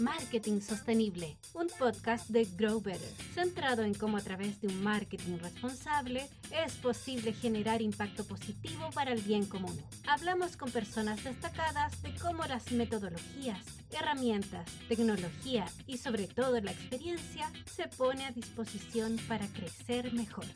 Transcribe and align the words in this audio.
Marketing 0.00 0.62
Sostenible, 0.62 1.36
un 1.52 1.66
podcast 1.78 2.30
de 2.30 2.46
Grow 2.56 2.80
Better, 2.80 3.12
centrado 3.34 3.82
en 3.82 3.92
cómo 3.92 4.16
a 4.16 4.22
través 4.22 4.58
de 4.62 4.68
un 4.68 4.82
marketing 4.82 5.36
responsable 5.38 6.26
es 6.64 6.72
posible 6.76 7.34
generar 7.34 7.82
impacto 7.82 8.24
positivo 8.24 8.88
para 8.94 9.12
el 9.12 9.20
bien 9.20 9.44
común. 9.44 9.78
Hablamos 10.08 10.56
con 10.56 10.70
personas 10.70 11.22
destacadas 11.22 12.00
de 12.00 12.14
cómo 12.14 12.44
las 12.44 12.72
metodologías, 12.72 13.62
herramientas, 13.90 14.66
tecnología 14.88 15.66
y 15.86 15.98
sobre 15.98 16.26
todo 16.28 16.58
la 16.62 16.72
experiencia 16.72 17.52
se 17.66 17.86
pone 17.88 18.24
a 18.24 18.30
disposición 18.30 19.18
para 19.28 19.46
crecer 19.48 20.14
mejor. 20.14 20.46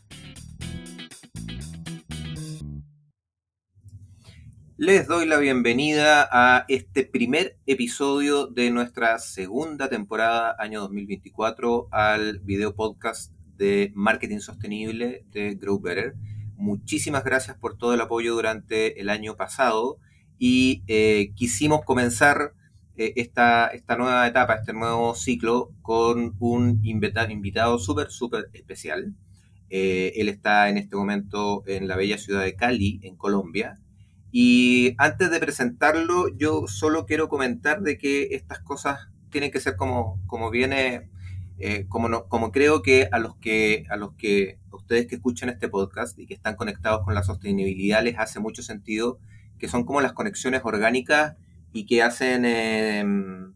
Les 4.86 5.08
doy 5.08 5.24
la 5.24 5.38
bienvenida 5.38 6.28
a 6.30 6.66
este 6.68 7.06
primer 7.06 7.56
episodio 7.64 8.48
de 8.48 8.70
nuestra 8.70 9.18
segunda 9.18 9.88
temporada, 9.88 10.54
año 10.58 10.80
2024, 10.82 11.88
al 11.90 12.40
video 12.40 12.74
podcast 12.74 13.32
de 13.56 13.92
Marketing 13.94 14.40
Sostenible 14.40 15.24
de 15.32 15.54
Grow 15.54 15.80
Better. 15.80 16.16
Muchísimas 16.56 17.24
gracias 17.24 17.56
por 17.56 17.78
todo 17.78 17.94
el 17.94 18.00
apoyo 18.02 18.34
durante 18.34 19.00
el 19.00 19.08
año 19.08 19.36
pasado 19.36 19.96
y 20.38 20.82
eh, 20.86 21.32
quisimos 21.34 21.82
comenzar 21.86 22.52
eh, 22.98 23.14
esta, 23.16 23.68
esta 23.68 23.96
nueva 23.96 24.28
etapa, 24.28 24.56
este 24.56 24.74
nuevo 24.74 25.14
ciclo, 25.14 25.70
con 25.80 26.36
un 26.40 26.80
invitado 26.84 27.78
súper, 27.78 28.10
súper 28.10 28.50
especial. 28.52 29.14
Eh, 29.70 30.12
él 30.16 30.28
está 30.28 30.68
en 30.68 30.76
este 30.76 30.94
momento 30.94 31.62
en 31.66 31.88
la 31.88 31.96
bella 31.96 32.18
ciudad 32.18 32.42
de 32.42 32.54
Cali, 32.54 33.00
en 33.02 33.16
Colombia 33.16 33.78
y 34.36 34.96
antes 34.98 35.30
de 35.30 35.38
presentarlo, 35.38 36.26
yo 36.36 36.66
solo 36.66 37.06
quiero 37.06 37.28
comentar 37.28 37.82
de 37.82 37.96
que 37.96 38.30
estas 38.32 38.58
cosas 38.58 39.06
tienen 39.30 39.52
que 39.52 39.60
ser 39.60 39.76
como, 39.76 40.20
como 40.26 40.50
viene, 40.50 41.08
eh, 41.60 41.86
como, 41.88 42.08
no, 42.08 42.26
como 42.26 42.50
creo 42.50 42.82
que 42.82 43.08
a 43.12 43.20
los 43.20 43.36
que 43.36 43.84
a 43.90 43.96
los 43.96 44.14
que 44.14 44.58
ustedes 44.72 45.06
que 45.06 45.14
escuchan 45.14 45.50
este 45.50 45.68
podcast 45.68 46.18
y 46.18 46.26
que 46.26 46.34
están 46.34 46.56
conectados 46.56 47.04
con 47.04 47.14
la 47.14 47.22
sostenibilidad 47.22 48.02
les 48.02 48.18
hace 48.18 48.40
mucho 48.40 48.64
sentido, 48.64 49.20
que 49.56 49.68
son 49.68 49.84
como 49.84 50.00
las 50.00 50.14
conexiones 50.14 50.62
orgánicas 50.64 51.36
y 51.72 51.86
que 51.86 52.02
hacen 52.02 52.44
em, 52.44 53.54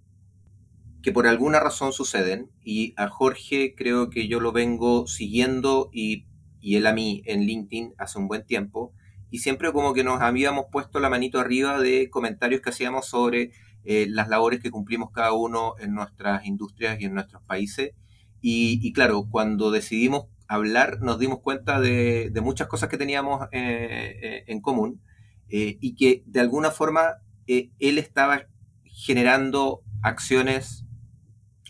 que 1.02 1.10
por 1.10 1.26
alguna 1.26 1.58
razón 1.58 1.92
suceden. 1.92 2.52
Y 2.62 2.94
a 2.96 3.08
Jorge 3.08 3.74
creo 3.76 4.10
que 4.10 4.28
yo 4.28 4.38
lo 4.38 4.52
vengo 4.52 5.08
siguiendo 5.08 5.90
y, 5.92 6.24
y 6.60 6.76
él 6.76 6.86
a 6.86 6.92
mí 6.92 7.22
en 7.26 7.40
LinkedIn 7.40 7.94
hace 7.98 8.20
un 8.20 8.28
buen 8.28 8.46
tiempo 8.46 8.92
y 9.30 9.38
siempre 9.38 9.72
como 9.72 9.94
que 9.94 10.04
nos 10.04 10.20
habíamos 10.20 10.66
puesto 10.70 11.00
la 11.00 11.10
manito 11.10 11.38
arriba 11.40 11.80
de 11.80 12.10
comentarios 12.10 12.60
que 12.60 12.70
hacíamos 12.70 13.06
sobre 13.06 13.52
eh, 13.84 14.06
las 14.08 14.28
labores 14.28 14.60
que 14.60 14.70
cumplimos 14.70 15.10
cada 15.12 15.32
uno 15.32 15.74
en 15.78 15.94
nuestras 15.94 16.44
industrias 16.44 17.00
y 17.00 17.04
en 17.06 17.14
nuestros 17.14 17.42
países. 17.42 17.92
Y, 18.40 18.92
claro, 18.92 19.26
cuando 19.28 19.70
decidimos 19.70 20.26
hablar 20.46 21.00
nos 21.00 21.18
dimos 21.18 21.40
cuenta 21.40 21.80
de, 21.80 22.32
muchas 22.42 22.68
cosas 22.68 22.88
que 22.88 22.96
teníamos 22.96 23.48
eh, 23.52 24.18
eh, 24.22 24.44
en 24.46 24.60
común 24.60 25.02
y 25.50 25.94
que 25.94 26.22
de 26.26 26.40
alguna 26.40 26.70
forma 26.70 27.16
él 27.46 27.98
estaba 27.98 28.42
generando 28.84 29.82
acciones 30.02 30.84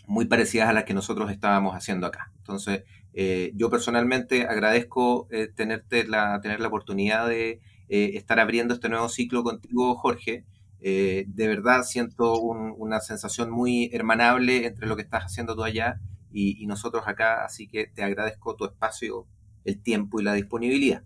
muy 0.05 0.25
parecidas 0.25 0.67
a 0.67 0.73
las 0.73 0.83
que 0.83 0.93
nosotros 0.93 1.31
estábamos 1.31 1.75
haciendo 1.75 2.07
acá. 2.07 2.33
Entonces, 2.37 2.83
eh, 3.13 3.51
yo 3.55 3.69
personalmente 3.69 4.43
agradezco 4.47 5.27
eh, 5.31 5.47
tenerte 5.53 6.05
la, 6.07 6.39
tener 6.41 6.59
la 6.59 6.67
oportunidad 6.67 7.27
de 7.27 7.59
eh, 7.89 8.11
estar 8.13 8.39
abriendo 8.39 8.73
este 8.73 8.89
nuevo 8.89 9.09
ciclo 9.09 9.43
contigo, 9.43 9.95
Jorge. 9.95 10.45
de 10.79 11.47
verdad 11.47 11.83
siento 11.83 12.39
una 12.39 13.01
sensación 13.01 13.49
muy 13.51 13.89
hermanable 13.91 14.65
entre 14.67 14.87
lo 14.87 14.95
que 14.95 15.01
estás 15.01 15.25
haciendo 15.25 15.55
tú 15.55 15.63
allá 15.63 15.99
y, 16.31 16.65
nosotros 16.67 17.03
acá, 17.07 17.43
así 17.43 17.67
que 17.67 17.87
te 17.87 18.03
agradezco 18.03 18.55
tu 18.55 18.65
espacio, 18.65 19.25
el 19.65 19.81
tiempo 19.81 20.21
y 20.21 20.23
la 20.23 20.33
disponibilidad. 20.33 21.03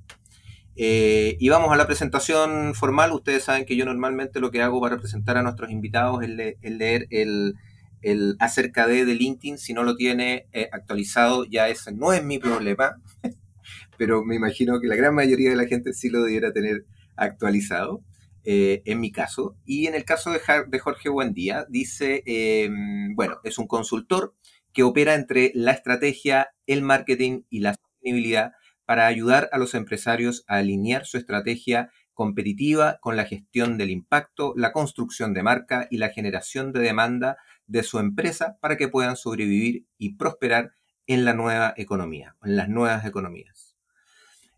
y 0.75 1.49
vamos 1.49 1.71
a 1.71 1.77
la 1.77 1.87
presentación 1.87 2.75
formal. 2.75 3.13
Ustedes 3.13 3.43
saben 3.45 3.65
que 3.65 3.75
yo 3.75 3.85
normalmente 3.85 4.39
lo 4.39 4.51
que 4.51 4.61
hago 4.61 4.81
para 4.81 4.97
presentar 4.99 5.37
a 5.37 5.43
nuestros 5.43 5.71
invitados 5.71 6.21
es 6.23 6.29
leer 6.29 7.07
el, 7.09 7.55
el 8.03 8.35
acerca 8.39 8.87
de, 8.87 9.05
LinkedIn, 9.05 9.57
si 9.57 9.73
no 9.73 9.83
lo 9.83 9.95
tiene 9.95 10.47
eh, 10.51 10.69
actualizado, 10.71 11.45
ya 11.45 11.69
ese 11.69 11.91
no 11.91 12.13
es 12.13 12.23
mi 12.23 12.39
problema, 12.39 13.01
pero 13.97 14.23
me 14.23 14.35
imagino 14.35 14.79
que 14.79 14.87
la 14.87 14.95
gran 14.95 15.15
mayoría 15.15 15.49
de 15.49 15.55
la 15.55 15.67
gente 15.67 15.93
sí 15.93 16.09
lo 16.09 16.23
debiera 16.23 16.53
tener 16.53 16.85
actualizado, 17.15 18.03
eh, 18.43 18.81
en 18.85 18.99
mi 18.99 19.11
caso. 19.11 19.55
Y 19.65 19.87
en 19.87 19.95
el 19.95 20.03
caso 20.03 20.31
de, 20.31 20.39
de 20.67 20.79
Jorge 20.79 21.09
Buendía, 21.09 21.65
dice, 21.69 22.23
em, 22.25 23.15
bueno, 23.15 23.39
es 23.43 23.57
un 23.57 23.67
consultor 23.67 24.35
que 24.73 24.83
opera 24.83 25.13
entre 25.13 25.51
la 25.55 25.71
estrategia, 25.71 26.49
el 26.65 26.81
marketing 26.81 27.43
y 27.49 27.59
la 27.59 27.75
sostenibilidad 27.75 28.51
para 28.85 29.07
ayudar 29.07 29.49
a 29.53 29.57
los 29.57 29.75
empresarios 29.75 30.43
a 30.47 30.57
alinear 30.57 31.05
su 31.05 31.17
estrategia 31.17 31.89
competitiva 32.13 32.99
con 33.01 33.15
la 33.15 33.25
gestión 33.25 33.77
del 33.77 33.89
impacto, 33.89 34.53
la 34.55 34.71
construcción 34.71 35.33
de 35.33 35.43
marca 35.43 35.87
y 35.89 35.97
la 35.97 36.09
generación 36.09 36.71
de 36.71 36.81
demanda 36.81 37.37
de 37.67 37.83
su 37.83 37.99
empresa 37.99 38.57
para 38.61 38.77
que 38.77 38.87
puedan 38.87 39.15
sobrevivir 39.15 39.85
y 39.97 40.15
prosperar 40.15 40.73
en 41.07 41.25
la 41.25 41.33
nueva 41.33 41.73
economía, 41.77 42.35
en 42.43 42.55
las 42.55 42.69
nuevas 42.69 43.05
economías. 43.05 43.75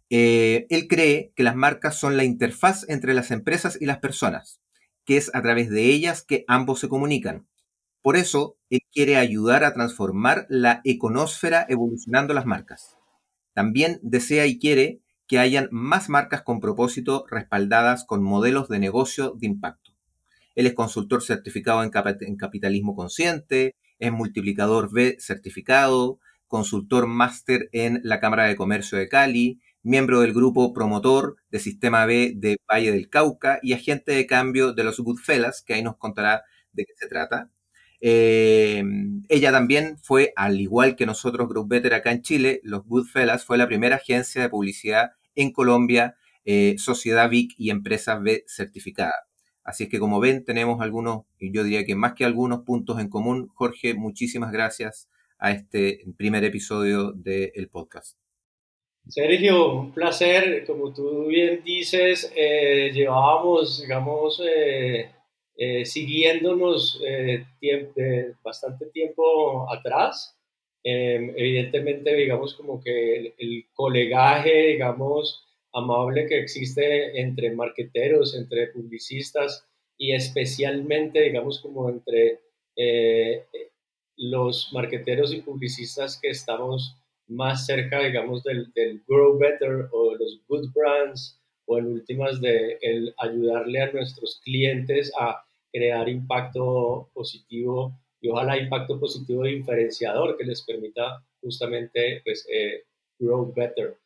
Eh, 0.10 0.68
él 0.70 0.88
cree 0.88 1.32
que 1.36 1.44
las 1.44 1.56
marcas 1.56 1.98
son 1.98 2.18
la 2.18 2.24
interfaz 2.24 2.88
entre 2.90 3.14
las 3.14 3.32
empresas 3.32 3.78
y 3.80 3.86
las 3.86 4.00
personas, 4.00 4.62
que 5.04 5.18
es 5.18 5.34
a 5.34 5.42
través 5.42 5.70
de 5.70 5.86
ellas 5.86 6.24
que 6.24 6.46
ambos 6.48 6.80
se 6.80 6.90
comunican. 6.90 7.48
Por 8.02 8.18
eso, 8.18 8.58
él 8.70 8.82
quiere 8.92 9.18
ayudar 9.18 9.64
a 9.64 9.74
transformar 9.74 10.46
la 10.48 10.82
econósfera 10.84 11.66
evolucionando 11.68 12.34
las 12.36 12.46
marcas. 12.46 12.98
También 13.54 14.00
desea 14.04 14.46
y 14.46 14.60
quiere 14.60 15.02
que 15.28 15.40
hayan 15.40 15.68
más 15.72 16.10
marcas 16.10 16.44
con 16.44 16.60
propósito 16.60 17.26
respaldadas 17.30 18.06
con 18.06 18.24
modelos 18.24 18.70
de 18.70 18.80
negocio 18.80 19.36
de 19.38 19.48
impacto. 19.48 19.92
Él 20.56 20.68
es 20.68 20.74
consultor 20.74 21.22
certificado 21.22 21.84
en, 21.84 22.38
capitalismo 22.38 22.96
consciente, 22.96 23.76
es 24.00 24.12
multiplicador 24.12 24.92
B 24.92 25.18
certificado, 25.20 26.20
consultor 26.48 27.08
máster 27.08 27.70
en 27.72 28.00
la 28.04 28.20
Cámara 28.20 28.46
de 28.46 28.56
Comercio 28.56 28.98
de 28.98 29.10
Cali, 29.10 29.60
miembro 29.84 30.22
del 30.22 30.34
grupo 30.34 30.74
promotor 30.74 31.36
de 31.50 31.60
Sistema 31.60 32.06
B 32.06 32.34
de 32.36 32.58
Valle 32.72 32.92
del 32.92 33.10
Cauca 33.10 33.60
y 33.62 33.74
agente 33.74 34.14
de 34.14 34.26
cambio 34.26 34.74
de 34.74 34.84
los 34.84 35.00
Goodfellas, 35.00 35.62
que 35.62 35.74
ahí 35.74 35.84
nos 35.84 35.98
contará 35.98 36.44
de 36.72 36.86
qué 36.86 36.94
se 36.98 37.08
trata. 37.08 37.50
Eh, 38.08 38.84
ella 39.30 39.52
también 39.52 39.98
fue, 39.98 40.32
al 40.36 40.62
igual 40.62 40.96
que 40.96 41.08
nosotros, 41.08 41.50
Group 41.50 41.70
Better 41.70 41.96
acá 41.96 42.12
en 42.12 42.22
Chile, 42.22 42.62
los 42.62 42.86
Goodfellas 42.86 43.44
fue 43.44 43.58
la 43.58 43.66
primera 43.66 43.96
agencia 43.96 44.44
de 44.44 44.50
publicidad 44.50 45.14
en 45.34 45.52
Colombia, 45.52 46.16
eh, 46.46 46.76
Sociedad 46.78 47.28
VIC 47.32 47.56
y 47.58 47.72
Empresa 47.72 48.20
B 48.20 48.44
certificada. 48.46 49.26
Así 49.64 49.86
es 49.86 49.90
que 49.90 49.98
como 49.98 50.20
ven, 50.20 50.46
tenemos 50.46 50.82
algunos, 50.82 51.24
yo 51.40 51.64
diría 51.64 51.84
que 51.84 51.96
más 51.96 52.14
que 52.14 52.26
algunos 52.26 52.60
puntos 52.60 53.00
en 53.00 53.10
común. 53.10 53.50
Jorge, 53.56 53.96
muchísimas 53.96 54.52
gracias 54.52 55.10
a 55.40 55.50
este 55.50 56.04
primer 56.16 56.44
episodio 56.44 57.12
del 57.12 57.70
podcast. 57.70 58.20
Sergio, 59.08 59.80
un 59.80 59.92
placer. 59.92 60.64
Como 60.68 60.94
tú 60.94 61.26
bien 61.26 61.64
dices, 61.64 62.32
eh, 62.36 62.92
llevábamos, 62.94 63.82
digamos, 63.82 64.40
eh, 65.58 65.86
siguiéndonos 65.86 67.02
bastante 68.44 68.88
tiempo 68.88 69.72
atrás. 69.72 70.38
Em, 70.84 71.32
evidentemente, 71.36 72.14
digamos, 72.14 72.54
como 72.54 72.82
que 72.84 73.18
el, 73.18 73.34
el 73.40 73.66
colegaje, 73.74 74.68
digamos, 74.68 75.44
amable 75.74 76.28
que 76.28 76.40
existe 76.40 77.20
entre 77.20 77.52
marqueteros, 77.52 78.36
entre 78.36 78.68
publicistas 78.68 79.68
y 79.98 80.14
especialmente, 80.14 81.22
digamos, 81.22 81.60
como 81.60 81.90
entre 81.90 82.40
eh, 82.76 83.46
los 84.18 84.72
marqueteros 84.74 85.34
y 85.34 85.42
publicistas 85.42 86.20
que 86.22 86.30
estamos 86.30 86.98
más 87.28 87.66
cerca, 87.66 88.00
digamos, 88.00 88.44
del, 88.44 88.72
Grow 89.08 89.38
Better 89.38 89.90
o 89.92 90.16
los 90.16 90.42
Good 90.48 90.70
Brands 90.74 91.40
o 91.66 91.78
en 91.78 91.88
últimas 91.88 92.42
de 92.42 92.78
el 92.82 93.14
ayudarle 93.18 93.82
a 93.82 93.92
nuestros 93.92 94.40
clientes 94.44 95.12
a 95.20 95.44
crear 95.72 96.08
impacto 96.08 97.10
positivo 97.14 97.94
y 98.22 98.30
ojalá 98.30 98.58
impacto 98.58 99.00
positivo 99.00 99.44
diferenciador 99.44 100.38
que 100.38 100.46
les 100.46 100.62
permita 100.64 101.24
justamente 101.42 102.22
pues, 102.24 102.48
eh, 102.52 102.84
grow 103.20 103.54
better. 103.54 103.98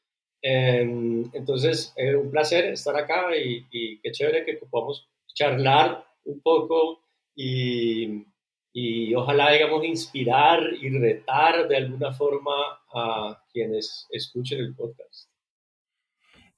Em, 0.42 1.30
entonces, 1.34 1.94
es 1.96 2.16
un 2.16 2.32
placer 2.32 2.66
estar 2.66 2.96
acá 2.96 3.36
y, 3.36 3.66
y, 3.72 4.00
qué 4.00 4.12
chévere 4.12 4.46
que 4.46 4.54
podamos 4.56 5.08
charlar 5.34 6.06
un 6.26 6.40
poco 6.42 7.02
y, 7.36 8.26
y, 8.74 9.14
ojalá, 9.16 9.52
digamos, 9.52 9.84
inspirar 9.86 10.74
y 10.82 10.90
retar 10.90 11.68
de 11.68 11.78
alguna 11.78 12.14
forma 12.14 12.54
a 12.94 13.44
quienes 13.52 14.08
escuchen 14.12 14.60
el 14.60 14.76
podcast. 14.76 15.29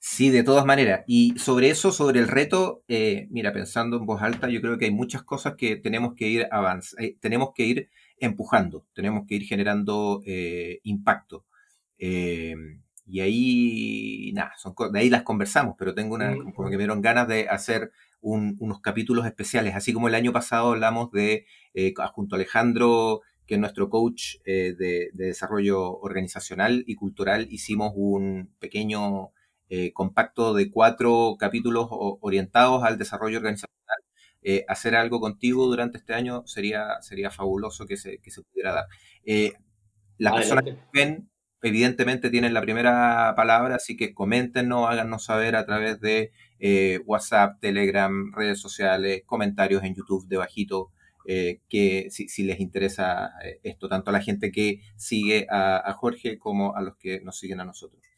Sí, 0.04 0.32
de 0.32 0.44
todas 0.44 0.66
maneras. 0.66 1.04
Y 1.06 1.38
sobre 1.38 1.70
eso, 1.70 1.92
sobre 1.92 2.20
el 2.20 2.28
reto, 2.28 2.84
eh, 2.88 3.28
mira, 3.30 3.54
pensando 3.54 3.98
en 3.98 4.08
voz 4.08 4.22
alta, 4.24 4.50
yo 4.50 4.60
creo 4.60 4.80
que 4.80 4.86
hay 4.86 4.92
muchas 4.92 5.22
cosas 5.22 5.54
que 5.56 5.76
tenemos 5.76 6.16
que 6.16 6.28
ir 6.28 6.48
avanzando, 6.52 7.06
eh, 7.06 7.18
tenemos 7.22 7.52
que 7.54 7.66
ir 7.66 7.90
empujando, 8.18 8.88
tenemos 8.94 9.28
que 9.28 9.36
ir 9.36 9.44
generando 9.44 10.22
eh, 10.26 10.80
impacto. 10.84 11.46
y 13.06 13.20
ahí, 13.20 14.32
nada, 14.34 14.54
de 14.92 15.00
ahí 15.00 15.10
las 15.10 15.24
conversamos, 15.24 15.76
pero 15.78 15.94
tengo 15.94 16.16
una, 16.16 16.36
como 16.56 16.70
que 16.70 16.78
me 16.78 16.84
dieron 16.84 17.02
ganas 17.02 17.28
de 17.28 17.48
hacer 17.50 17.92
unos 18.22 18.82
capítulos 18.82 19.26
especiales, 19.26 19.76
así 19.76 19.94
como 19.94 20.08
el 20.08 20.16
año 20.16 20.32
pasado 20.34 20.72
hablamos 20.72 21.12
de, 21.12 21.46
junto 22.14 22.36
a 22.36 22.38
Alejandro, 22.38 23.22
que 23.46 23.56
es 23.56 23.60
nuestro 23.60 23.90
coach 23.90 24.38
de 24.46 25.12
desarrollo 25.14 26.00
organizacional 26.00 26.84
y 26.88 26.96
cultural, 26.96 27.48
hicimos 27.52 27.94
un 27.96 28.50
pequeño 28.60 29.32
eh, 29.74 29.94
compacto 29.94 30.54
de 30.54 30.70
cuatro 30.70 31.38
capítulos 31.40 31.88
orientados 31.90 32.84
al 32.84 32.98
desarrollo 32.98 33.38
organizacional. 33.38 34.00
Eh, 34.42 34.66
hacer 34.68 34.98
algo 34.98 35.22
contigo 35.22 35.66
durante 35.68 35.98
este 35.98 36.14
año 36.14 36.46
sería, 36.46 37.02
sería 37.02 37.32
fabuloso 37.32 37.86
que 37.86 37.96
se, 37.96 38.18
que 38.18 38.32
se 38.32 38.42
pudiera 38.42 38.74
dar. 38.74 38.86
Eh, 39.24 39.54
las 40.18 40.34
personas 40.34 40.66
que 40.66 40.78
ven, 40.92 41.30
evidentemente, 41.62 42.30
tienen 42.30 42.54
la 42.54 42.62
primera 42.62 43.34
palabra, 43.38 43.76
así 43.76 43.96
que 43.96 44.14
coméntenos, 44.14 44.90
háganos 44.90 45.24
saber 45.24 45.56
a 45.56 45.66
través 45.66 46.02
de 46.02 46.32
WhatsApp, 47.06 47.62
Telegram, 47.62 48.34
redes 48.36 48.60
sociales, 48.60 49.24
comentarios 49.26 49.86
en 49.86 49.96
YouTube 49.96 50.28
debajito. 50.28 50.92
que 51.26 52.08
si, 52.10 52.28
si, 52.28 52.44
les 52.44 52.60
interesa 52.60 53.32
esto, 53.64 53.88
tanto 53.88 54.10
a 54.10 54.14
la 54.14 54.22
gente 54.22 54.52
que 54.52 54.82
sigue 54.98 55.48
a, 55.50 55.78
a 55.78 55.94
Jorge 55.94 56.38
como 56.38 56.76
a 56.76 56.82
los 56.82 56.98
que 56.98 57.22
nos 57.22 57.40
siguen 57.40 57.62
a 57.62 57.66
nosotros. 57.66 58.11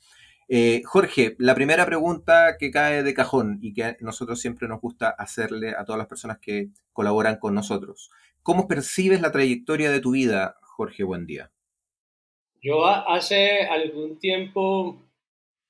Eh, 0.50 0.81
Jorge, 0.86 1.36
la 1.40 1.56
primera 1.56 1.86
pregunta 1.86 2.57
que 2.60 2.72
cae 2.72 3.04
de 3.04 3.13
cajón 3.13 3.60
y 3.62 3.74
que 3.74 3.84
a 3.84 3.98
nosotros 4.01 4.40
siempre 4.40 4.68
nos 4.68 4.81
gusta 4.81 5.10
hacerle 5.10 5.72
a 5.78 5.86
todas 5.86 5.98
las 5.98 6.07
personas 6.07 6.40
que 6.40 6.69
colaboran 6.92 7.38
con 7.38 7.56
nosotros. 7.56 8.12
¿Cómo 8.42 8.68
percibes 8.68 9.22
la 9.22 9.31
trayectoria 9.31 9.90
de 9.90 10.01
tu 10.01 10.12
vida, 10.12 10.57
Jorge? 10.62 11.04
Buen 11.04 11.25
día. 11.25 11.51
Yo 12.62 12.86
hace 12.86 13.62
algún 13.63 14.19
tiempo 14.19 15.01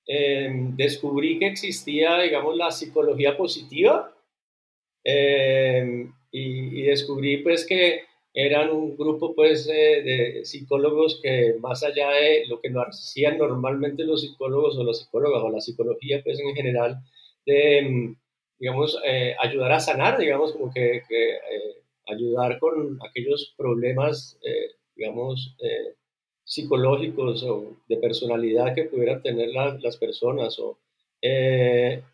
em, 0.05 0.75
descubrí 0.75 1.39
que 1.39 1.47
existía, 1.47 2.19
digamos, 2.19 2.55
la 2.55 2.71
psicología 2.71 3.37
positiva 3.37 4.15
em, 5.03 6.13
y, 6.31 6.79
y, 6.79 6.81
descubrí 6.83 7.37
pues 7.37 7.65
que 7.65 8.05
eran 8.33 8.71
un 8.71 8.97
grupo 8.97 9.35
pues 9.35 9.67
de 9.67 10.41
psicólogos 10.43 11.19
que 11.21 11.55
más 11.59 11.83
allá 11.83 12.09
de 12.09 12.45
lo 12.47 12.59
que 12.59 12.69
no 12.71 12.81
hacían 12.81 13.37
normalmente 13.37 14.03
los 14.03 14.21
psicólogos 14.21 14.75
o 14.77 14.83
las 14.83 14.99
psicólogas 14.99 15.43
o 15.43 15.49
la 15.51 15.61
psicología 15.61 16.21
pues 16.23 16.39
en 16.39 16.55
general 16.55 16.97
de 17.45 17.81
mm, 17.83 18.15
digamos 18.59 18.99
eh, 19.05 19.35
ayudar 19.39 19.73
a 19.73 19.79
sanar 19.79 20.17
digamos 20.17 20.53
como 20.53 20.73
que, 20.73 20.97
eh, 20.97 21.03
ayudar 22.07 22.57
con 22.59 22.97
aquellos 23.07 23.53
problemas 23.55 24.39
eh, 24.43 24.71
digamos 24.95 25.55
psicológicos 26.43 27.43
o 27.43 27.77
de 27.87 27.97
personalidad 27.97 28.73
que 28.73 28.85
pudieran 28.85 29.21
tener 29.21 29.49
las 29.51 29.97
personas 29.97 30.59
o 30.59 30.79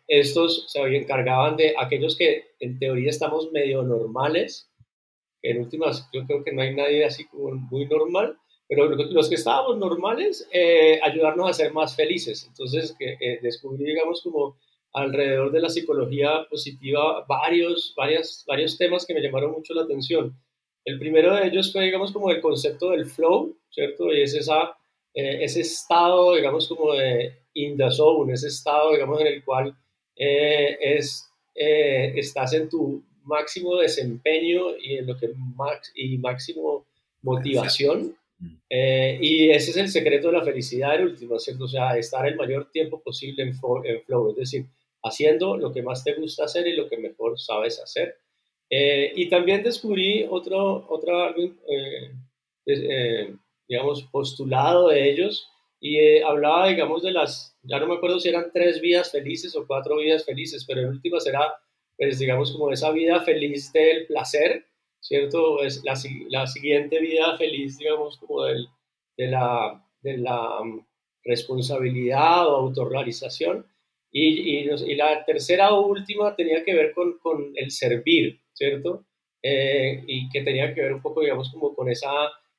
estos 0.06 0.66
se 0.68 0.80
encargaban 0.96 1.56
de 1.56 1.74
aquellos 1.76 2.16
que 2.16 2.44
en 2.60 2.78
teoría 2.78 3.10
estamos 3.10 3.50
medio 3.50 3.82
normales 3.82 4.69
en 5.42 5.60
últimas 5.60 6.08
yo 6.12 6.26
creo 6.26 6.44
que 6.44 6.52
no 6.52 6.62
hay 6.62 6.74
nadie 6.74 7.04
así 7.04 7.26
como 7.26 7.50
muy 7.54 7.86
normal, 7.86 8.38
pero 8.68 8.88
los 8.88 9.28
que 9.28 9.34
estábamos 9.34 9.78
normales, 9.78 10.48
eh, 10.52 11.00
ayudarnos 11.02 11.50
a 11.50 11.52
ser 11.52 11.72
más 11.72 11.96
felices. 11.96 12.46
Entonces, 12.46 12.94
que, 12.96 13.16
eh, 13.20 13.40
descubrí, 13.42 13.84
digamos, 13.84 14.22
como 14.22 14.56
alrededor 14.92 15.50
de 15.50 15.60
la 15.60 15.68
psicología 15.68 16.46
positiva 16.48 17.24
varios, 17.28 17.92
varias, 17.96 18.44
varios 18.46 18.78
temas 18.78 19.04
que 19.04 19.14
me 19.14 19.22
llamaron 19.22 19.50
mucho 19.50 19.74
la 19.74 19.82
atención. 19.82 20.36
El 20.84 21.00
primero 21.00 21.34
de 21.34 21.48
ellos 21.48 21.72
fue, 21.72 21.84
digamos, 21.84 22.12
como 22.12 22.30
el 22.30 22.40
concepto 22.40 22.90
del 22.90 23.06
flow, 23.06 23.56
¿cierto? 23.70 24.12
Y 24.12 24.22
es 24.22 24.34
esa, 24.34 24.76
eh, 25.14 25.38
ese 25.42 25.62
estado, 25.62 26.36
digamos, 26.36 26.68
como 26.68 26.92
de 26.92 27.40
in 27.54 27.76
the 27.76 27.90
zone, 27.90 28.32
ese 28.32 28.46
estado, 28.46 28.92
digamos, 28.92 29.20
en 29.20 29.26
el 29.26 29.44
cual 29.44 29.76
es, 30.14 31.28
estás 31.54 32.52
en 32.52 32.68
tu 32.68 33.02
máximo 33.24 33.76
desempeño 33.76 34.76
y 34.76 34.96
en 34.98 35.06
lo 35.06 35.16
que 35.16 35.28
max, 35.56 35.92
y 35.94 36.18
máximo 36.18 36.86
motivación. 37.22 38.16
Eh, 38.70 39.18
y 39.20 39.50
ese 39.50 39.70
es 39.72 39.76
el 39.76 39.88
secreto 39.88 40.28
de 40.28 40.38
la 40.38 40.44
felicidad 40.44 40.94
el 40.94 41.08
último, 41.08 41.38
¿cierto? 41.38 41.64
O 41.64 41.68
sea, 41.68 41.96
estar 41.98 42.26
el 42.26 42.36
mayor 42.36 42.70
tiempo 42.70 43.00
posible 43.00 43.42
en, 43.42 43.54
flow, 43.54 44.30
es 44.30 44.36
decir, 44.36 44.66
haciendo 45.02 45.56
lo 45.56 45.72
que 45.72 45.82
más 45.82 46.02
te 46.02 46.14
gusta 46.14 46.44
hacer 46.44 46.66
y 46.66 46.76
lo 46.76 46.88
que 46.88 46.96
mejor 46.96 47.38
sabes 47.38 47.80
hacer. 47.80 48.16
Eh, 48.70 49.12
y 49.14 49.28
también 49.28 49.62
descubrí 49.62 50.26
otro, 50.28 50.86
otro 50.88 51.34
eh, 52.66 53.34
digamos, 53.68 54.02
postulado 54.04 54.88
de 54.88 55.10
ellos 55.10 55.48
y 55.80 56.18
hablaba, 56.20 56.68
digamos, 56.68 57.02
de 57.02 57.10
las, 57.10 57.56
ya 57.62 57.80
no 57.80 57.86
me 57.86 57.94
acuerdo 57.94 58.20
si 58.20 58.28
eran 58.28 58.50
tres 58.52 58.80
vidas 58.80 59.10
felices 59.10 59.56
o 59.56 59.66
cuatro 59.66 59.96
vidas 59.96 60.24
felices, 60.24 60.64
pero 60.66 60.82
en 60.82 60.88
última 60.88 61.20
será 61.20 61.54
pues 62.00 62.18
digamos 62.18 62.50
como 62.52 62.72
esa 62.72 62.90
vida 62.92 63.20
feliz 63.20 63.70
del 63.74 64.06
placer, 64.06 64.64
¿cierto? 65.00 65.62
Es 65.62 65.84
la, 65.84 65.92
la 66.30 66.46
siguiente 66.46 66.98
vida 66.98 67.36
feliz, 67.36 67.76
digamos, 67.76 68.16
como 68.16 68.44
del, 68.44 68.68
de, 69.18 69.26
la, 69.26 69.86
de 70.00 70.16
la 70.16 70.64
mm, 70.64 70.86
responsabilidad 71.24 72.48
o 72.48 72.56
autorrealización. 72.56 73.66
Y, 74.10 74.62
y, 74.62 74.70
y, 74.70 74.94
la 74.94 75.26
tercera 75.26 75.74
o 75.74 75.86
última 75.86 76.34
tenía 76.34 76.64
que 76.64 76.74
ver 76.74 76.92
con, 76.94 77.18
con 77.18 77.52
el 77.54 77.70
servir, 77.70 78.40
¿cierto? 78.54 79.04
Eh, 79.42 80.02
y 80.06 80.30
que 80.30 80.40
tenía 80.40 80.72
que 80.74 80.80
ver 80.80 80.94
un 80.94 81.02
poco, 81.02 81.20
digamos, 81.20 81.52
como 81.52 81.74
con 81.74 81.90
esa, 81.90 82.10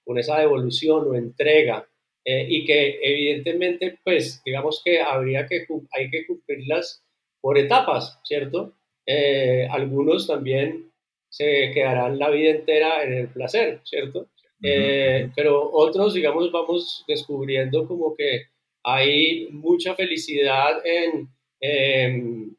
con 0.05 0.19
esa 0.19 0.37
devolución 0.37 1.07
o 1.09 1.15
entrega. 1.15 1.89
Eh, 2.23 2.45
y 2.47 2.63
que 2.63 2.99
evidentemente, 3.01 3.97
pues, 4.03 4.44
digamos 4.45 4.83
que 4.85 5.01
habría 5.01 5.47
que, 5.47 5.65
hay 5.94 6.11
que 6.11 6.27
cumplirlas 6.27 7.03
por 7.41 7.57
etapas, 7.57 8.19
¿cierto? 8.23 8.75
Eh, 9.06 9.68
algunos 9.69 10.27
también 10.27 10.92
se 11.30 11.71
quedarán 11.74 12.19
la 12.19 12.30
vida 12.30 12.51
entera 12.51 13.03
en 13.03 13.13
el 13.13 13.27
placer, 13.30 13.81
¿cierto? 13.83 14.30
Eh, 14.63 15.30
pero 15.36 15.71
otros, 15.71 16.13
digamos, 16.13 16.51
vamos 16.51 17.03
descubriendo 17.07 17.88
como 17.88 18.15
que 18.15 18.44
hay 18.83 19.48
mucha 19.50 19.95
felicidad 19.95 20.86
en, 20.86 21.30
en, 21.59 22.57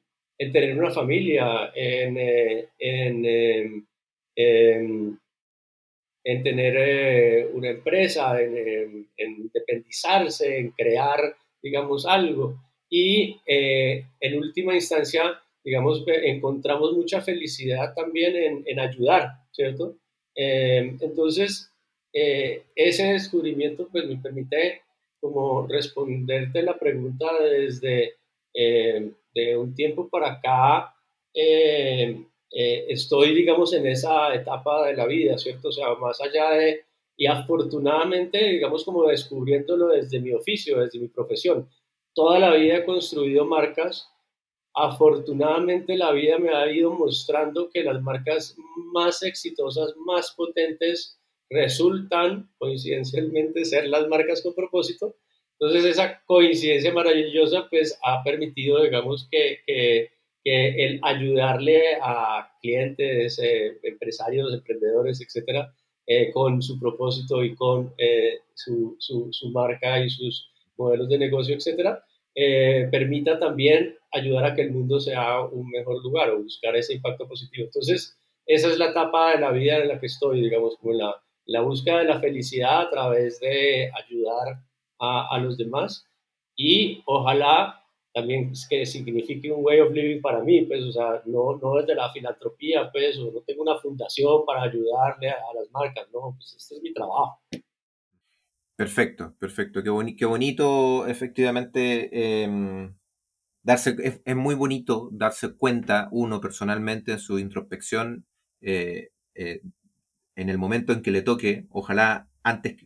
tener 0.52 0.76
una 0.76 0.90
familia, 0.90 1.70
en, 1.76 2.16
eh, 2.18 2.68
en, 2.76 3.86
en 6.24 6.42
tener 6.42 7.50
una 7.52 7.68
empresa, 7.68 8.42
en, 8.42 9.08
independizarse, 9.16 10.58
en 10.58 10.70
crear, 10.72 11.36
digamos, 11.62 12.04
algo. 12.04 12.56
Y 12.90 13.40
en 13.46 14.38
última 14.38 14.74
instancia, 14.74 15.40
digamos, 15.64 16.04
encontramos 16.06 16.92
mucha 16.92 17.20
felicidad 17.20 17.94
también 17.94 18.64
en, 18.66 18.80
ayudar, 18.80 19.30
¿cierto? 19.52 19.96
Eh, 20.34 20.96
entonces, 21.00 21.70
eh, 22.12 22.64
ese 22.74 23.12
descubrimiento 23.12 23.88
pues 23.90 24.06
me 24.06 24.16
permite 24.16 24.82
como 25.20 25.66
responderte 25.66 26.62
la 26.62 26.78
pregunta 26.78 27.26
desde 27.40 28.14
eh, 28.54 29.12
de 29.34 29.56
un 29.56 29.74
tiempo 29.74 30.08
para 30.08 30.32
acá, 30.32 30.94
estoy, 32.88 33.34
digamos, 33.34 33.72
en 33.72 33.86
esa 33.86 34.34
etapa 34.34 34.86
de 34.86 34.94
la 34.94 35.06
vida, 35.06 35.38
¿cierto? 35.38 35.68
O 35.68 35.72
sea, 35.72 35.94
más 35.94 36.20
allá 36.20 36.50
de, 36.50 36.84
y 37.16 37.26
afortunadamente, 37.26 38.44
digamos, 38.48 38.84
como 38.84 39.06
descubriéndolo 39.06 39.88
desde 39.88 40.20
mi 40.20 40.32
oficio, 40.32 40.80
desde 40.80 40.98
mi 40.98 41.08
profesión. 41.08 41.68
Toda 42.14 42.38
la 42.38 42.52
vida 42.52 42.78
he 42.78 42.84
construido 42.84 43.46
marcas 43.46 44.11
afortunadamente 44.74 45.96
la 45.96 46.12
vida 46.12 46.38
me 46.38 46.50
ha 46.50 46.70
ido 46.70 46.92
mostrando 46.92 47.70
que 47.70 47.82
las 47.82 48.00
marcas 48.02 48.56
más 48.92 49.22
exitosas, 49.22 49.94
más 50.06 50.32
potentes, 50.32 51.18
resultan 51.50 52.50
coincidencialmente 52.58 53.64
ser 53.64 53.86
las 53.88 54.08
marcas 54.08 54.42
con 54.42 54.54
propósito. 54.54 55.16
Entonces 55.58 55.84
esa 55.84 56.22
coincidencia 56.24 56.92
maravillosa 56.92 57.68
pues 57.70 57.98
ha 58.02 58.22
permitido, 58.24 58.82
digamos, 58.82 59.28
que, 59.30 59.60
que, 59.66 60.10
el 60.44 60.98
ayudarle 61.02 61.82
a 62.02 62.50
clientes, 62.60 63.38
eh, 63.38 63.78
empresarios, 63.84 64.52
emprendedores, 64.52 65.20
etcétera, 65.20 65.72
eh, 66.04 66.32
con 66.32 66.60
su 66.60 66.80
propósito 66.80 67.44
y 67.44 67.54
con 67.54 67.94
eh, 67.96 68.40
su, 68.54 68.96
su, 68.98 69.28
su, 69.30 69.50
marca 69.50 70.04
y 70.04 70.10
sus 70.10 70.50
modelos 70.76 71.08
de 71.08 71.18
negocio, 71.18 71.54
etcétera, 71.54 72.04
permita 72.34 73.38
también 73.38 73.96
ayudar 74.10 74.44
a 74.44 74.54
que 74.54 74.62
el 74.62 74.72
mundo 74.72 75.00
sea 75.00 75.40
un 75.40 75.68
mejor 75.70 76.02
lugar 76.02 76.30
o 76.30 76.42
buscar 76.42 76.76
ese 76.76 76.94
impacto 76.94 77.28
positivo. 77.28 77.66
Entonces, 77.66 78.16
esa 78.46 78.68
es 78.68 78.78
la 78.78 78.90
etapa 78.90 79.32
de 79.32 79.40
la 79.40 79.50
vida 79.50 79.78
en 79.78 79.88
la 79.88 80.00
que 80.00 80.06
estoy, 80.06 80.40
digamos, 80.40 80.76
como 80.76 80.94
la, 80.94 81.14
la 81.46 81.60
búsqueda 81.62 81.98
de 81.98 82.04
la 82.04 82.20
felicidad 82.20 82.82
a 82.82 82.90
través 82.90 83.40
de 83.40 83.90
ayudar 83.92 84.62
a, 84.98 85.36
los 85.38 85.58
demás 85.58 86.06
y 86.54 87.02
ojalá 87.06 87.84
también 88.14 88.52
que 88.70 88.86
signifique 88.86 89.50
un 89.50 89.64
way 89.64 89.80
of 89.80 89.92
living 89.92 90.20
para 90.20 90.40
mí, 90.40 90.62
pues, 90.62 90.84
o 90.84 90.92
sea, 90.92 91.22
no, 91.24 91.58
no 91.60 91.76
desde 91.76 91.94
la 91.96 92.12
filantropía, 92.12 92.92
pues, 92.92 93.18
o 93.18 93.32
no 93.32 93.40
tengo 93.40 93.62
una 93.62 93.78
fundación 93.78 94.44
para 94.46 94.62
ayudarle 94.62 95.30
a, 95.30 95.40
las 95.54 95.68
marcas, 95.72 96.06
no, 96.12 96.34
pues 96.36 96.54
este 96.56 96.76
es 96.76 96.82
mi 96.82 96.92
trabajo. 96.92 97.40
Perfecto, 98.82 99.36
perfecto, 99.38 99.80
qué, 99.84 100.16
qué 100.16 100.24
bonito, 100.24 101.06
efectivamente, 101.06 102.42
em, 102.42 102.92
darse, 103.62 103.96
es, 104.24 104.36
muy 104.36 104.54
bonito 104.56 105.08
darse 105.12 105.54
cuenta 105.56 106.08
uno 106.12 106.40
personalmente 106.40 107.12
en 107.12 107.18
su 107.20 107.38
introspección 107.38 108.26
eh, 108.60 109.10
eh, 109.36 109.62
en 110.36 110.48
el 110.50 110.58
momento 110.58 110.92
en 110.92 111.02
que 111.02 111.12
le 111.12 111.22
toque, 111.22 111.66
ojalá 111.70 112.28
antes 112.44 112.76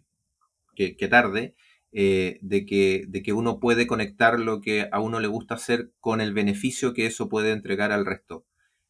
que, 0.76 0.96
que 0.96 1.08
tarde, 1.08 1.54
eh, 1.92 2.38
de, 2.42 2.66
que, 2.66 3.06
de 3.08 3.22
que 3.22 3.32
uno 3.32 3.60
puede 3.60 3.86
conectar 3.86 4.40
lo 4.40 4.60
que 4.60 4.88
a 4.92 5.00
uno 5.00 5.20
le 5.20 5.28
gusta 5.28 5.54
hacer 5.56 5.92
con 6.00 6.20
el 6.20 6.34
beneficio 6.34 6.94
que 6.94 7.06
eso 7.06 7.28
puede 7.28 7.52
entregar 7.52 7.92
al 7.92 8.06
resto. 8.06 8.46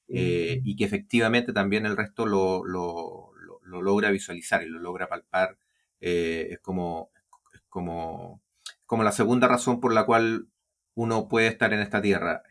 Y 0.08 0.76
que 0.76 0.84
efectivamente 0.84 1.52
también 1.52 1.86
el 1.86 1.96
resto 1.96 2.26
lo, 2.26 2.64
lo, 2.64 3.32
logra 3.64 4.10
visualizar 4.10 4.62
y 4.64 4.68
lo 4.68 4.80
logra 4.80 5.08
palpar. 5.08 5.58
Eh, 6.08 6.48
es, 6.52 6.60
como, 6.60 7.10
es 7.54 7.60
como, 7.68 8.42
como 8.86 9.02
la 9.02 9.12
segunda 9.12 9.48
razón 9.48 9.80
por 9.80 9.92
la 9.92 10.06
cual 10.06 10.48
uno 10.94 11.28
puede 11.28 11.48
estar 11.48 11.72
en 11.72 11.80
esta 11.80 12.00
tierra. 12.00 12.42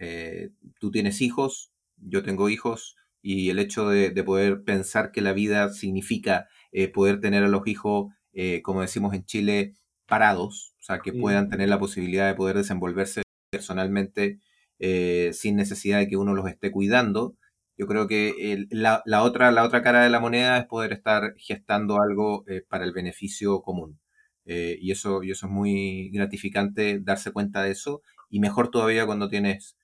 tú 0.79 0.91
tienes 0.91 1.21
hijos, 1.21 1.71
yo 1.97 2.23
tengo 2.23 2.49
hijos, 2.49 2.95
y 3.21 3.49
el 3.49 3.59
hecho 3.59 3.89
de, 3.89 4.11
de 4.11 4.23
poder 4.23 4.63
pensar 4.63 5.11
que 5.11 5.21
la 5.21 5.33
vida 5.33 5.71
significa 5.71 6.47
poder 6.93 7.21
tener 7.21 7.43
a 7.43 7.47
los 7.47 7.65
hijos, 7.65 8.13
como 8.61 8.81
decimos 8.81 9.15
en 9.15 9.25
Chile, 9.25 9.73
parados, 10.05 10.75
o 10.79 10.83
sea, 10.83 10.99
que 10.99 11.13
puedan 11.13 11.49
tener 11.49 11.69
la 11.69 11.79
posibilidad 11.79 12.27
de 12.27 12.35
poder 12.35 12.57
desenvolverse 12.57 13.23
personalmente 13.49 14.39
eh, 14.79 15.31
sin 15.33 15.55
necesidad 15.55 15.99
de 15.99 16.07
que 16.07 16.17
uno 16.17 16.33
los 16.33 16.47
esté 16.47 16.71
cuidando. 16.71 17.35
Yo 17.77 17.87
creo 17.87 18.07
que 18.07 18.65
la, 18.69 19.01
otra, 19.23 19.51
la 19.51 19.63
otra 19.63 19.81
cara 19.81 20.03
de 20.03 20.09
la 20.09 20.21
moneda 20.21 20.57
es 20.57 20.65
poder 20.65 20.93
estar 20.93 21.33
gestando 21.37 22.01
algo 22.01 22.45
eh, 22.47 22.63
para 22.67 22.85
el 22.85 22.93
beneficio 22.93 23.61
común. 23.61 23.99
Eh, 24.45 24.77
y, 24.79 24.91
eso, 24.91 25.23
y 25.23 25.31
eso 25.31 25.47
es 25.47 25.51
muy 25.51 26.09
gratificante 26.11 26.99
darse 27.01 27.31
cuenta 27.31 27.63
de 27.63 27.71
eso. 27.71 28.01
Y 28.29 28.39
mejor 28.39 28.69
todavía 28.71 29.05
cuando 29.05 29.29
tienes 29.29 29.77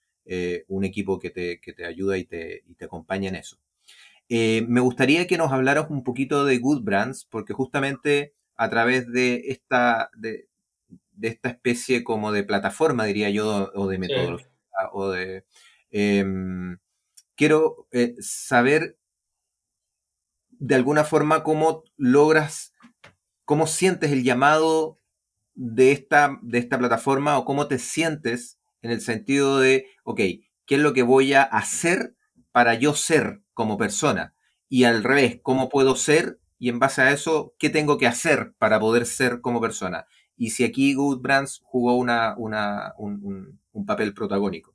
un 0.69 0.85
equipo 0.85 1.19
que 1.19 1.29
te, 1.29 1.59
que 1.59 1.73
te 1.73 1.83
ayuda 1.85 2.17
y 2.17 2.23
te, 2.23 2.63
y 2.65 2.75
te 2.75 2.85
acompaña 2.85 3.27
en 3.27 3.35
eso. 3.35 3.57
me 4.29 4.79
gustaría 4.79 5.27
que 5.27 5.37
nos 5.37 5.51
hablaras 5.51 5.87
un 5.89 6.05
poquito 6.05 6.45
de 6.45 6.57
Good 6.57 6.83
Brands, 6.83 7.25
porque 7.25 7.51
justamente 7.51 8.33
a 8.55 8.69
través 8.69 9.11
de 9.11 9.41
esta, 9.47 10.09
de, 10.15 10.47
esta 11.21 11.49
especie 11.49 12.05
como 12.05 12.31
de 12.31 12.45
plataforma, 12.45 13.03
diría 13.03 13.29
yo, 13.29 13.71
o 13.75 13.87
de 13.87 13.97
metodología, 13.97 14.47
o 14.93 15.09
de... 15.09 15.43
Quiero 17.41 17.87
eh, 17.91 18.13
saber 18.19 18.99
de 20.51 20.75
alguna 20.75 21.03
forma 21.03 21.41
cómo 21.41 21.83
logras, 21.97 22.71
cómo 23.45 23.65
sientes 23.65 24.11
el 24.11 24.23
llamado 24.23 24.99
de 25.55 25.91
esta, 25.91 26.37
de 26.43 26.59
esta 26.59 26.77
plataforma 26.77 27.39
o 27.39 27.45
cómo 27.45 27.67
te 27.67 27.79
sientes 27.79 28.59
en 28.83 28.91
el 28.91 29.01
sentido 29.01 29.59
de, 29.59 29.87
ok, 30.03 30.19
¿qué 30.67 30.75
es 30.75 30.81
lo 30.81 30.93
que 30.93 31.01
voy 31.01 31.33
a 31.33 31.41
hacer 31.41 32.15
para 32.51 32.75
yo 32.75 32.93
ser 32.93 33.41
como 33.55 33.75
persona? 33.75 34.35
Y 34.69 34.83
al 34.83 35.03
revés, 35.03 35.39
¿cómo 35.41 35.67
puedo 35.67 35.95
ser 35.95 36.39
y 36.59 36.69
en 36.69 36.77
base 36.77 37.01
a 37.01 37.11
eso, 37.11 37.55
¿qué 37.57 37.71
tengo 37.71 37.97
que 37.97 38.05
hacer 38.05 38.53
para 38.59 38.79
poder 38.79 39.07
ser 39.07 39.41
como 39.41 39.59
persona? 39.59 40.05
Y 40.37 40.51
si 40.51 40.63
aquí 40.63 40.93
Good 40.93 41.21
Brands 41.21 41.59
jugó 41.63 41.95
una, 41.95 42.35
un, 42.37 43.59
un, 43.73 43.85
papel 43.87 44.13
protagónico. 44.13 44.70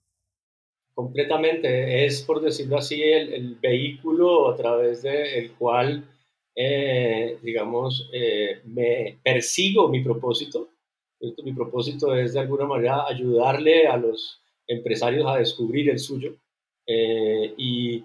Completamente, 0.96 2.06
es 2.06 2.22
por 2.22 2.40
decirlo 2.40 2.78
así 2.78 3.02
el, 3.02 3.56
vehículo 3.56 4.48
a 4.48 4.56
través 4.56 5.02
del 5.02 5.52
cual, 5.52 6.02
eh, 6.54 7.38
digamos, 7.42 8.08
eh, 8.14 8.62
me 8.64 9.18
persigo 9.22 9.88
mi 9.90 10.02
propósito. 10.02 10.70
Mi 11.44 11.52
propósito 11.52 12.16
es 12.16 12.32
de 12.32 12.40
alguna 12.40 12.64
manera 12.64 13.06
ayudarle 13.06 13.86
a 13.86 13.98
los 13.98 14.40
empresarios 14.66 15.26
a 15.26 15.36
descubrir 15.36 15.90
el 15.90 15.98
suyo 15.98 16.34
eh, 16.86 17.52
y 17.58 18.02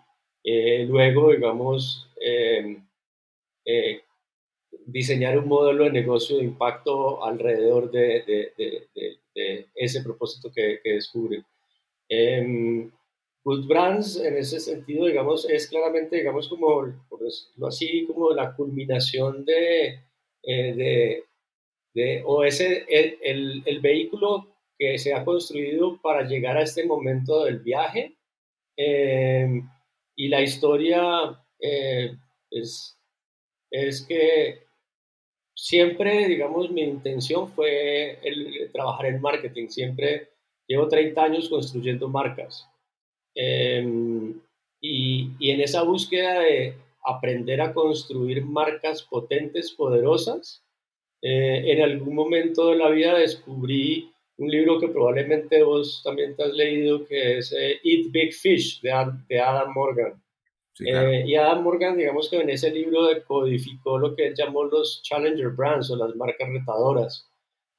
luego, 0.86 1.32
digamos, 1.32 2.10
eh, 2.20 4.02
diseñar 4.86 5.40
un 5.40 5.48
modelo 5.48 5.86
de 5.86 5.92
negocio 5.92 6.40
de 6.40 6.44
impacto 6.44 7.24
alrededor 7.24 7.90
de, 7.90 8.52
ese 9.76 10.04
propósito 10.04 10.52
que, 10.52 10.82
que 10.84 10.96
descubren. 10.96 11.46
Em, 12.12 12.92
Good 13.44 13.68
Brands, 13.68 14.18
en 14.18 14.38
ese 14.38 14.60
sentido, 14.60 15.08
digamos, 15.08 15.50
es 15.50 15.68
claramente, 15.68 16.18
digamos, 16.18 16.50
como, 16.50 16.94
por 17.10 17.20
decirlo 17.22 17.68
así, 17.68 18.06
como 18.06 18.32
la 18.32 18.56
culminación 18.56 19.46
de, 19.46 20.00
eh, 20.44 21.24
de, 21.94 22.24
o 22.26 22.44
ese, 22.44 22.86
el, 22.90 23.64
el, 23.66 23.80
vehículo 23.80 24.48
que 24.78 24.98
se 25.00 25.14
ha 25.14 25.24
construido 25.26 26.00
para 26.02 26.28
llegar 26.28 26.58
a 26.58 26.64
este 26.64 26.86
momento 26.86 27.46
del 27.46 27.60
viaje. 27.60 28.16
Em, 28.78 29.70
y 30.16 30.28
la 30.28 30.42
historia 30.42 31.44
eh, 31.60 32.16
es 32.52 33.02
es 33.72 34.06
que 34.06 34.64
siempre, 35.56 36.28
digamos, 36.28 36.70
mi 36.72 36.82
intención 36.82 37.52
fue 37.54 38.20
el, 38.22 38.70
trabajar 38.72 39.08
en 39.08 39.22
marketing. 39.22 39.70
Siempre 39.70 40.31
llevo 40.72 40.88
30 40.88 41.24
años 41.24 41.50
construyendo 41.50 42.08
marcas. 42.08 42.68
Em, 43.36 44.40
y, 44.82 45.32
y, 45.40 45.52
en 45.52 45.62
esa 45.62 45.84
búsqueda 45.84 46.40
de 46.40 46.76
aprender 47.06 47.62
a 47.62 47.74
construir 47.74 48.44
marcas 48.44 49.04
potentes, 49.04 49.72
poderosas, 49.72 50.64
eh, 51.22 51.72
en 51.72 51.82
algún 51.82 52.16
momento 52.16 52.70
de 52.70 52.78
la 52.78 52.90
vida 52.90 53.18
descubrí 53.18 54.12
un 54.38 54.50
libro 54.50 54.80
que 54.80 54.88
probablemente 54.88 55.62
vos 55.62 56.02
también 56.04 56.36
te 56.36 56.44
has 56.44 56.54
leído, 56.54 57.06
que 57.06 57.38
es 57.38 57.52
eh, 57.54 57.80
Eat 57.84 58.12
Big 58.12 58.34
Fish, 58.34 58.82
de, 58.82 58.92
de 59.30 59.40
Adam 59.40 59.72
Morgan. 59.74 60.22
Eh, 60.80 61.24
y 61.28 61.36
Adam 61.36 61.64
Morgan, 61.64 61.98
digamos 61.98 62.30
que 62.30 62.38
en 62.38 62.50
ese 62.50 62.72
libro 62.72 63.08
codificó 63.28 64.00
lo 64.00 64.16
que 64.16 64.28
él 64.28 64.36
llamó 64.36 64.64
los 64.64 65.02
Challenger 65.04 65.50
Brands 65.50 65.92
o 65.92 65.96
las 65.96 66.16
marcas 66.16 66.50
retadoras. 66.50 67.30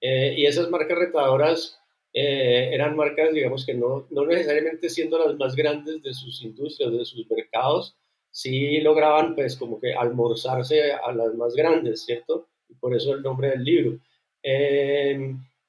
Eh, 0.01 0.35
y 0.37 0.47
esas 0.47 0.71
marcas 0.71 0.99
retadoras 0.99 1.82
eh, 2.13 2.71
eran 2.73 2.97
marcas, 2.97 3.33
digamos 3.33 3.65
que 3.65 3.75
no, 3.75 4.07
no 4.11 4.27
necesariamente 4.27 4.89
siendo 4.89 5.19
las 5.19 5.37
más 5.37 5.57
grandes 5.57 6.03
de 6.03 6.13
sus 6.15 6.43
industrias, 6.43 6.93
de 6.93 7.05
sus 7.05 7.31
mercados, 7.31 7.97
sí 8.31 8.81
lograban 8.81 9.35
pues 9.35 9.57
como 9.57 9.81
que 9.81 9.95
almorzarse 9.95 10.93
a 10.93 11.13
las 11.13 11.35
más 11.35 11.55
grandes, 11.55 12.05
¿cierto? 12.05 12.49
Y 12.69 12.75
por 12.75 12.95
eso 12.95 13.15
el 13.15 13.23
nombre 13.23 13.51
del 13.51 13.65
libro. 13.65 13.99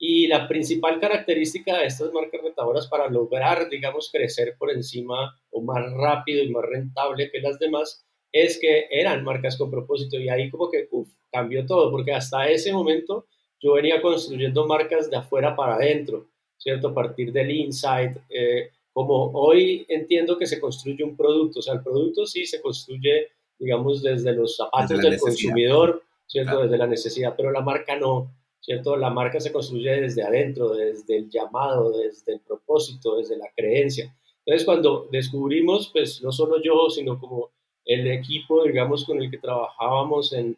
Y 0.05 0.27
la 0.27 0.49
principal 0.49 0.99
característica 0.99 1.77
de 1.77 1.85
estas 1.85 2.11
marcas 2.11 2.41
rentadoras 2.41 2.87
para 2.87 3.09
lograr, 3.09 3.69
digamos, 3.69 4.09
crecer 4.11 4.57
por 4.59 4.69
encima 4.69 5.33
o 5.49 5.61
más 5.61 5.93
rápido 5.93 6.43
y 6.43 6.49
más 6.49 6.65
rentable 6.65 7.31
que 7.31 7.39
las 7.39 7.57
demás 7.57 8.05
es 8.33 8.59
que 8.59 8.87
eran 8.91 9.23
marcas 9.23 9.57
con 9.57 9.71
propósito 9.71 10.19
y 10.19 10.27
ahí 10.27 10.49
como 10.49 10.69
que 10.69 10.89
uf, 10.91 11.07
cambió 11.31 11.65
todo, 11.65 11.89
porque 11.89 12.11
hasta 12.11 12.49
ese 12.49 12.73
momento 12.73 13.27
yo 13.61 13.75
venía 13.75 14.01
construyendo 14.01 14.67
marcas 14.67 15.09
de 15.09 15.15
afuera 15.15 15.55
para 15.55 15.75
adentro, 15.75 16.27
¿cierto? 16.63 16.87
A 16.89 16.93
partir 16.93 17.33
del 17.33 17.51
insight, 17.51 18.15
eh, 18.29 18.71
como 18.93 19.31
hoy 19.33 19.85
entiendo 19.89 20.37
que 20.37 20.45
se 20.45 20.61
construye 20.61 21.03
un 21.03 21.17
producto, 21.17 21.59
o 21.59 21.61
sea, 21.61 21.73
el 21.73 21.83
producto 21.83 22.25
sí 22.25 22.45
se 22.45 22.61
construye, 22.61 23.27
digamos, 23.59 24.01
desde 24.01 24.33
los 24.33 24.55
zapatos 24.55 25.01
del 25.01 25.19
consumidor, 25.19 26.01
¿cierto? 26.25 26.61
Desde 26.61 26.77
la 26.77 26.87
necesidad, 26.87 27.33
pero 27.35 27.51
la 27.51 27.61
marca 27.61 27.97
no. 27.97 28.31
¿cierto? 28.63 28.95
La 28.95 29.09
marca 29.09 29.41
se 29.41 29.51
construye 29.51 29.99
desde 29.99 30.23
adentro, 30.23 30.69
desde 30.69 31.17
el 31.17 31.29
llamado, 31.29 31.91
desde 31.91 32.35
el 32.35 32.39
propósito, 32.39 33.17
desde 33.17 33.37
la 33.37 33.49
creencia. 33.53 34.15
Entonces, 34.45 34.65
cuando 34.65 35.09
descubrimos, 35.11 35.89
pues 35.91 36.23
no 36.23 36.31
solo 36.31 36.61
yo, 36.63 36.89
sino 36.89 37.19
como 37.19 37.49
el 37.83 38.07
equipo, 38.07 38.63
digamos, 38.63 39.03
con 39.03 39.21
el 39.21 39.29
que 39.29 39.37
trabajábamos 39.37 40.31
en, 40.33 40.55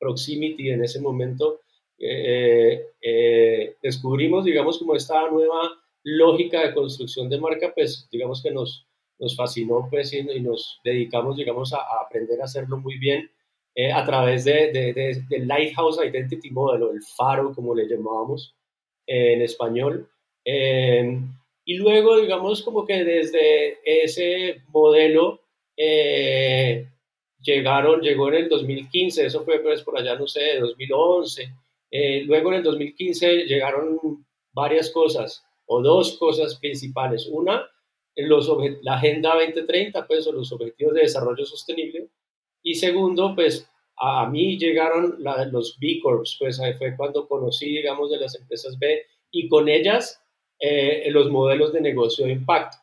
Proximity 0.00 0.70
en 0.70 0.84
ese 0.84 1.00
momento, 1.00 1.58
eh, 1.98 2.86
eh, 3.00 3.76
descubrimos, 3.82 4.44
digamos, 4.44 4.78
como 4.78 4.94
esta 4.94 5.28
nueva 5.30 5.70
lógica 6.04 6.66
de 6.66 6.74
construcción 6.74 7.28
de 7.28 7.40
marca, 7.40 7.72
pues 7.74 8.08
digamos 8.10 8.42
que 8.42 8.50
nos, 8.50 8.86
nos 9.18 9.36
fascinó, 9.36 9.88
pues, 9.90 10.12
y, 10.12 10.22
nos 10.40 10.80
dedicamos, 10.84 11.36
digamos, 11.36 11.72
a, 11.72 11.78
a 11.78 12.02
aprender 12.06 12.40
a 12.40 12.44
hacerlo 12.44 12.78
muy 12.78 12.98
bien 12.98 13.30
eh, 13.80 13.92
a 13.92 14.04
través 14.04 14.44
de, 14.44 14.72
de, 14.72 15.22
del 15.28 15.46
Lighthouse 15.46 16.00
Identity 16.04 16.50
Model, 16.50 16.96
el 16.96 17.00
faro, 17.00 17.54
como 17.54 17.76
le 17.76 17.86
llamábamos 17.86 18.52
eh, 19.06 19.34
en 19.34 19.42
español. 19.42 20.10
Eh, 20.44 21.16
y 21.64 21.76
luego, 21.76 22.20
digamos, 22.20 22.62
como 22.62 22.84
que 22.84 23.04
desde 23.04 23.78
ese 23.84 24.62
modelo 24.72 25.42
llegaron, 27.40 28.00
llegó 28.00 28.28
en 28.30 28.34
el 28.34 28.48
2015, 28.48 29.26
eso 29.26 29.44
fue 29.44 29.60
pues 29.60 29.82
por 29.82 29.96
allá, 29.96 30.16
no 30.16 30.26
sé, 30.26 30.58
2011. 30.58 31.48
Luego 31.90 32.50
en 32.50 32.56
el 32.56 32.62
2015 32.62 33.44
llegaron 33.44 34.26
varias 34.52 34.90
cosas. 34.90 35.44
o 35.66 35.82
dos 35.82 36.16
cosas 36.18 36.56
principales. 36.56 37.28
Una, 37.30 37.68
los 38.16 38.50
la 38.82 38.94
Agenda 38.94 39.34
2030, 39.34 40.06
pues, 40.06 40.26
o 40.26 40.32
los 40.32 40.50
Objetivos 40.52 40.94
de 40.94 41.02
Desarrollo 41.02 41.44
Sostenible. 41.44 42.08
Y 42.62 42.74
segundo, 42.74 43.34
pues, 43.34 43.68
a 44.00 44.26
mí 44.28 44.58
llegaron 44.58 45.16
los 45.50 45.78
B 45.78 46.00
Corps, 46.02 46.36
pues 46.38 46.60
ahí 46.60 46.74
fue 46.74 46.96
cuando 46.96 47.26
conocí, 47.26 47.66
digamos, 47.66 48.10
de 48.10 48.18
las 48.18 48.34
empresas 48.36 48.78
B 48.78 49.02
y 49.30 49.48
con 49.48 49.68
ellas 49.68 50.22
eh, 50.60 51.08
los 51.10 51.30
modelos 51.30 51.72
de 51.72 51.80
negocio 51.80 52.26
de 52.26 52.32
impacto. 52.32 52.76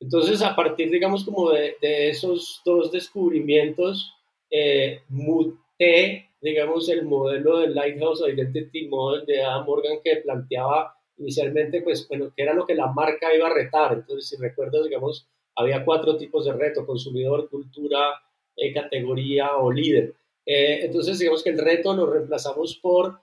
Entonces, 0.00 0.42
a 0.42 0.54
partir, 0.54 0.90
digamos, 0.90 1.24
como 1.24 1.50
de, 1.50 1.76
esos 1.80 2.62
dos 2.64 2.90
descubrimientos, 2.90 4.12
eh, 4.50 5.02
muté, 5.08 6.25
digamos, 6.40 6.88
el 6.88 7.04
modelo 7.04 7.58
del 7.58 7.74
Lighthouse 7.74 8.22
Identity 8.26 8.88
Model 8.88 9.26
de 9.26 9.42
Adam 9.42 9.66
Morgan 9.66 9.98
que 10.04 10.16
planteaba 10.16 10.94
inicialmente, 11.18 11.82
pues, 11.82 12.06
bueno, 12.08 12.32
que 12.36 12.42
era 12.42 12.54
lo 12.54 12.66
que 12.66 12.74
la 12.74 12.88
marca 12.92 13.34
iba 13.34 13.48
a 13.48 13.54
retar. 13.54 13.92
Entonces, 13.94 14.28
si 14.28 14.36
recuerdas, 14.36 14.84
digamos, 14.84 15.28
había 15.54 15.84
cuatro 15.84 16.16
tipos 16.16 16.44
de 16.44 16.52
reto, 16.52 16.86
consumidor, 16.86 17.48
cultura, 17.48 18.20
eh, 18.56 18.72
categoría 18.72 19.56
o 19.56 19.72
líder. 19.72 20.14
Eh, 20.44 20.80
entonces, 20.82 21.18
digamos 21.18 21.42
que 21.42 21.50
el 21.50 21.58
reto 21.58 21.94
lo 21.94 22.06
reemplazamos 22.06 22.76
por, 22.76 23.20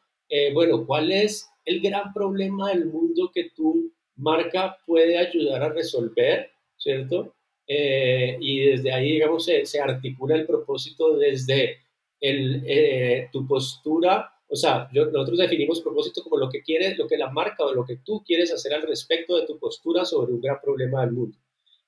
bueno, 0.53 0.87
¿cuál 0.87 1.11
es 1.11 1.47
el 1.63 1.79
gran 1.79 2.11
problema 2.11 2.69
del 2.69 2.87
mundo 2.87 3.29
que 3.31 3.51
tu 3.51 3.91
marca 4.15 4.77
puede 4.87 5.17
ayudar 5.19 5.61
a 5.61 5.69
resolver? 5.69 6.53
¿cierto? 6.83 7.33
Eh, 7.65 8.37
y 8.41 8.59
desde 8.65 8.91
ahí, 8.91 9.13
digamos, 9.13 9.45
se, 9.45 9.79
articula 9.79 10.35
el 10.35 10.45
propósito 10.45 11.17
desde 11.17 11.77
el, 12.23 12.63
eh, 12.65 13.29
tu 13.33 13.45
postura, 13.45 14.31
o 14.47 14.55
sea, 14.55 14.87
nosotros 14.93 15.37
definimos 15.37 15.81
propósito 15.81 16.23
como 16.23 16.37
lo 16.37 16.49
que 16.49 16.63
quieres, 16.63 16.97
lo 16.97 17.05
que 17.05 17.17
la 17.17 17.29
marca 17.29 17.65
o 17.65 17.73
lo 17.73 17.85
que 17.85 17.97
tú 17.97 18.23
quieres 18.25 18.53
hacer 18.53 18.73
al 18.73 18.83
respecto 18.83 19.35
de 19.35 19.45
tu 19.45 19.59
postura 19.59 20.05
sobre 20.05 20.31
un 20.31 20.39
gran 20.39 20.57
problema 20.63 21.01
del 21.01 21.11
mundo. 21.11 21.37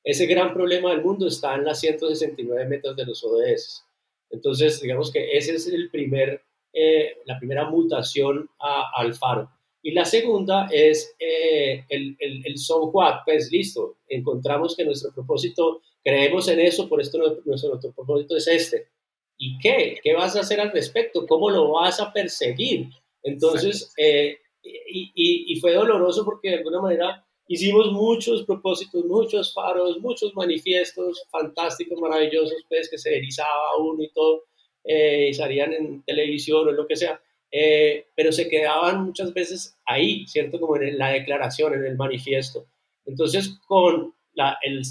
Ese 0.03 0.25
gran 0.25 0.53
problema 0.53 0.91
del 0.91 1.03
mundo 1.03 1.27
está 1.27 1.55
en 1.55 1.63
las 1.63 1.79
169 1.79 2.65
metas 2.67 2.97
de 2.97 3.05
los 3.05 3.23
ODS. 3.23 3.85
Entonces, 4.29 4.81
digamos 4.81 5.09
que 5.09 5.37
ese 5.37 5.55
es 5.55 5.67
el 5.67 5.89
primer, 5.89 6.43
eh, 6.73 7.17
la 7.25 7.39
primera 7.39 7.69
mutación 7.69 8.49
al 8.59 9.13
faro. 9.13 9.49
Y 9.81 9.91
la 9.91 10.03
segunda 10.03 10.67
es 10.69 11.15
eh, 11.17 11.85
el, 11.87 12.17
el, 12.19 12.45
el, 12.45 12.57
so 12.57 12.87
what, 12.87 13.19
pues 13.23 13.51
listo, 13.51 13.99
encontramos 14.09 14.75
que 14.75 14.83
nuestro 14.83 15.13
propósito, 15.13 15.81
creemos 16.03 16.47
en 16.49 16.59
eso, 16.59 16.89
por 16.89 16.99
esto 16.99 17.39
nuestro 17.45 17.93
propósito 17.93 18.35
es 18.35 18.47
este. 18.47 18.94
¿Y 19.37 19.57
qué? 19.59 19.99
¿Qué 20.01 20.13
vas 20.13 20.35
a 20.35 20.41
hacer 20.41 20.59
al 20.59 20.71
respecto? 20.71 21.25
¿Cómo 21.27 21.49
lo 21.49 21.71
vas 21.71 21.99
a 21.99 22.11
perseguir? 22.11 22.89
Entonces, 23.23 23.93
eh, 23.97 24.37
y, 24.63 25.11
y, 25.13 25.53
y, 25.53 25.59
fue 25.59 25.73
doloroso 25.73 26.23
porque 26.23 26.49
de 26.49 26.57
alguna 26.57 26.81
manera 26.81 27.25
hicimos 27.47 27.91
muchos 27.91 28.43
propósitos, 28.43 29.05
muchos 29.05 29.53
faros, 29.53 29.99
muchos 29.99 30.35
manifiestos 30.35 31.27
fantásticos, 31.29 31.99
maravillosos, 31.99 32.63
pues 32.67 32.89
que 32.89 32.97
se 32.97 33.17
erizaba 33.17 33.77
uno 33.79 34.01
y 34.03 34.11
todo, 34.11 34.43
eh, 34.83 35.27
y 35.29 35.33
salían 35.33 35.73
en 35.73 36.03
televisión 36.03 36.67
o 36.67 36.71
lo 36.71 36.87
que 36.87 36.95
sea 36.95 37.21
eh, 37.57 38.07
pero 38.13 38.33
se 38.33 38.49
quedaban 38.49 39.05
muchas 39.05 39.33
veces 39.33 39.79
ahí, 39.85 40.27
¿cierto? 40.27 40.59
Como 40.59 40.75
en 40.75 40.97
la 40.97 41.11
declaración, 41.11 41.73
en 41.73 41.85
el 41.85 41.95
manifiesto. 41.95 42.67
Entonces, 43.05 43.57
con 43.65 44.13
la, 44.33 44.57
el, 44.61 44.81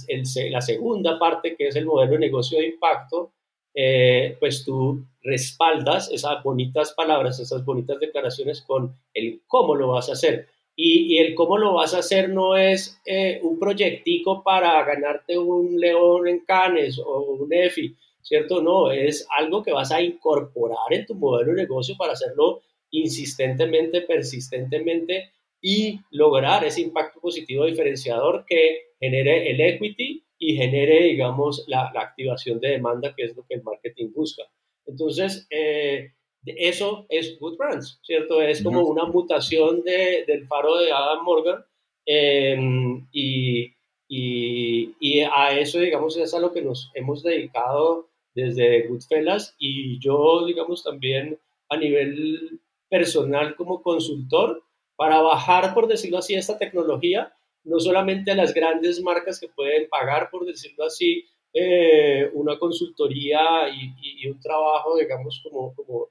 la 0.50 0.62
segunda 0.62 1.18
parte, 1.18 1.56
que 1.56 1.68
es 1.68 1.76
el 1.76 1.84
modelo 1.84 2.12
de 2.12 2.20
negocio 2.20 2.58
de 2.58 2.68
impacto, 2.68 3.33
eh, 3.74 4.36
pues 4.38 4.64
tú 4.64 5.04
respaldas 5.22 6.10
esas 6.10 6.42
bonitas 6.42 6.92
palabras, 6.92 7.40
esas 7.40 7.64
bonitas 7.64 7.98
declaraciones 7.98 8.62
con 8.62 8.96
el 9.12 9.42
cómo 9.46 9.74
lo 9.74 9.88
vas 9.88 10.08
a 10.08 10.12
hacer. 10.12 10.48
Y, 10.76 11.18
el 11.18 11.34
cómo 11.34 11.56
lo 11.56 11.74
vas 11.74 11.94
a 11.94 11.98
hacer 11.98 12.30
no 12.30 12.56
es 12.56 13.00
eh, 13.06 13.40
un 13.42 13.58
proyectico 13.58 14.42
para 14.42 14.82
ganarte 14.84 15.38
un 15.38 15.78
león 15.78 16.26
en 16.26 16.40
Canes 16.40 16.98
o 16.98 17.20
un 17.20 17.52
EFI, 17.52 17.94
¿cierto? 18.22 18.60
No, 18.60 18.90
es 18.90 19.26
algo 19.38 19.62
que 19.62 19.72
vas 19.72 19.92
a 19.92 20.02
incorporar 20.02 20.92
en 20.92 21.06
tu 21.06 21.14
modelo 21.14 21.52
de 21.52 21.62
negocio 21.62 21.94
para 21.96 22.14
hacerlo 22.14 22.62
insistentemente, 22.90 24.00
persistentemente 24.02 25.32
y 25.60 26.00
lograr 26.10 26.64
ese 26.64 26.82
impacto 26.82 27.20
positivo 27.20 27.64
diferenciador 27.64 28.44
que 28.46 28.94
genere 29.00 29.50
el 29.50 29.60
equity 29.60 30.24
y 30.46 30.56
genere, 30.56 31.04
digamos, 31.04 31.64
la, 31.68 31.90
activación 31.94 32.60
de 32.60 32.68
demanda, 32.68 33.14
que 33.16 33.24
es 33.24 33.34
lo 33.34 33.46
que 33.46 33.54
el 33.54 33.62
marketing 33.62 34.12
busca. 34.14 34.42
Entonces, 34.84 35.46
eh, 35.48 36.12
eso 36.44 37.06
es 37.08 37.38
Good 37.38 37.56
Brands, 37.56 37.98
¿cierto? 38.02 38.42
Es 38.42 38.62
como 38.62 38.82
una 38.82 39.06
mutación 39.06 39.82
del 39.82 40.46
faro 40.46 40.76
de 40.76 40.92
Adam 40.92 41.24
Morgan 41.24 41.64
em, 42.04 43.06
y, 43.10 43.72
y, 44.06 44.94
y, 45.00 45.20
a 45.20 45.58
eso, 45.58 45.78
digamos, 45.78 46.18
es 46.18 46.34
a 46.34 46.40
lo 46.40 46.52
que 46.52 46.60
nos 46.60 46.90
hemos 46.92 47.22
dedicado 47.22 48.10
desde 48.34 48.86
Goodfellas 48.86 49.54
y 49.58 49.98
yo, 49.98 50.44
digamos, 50.44 50.84
también 50.84 51.38
a 51.70 51.78
nivel 51.78 52.60
personal 52.90 53.56
como 53.56 53.82
consultor 53.82 54.62
para 54.96 55.22
bajar, 55.22 55.72
por 55.72 55.88
decirlo 55.88 56.18
así, 56.18 56.34
esta 56.34 56.58
tecnología, 56.58 57.32
no 57.64 57.80
solamente 57.80 58.30
a 58.30 58.36
las 58.36 58.54
grandes 58.54 59.00
marcas 59.02 59.40
que 59.40 59.48
pueden 59.48 59.88
pagar, 59.88 60.30
por 60.30 60.46
decirlo 60.46 60.84
así, 60.84 61.24
eh, 61.52 62.30
una 62.34 62.58
consultoría 62.58 63.68
y, 63.68 64.26
un 64.28 64.40
trabajo, 64.40 64.96
digamos, 64.96 65.40
como, 65.42 65.74
como 65.74 66.08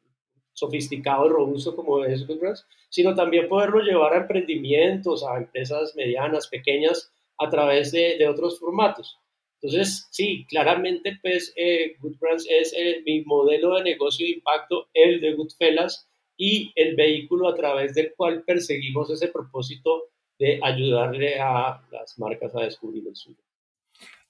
sofisticado 0.54 1.26
y 1.26 1.30
robusto 1.30 1.76
como 1.76 2.04
es 2.06 2.28
Goodfellas, 2.28 2.66
sino 2.89 3.16
también 3.16 3.50
poderlo 3.50 3.82
llevar 3.82 4.13
a 4.13 4.22
emprendimientos, 4.22 5.24
a 5.26 5.38
empresas 5.38 5.96
medianas, 5.96 6.48
pequeñas, 6.48 7.12
a 7.39 7.50
través 7.50 7.92
de, 7.92 8.18
de 8.18 8.28
otros 8.28 8.60
formatos. 8.60 9.18
Entonces, 9.63 10.08
sí, 10.12 10.46
claramente, 10.50 11.18
pues, 11.22 11.54
eh, 11.56 11.96
Good 12.02 12.18
Brands 12.20 12.46
es 12.50 12.74
eh, 12.78 13.02
mi 13.06 13.22
modelo 13.22 13.76
de 13.76 13.84
negocio 13.84 14.26
de 14.26 14.34
impacto, 14.34 14.88
el 14.94 15.22
de 15.22 15.34
Goodfellas, 15.34 16.08
y 16.36 16.72
el 16.76 16.96
vehículo 16.96 17.48
a 17.48 17.56
través 17.56 17.94
del 17.96 18.13
cual 18.16 18.44
perseguimos 18.44 19.10
ese 19.10 19.30
propósito 19.30 20.10
de 20.43 20.60
ayudarle 20.62 21.39
a 21.39 21.82
las 21.89 22.19
marcas 22.19 22.53
a 22.53 22.63
descubrir 22.63 23.08
el 23.08 23.15
suyo. 23.15 23.41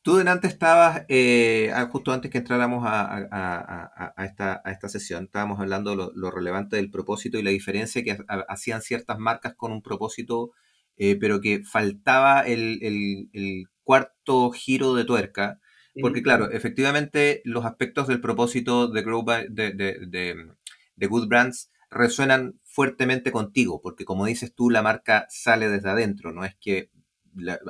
Tú 0.04 0.18
delante 0.18 0.48
estabas, 0.48 1.06
eh, 1.08 1.72
ah, 1.74 1.90
justo 1.92 2.12
antes 2.12 2.30
que 2.30 2.38
entráramos 2.38 2.84
a, 2.86 4.14
esta, 4.18 4.90
sesión, 4.90 5.24
estábamos 5.24 5.60
hablando 5.60 5.90
de 5.92 6.12
lo, 6.14 6.30
relevante 6.30 6.76
del 6.76 6.92
propósito 6.92 7.40
y 7.40 7.42
la 7.42 7.50
diferencia 7.50 8.04
que 8.04 8.18
hacían 8.48 8.82
ciertas 8.82 9.18
marcas 9.18 9.56
con 9.56 9.72
un 9.72 9.82
propósito, 9.82 10.52
pero 10.98 11.42
que 11.42 11.64
faltaba 11.64 12.42
el, 12.42 13.66
cuarto 13.84 14.52
giro 14.52 14.94
de 14.94 15.06
tuerca, 15.06 15.60
porque 16.00 16.22
claro, 16.22 16.52
efectivamente 16.52 17.42
los 17.44 17.66
aspectos 17.66 18.08
del 18.08 18.22
propósito 18.22 18.90
de, 18.90 19.02
de, 19.50 21.08
Good 21.08 21.28
Brands 21.28 21.72
resuenan 21.90 22.60
fuertemente 22.74 23.32
contigo, 23.32 23.82
porque 23.84 24.04
como 24.04 24.26
dices 24.26 24.56
tú, 24.56 24.72
la 24.72 24.82
marca 24.82 25.28
sale 25.30 25.70
desde 25.70 25.92
adentro, 25.92 26.34
no 26.34 26.44
es 26.44 26.56
que 26.56 26.90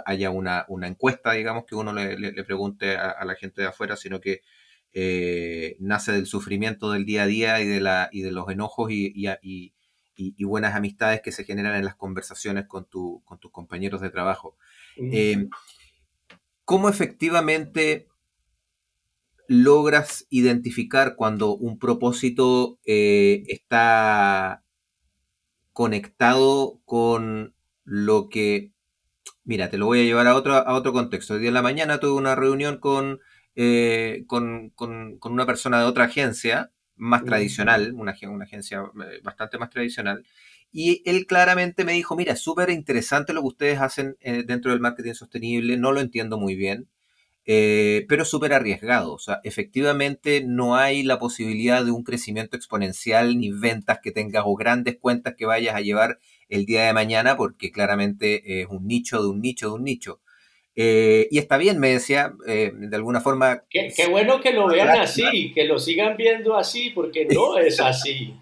haya 0.06 0.30
una, 0.30 0.66
encuesta, 0.84 1.34
digamos, 1.34 1.66
que 1.66 1.76
uno 1.76 1.92
le, 1.92 2.44
pregunte 2.46 2.96
a, 2.96 3.24
la 3.26 3.36
gente 3.36 3.62
de 3.62 3.68
afuera, 3.68 3.98
sino 3.98 4.22
que 4.22 4.44
eh, 4.94 5.76
nace 5.82 6.13
del 6.13 6.26
sufrimiento 6.26 6.89
del 6.89 7.04
día 7.04 7.24
a 7.24 7.26
día 7.26 7.60
y 7.60 7.68
de, 7.68 7.82
la, 7.82 8.08
y 8.13 8.22
de 8.22 8.32
los 8.32 8.50
enojos 8.50 8.92
y, 8.92 9.74
buenas 10.46 10.74
amistades 10.74 11.22
que 11.22 11.34
se 11.34 11.44
generan 11.44 11.76
en 11.76 11.84
las 11.84 11.96
conversaciones 11.96 12.66
con, 12.66 12.86
tu, 12.86 13.22
con 13.26 13.39
tus 13.39 13.52
compañeros 13.52 14.00
de 14.00 14.10
trabajo. 14.10 14.56
¿Cómo 16.63 16.88
efectivamente 16.88 18.08
logras 19.50 20.26
identificar 20.30 21.18
cuando 21.18 21.54
un 21.58 21.78
propósito 21.78 22.80
eh, 22.86 23.44
está 23.48 24.62
conectado 25.73 26.81
con 26.86 27.55
lo 27.83 28.29
que... 28.29 28.71
Mira, 29.43 29.69
te 29.69 29.77
lo 29.77 29.88
voy 29.88 30.01
a 30.01 30.03
llevar 30.03 30.27
a 30.27 30.36
otro, 30.36 30.53
a 30.53 30.73
otro 30.75 30.93
contexto. 30.93 31.33
Hoy 31.33 31.41
día 31.41 31.49
en 31.49 31.55
la 31.55 31.62
mañana 31.62 31.99
tuve 31.99 32.13
una 32.13 32.36
reunión 32.36 32.77
con, 32.77 33.19
eh, 33.55 34.23
con, 34.27 34.73
una 34.77 35.45
persona 35.45 35.79
de 35.79 35.86
otra 35.86 36.05
agencia 36.05 36.71
más 36.95 37.25
tradicional, 37.25 37.93
una, 37.95 38.15
una 38.29 38.45
agencia 38.45 38.79
eh, 38.79 39.19
bastante 39.23 39.57
más 39.57 39.69
tradicional, 39.69 40.25
y 40.71 41.01
él 41.05 41.25
claramente 41.27 41.86
me 41.86 41.93
dijo, 41.93 42.15
mira, 42.15 42.33
es 42.33 42.39
súper 42.39 42.69
interesante 42.69 43.33
lo 43.33 43.41
que 43.41 43.47
ustedes 43.47 43.79
hacen 43.79 44.17
dentro 44.45 44.71
del 44.71 44.79
marketing 44.79 45.13
sostenible, 45.13 45.77
no 45.77 45.91
lo 45.91 45.99
entiendo 45.99 46.38
muy 46.39 46.55
bien, 46.55 46.89
eh, 47.45 48.06
pero 48.08 48.25
súper 48.25 48.53
arriesgado. 48.53 49.13
O 49.13 49.19
sea, 49.19 49.39
efectivamente 49.43 50.43
no 50.45 50.75
hay 50.75 51.03
la 51.03 51.19
posibilidad 51.19 51.84
de 51.84 51.91
un 51.91 52.03
crecimiento 52.03 52.56
exponencial 52.56 53.39
ni 53.39 53.51
ventas 53.51 53.99
que 54.01 54.12
tengas 54.12 54.43
o 54.45 54.56
grandes 54.56 54.97
cuentas 54.99 55.36
que 55.38 55.45
vayas 55.45 55.75
a 55.75 55.82
llevar 55.82 56.19
el 56.49 56.65
día 56.65 56.86
de 56.86 56.93
mañana 56.93 57.36
porque 57.36 57.71
claramente 57.71 58.62
es 58.62 58.67
un 58.69 58.88
nicho 58.88 59.21
de 59.21 59.29
un 59.29 59.41
nicho 59.41 59.69
de 59.69 59.73
un 59.73 59.84
nicho. 59.84 60.21
Eh, 60.75 61.27
y 61.29 61.38
está 61.38 61.58
bien, 61.58 61.79
me 61.79 61.89
decía, 61.89 62.34
eh, 62.47 62.71
de 62.73 62.95
alguna 62.95 63.21
forma... 63.21 63.63
Qué, 63.69 63.91
bueno 64.10 64.41
que 64.41 64.53
lo 64.53 64.67
vean 64.67 64.89
así, 64.89 65.51
que 65.53 65.65
lo 65.65 65.77
sigan 65.77 66.17
viendo 66.17 66.58
así, 66.58 66.91
porque 66.91 67.25
no 67.25 67.58
es 67.60 67.79
así. 67.79 68.34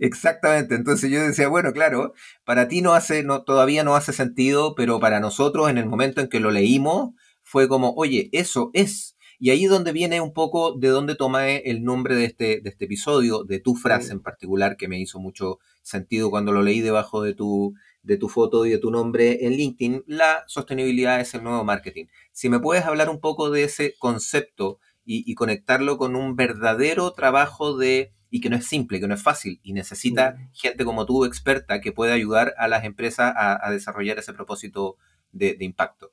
Exactamente, 0.00 0.74
entonces 0.74 1.10
yo 1.10 1.20
decía, 1.20 1.48
bueno, 1.48 1.72
claro, 1.72 2.12
para 2.44 2.68
ti 2.68 2.82
no 2.82 2.94
hace, 2.94 3.22
no, 3.22 3.42
todavía 3.42 3.82
no 3.82 3.96
hace 3.96 4.12
sentido, 4.12 4.74
pero 4.74 5.00
para 5.00 5.18
nosotros 5.18 5.70
en 5.70 5.78
el 5.78 5.86
momento 5.86 6.20
en 6.20 6.28
que 6.28 6.40
lo 6.40 6.50
leímos 6.50 7.14
fue 7.46 7.68
como, 7.68 7.94
oye, 7.94 8.28
eso 8.32 8.70
es. 8.74 9.16
Y 9.38 9.50
ahí 9.50 9.64
es 9.64 9.70
donde 9.70 9.92
viene 9.92 10.20
un 10.20 10.32
poco 10.32 10.72
de 10.76 10.88
dónde 10.88 11.14
tomé 11.14 11.58
el 11.58 11.84
nombre 11.84 12.16
de 12.16 12.24
este, 12.24 12.60
de 12.60 12.70
este 12.70 12.86
episodio, 12.86 13.44
de 13.44 13.60
tu 13.60 13.76
frase 13.76 14.12
en 14.12 14.20
particular, 14.20 14.76
que 14.76 14.88
me 14.88 14.98
hizo 14.98 15.20
mucho 15.20 15.60
sentido 15.82 16.30
cuando 16.30 16.50
lo 16.50 16.62
leí 16.62 16.80
debajo 16.80 17.22
de 17.22 17.34
tu, 17.34 17.74
de 18.02 18.16
tu 18.16 18.28
foto 18.28 18.66
y 18.66 18.70
de 18.70 18.78
tu 18.78 18.90
nombre 18.90 19.46
en 19.46 19.52
LinkedIn, 19.52 20.02
la 20.08 20.42
sostenibilidad 20.48 21.20
es 21.20 21.34
el 21.34 21.44
nuevo 21.44 21.62
marketing. 21.62 22.06
Si 22.32 22.48
me 22.48 22.58
puedes 22.58 22.84
hablar 22.84 23.08
un 23.08 23.20
poco 23.20 23.50
de 23.50 23.62
ese 23.62 23.94
concepto 23.98 24.80
y, 25.04 25.32
conectarlo 25.36 25.98
con 25.98 26.16
un 26.16 26.34
verdadero 26.34 27.12
trabajo 27.12 27.76
de, 27.76 28.12
y 28.28 28.40
que 28.40 28.50
no 28.50 28.56
es 28.56 28.66
simple, 28.66 28.98
que 28.98 29.06
no 29.06 29.14
es 29.14 29.22
fácil, 29.22 29.60
y 29.62 29.72
necesita 29.72 30.36
gente 30.52 30.84
como 30.84 31.06
tú, 31.06 31.24
experta, 31.24 31.80
que 31.80 31.92
pueda 31.92 32.14
ayudar 32.14 32.54
a 32.58 32.66
las 32.66 32.84
empresas 32.84 33.32
a, 33.36 33.70
desarrollar 33.70 34.18
ese 34.18 34.32
propósito 34.32 34.96
de, 35.30 35.56
impacto. 35.60 36.10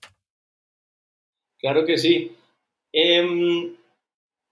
Claro 1.64 1.86
que 1.86 1.98
sí. 1.98 2.36
Em, 2.92 3.74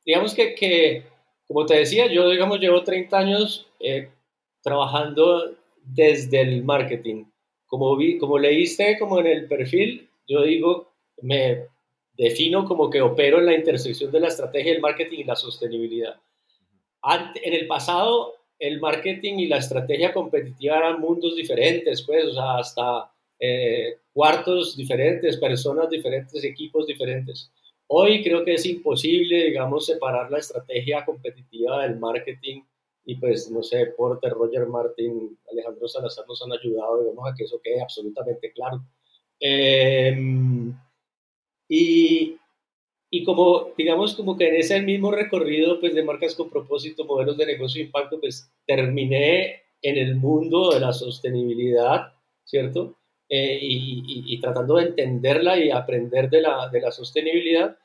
digamos 0.05 0.33
que, 0.33 1.03
como 1.45 1.65
te 1.65 1.75
decía, 1.75 2.07
yo 2.07 2.29
digamos 2.29 2.61
llevo 2.61 2.85
30 2.85 3.17
años 3.19 3.67
eh, 3.81 4.07
trabajando 4.63 5.53
desde 5.83 6.39
el 6.39 6.63
marketing. 6.63 7.25
Como, 7.67 7.97
vi, 7.97 8.17
como 8.17 8.39
leíste 8.39 8.97
como 8.97 9.19
en 9.19 9.27
el 9.27 9.45
perfil, 9.49 10.07
yo 10.25 10.43
digo, 10.43 10.93
me 11.21 11.65
defino 12.15 12.63
como 12.63 12.89
que 12.89 13.01
opero 13.01 13.39
en 13.39 13.47
la 13.47 13.55
intersección 13.55 14.09
de 14.09 14.21
la 14.21 14.29
estrategia, 14.29 14.71
el 14.71 14.79
marketing 14.79 15.19
y 15.19 15.23
la 15.25 15.35
sostenibilidad. 15.35 16.15
en 17.43 17.53
el 17.53 17.67
pasado, 17.67 18.35
el 18.57 18.79
marketing 18.79 19.39
y 19.39 19.47
la 19.47 19.57
estrategia 19.57 20.13
competitiva 20.13 20.77
eran 20.77 21.01
mundos 21.01 21.35
diferentes, 21.35 22.03
pues, 22.03 22.23
o 22.23 22.33
sea, 22.33 22.57
hasta 22.59 23.11
eh, 23.37 23.97
cuartos 24.13 24.75
diferentes, 24.75 25.37
personas 25.37 25.89
diferentes, 25.89 26.43
equipos 26.43 26.87
diferentes. 26.87 27.51
Hoy 27.87 28.23
creo 28.23 28.45
que 28.45 28.53
es 28.53 28.65
imposible, 28.65 29.45
digamos, 29.45 29.85
separar 29.85 30.31
la 30.31 30.39
estrategia 30.39 31.03
competitiva 31.03 31.83
del 31.83 31.99
marketing 31.99 32.63
y 33.05 33.15
pues, 33.15 33.49
no 33.49 33.63
sé, 33.63 33.87
Porter, 33.97 34.31
Roger 34.31 34.67
Martin, 34.67 35.37
Alejandro 35.51 35.87
Salazar 35.87 36.25
nos 36.27 36.41
han 36.43 36.53
ayudado, 36.53 37.01
digamos, 37.01 37.29
a 37.29 37.35
que 37.35 37.43
eso 37.45 37.59
quede 37.61 37.81
absolutamente 37.81 38.51
claro. 38.53 38.83
Em, 39.39 40.73
y, 41.67 42.37
y 43.09 43.23
como, 43.23 43.71
digamos, 43.77 44.15
como 44.15 44.37
que 44.37 44.49
en 44.49 44.55
ese 44.55 44.81
mismo 44.81 45.11
recorrido, 45.11 45.79
pues, 45.79 45.95
de 45.95 46.03
marcas 46.03 46.35
con 46.35 46.49
propósito, 46.49 47.05
modelos 47.05 47.37
de 47.37 47.47
negocio 47.47 47.81
impacto, 47.81 48.19
pues, 48.19 48.49
terminé 48.67 49.63
en 49.81 49.97
el 49.97 50.15
mundo 50.15 50.71
de 50.71 50.79
la 50.79 50.93
sostenibilidad, 50.93 52.13
¿cierto? 52.45 52.95
Eh, 53.33 53.59
y, 53.61 54.03
y, 54.27 54.41
tratando 54.41 54.75
de 54.75 54.87
entenderla 54.87 55.57
y 55.57 55.71
aprender 55.71 56.29
de 56.29 56.41
la, 56.41 56.67
de 56.69 56.81
la 56.81 56.91
sostenibilidad. 56.91 57.77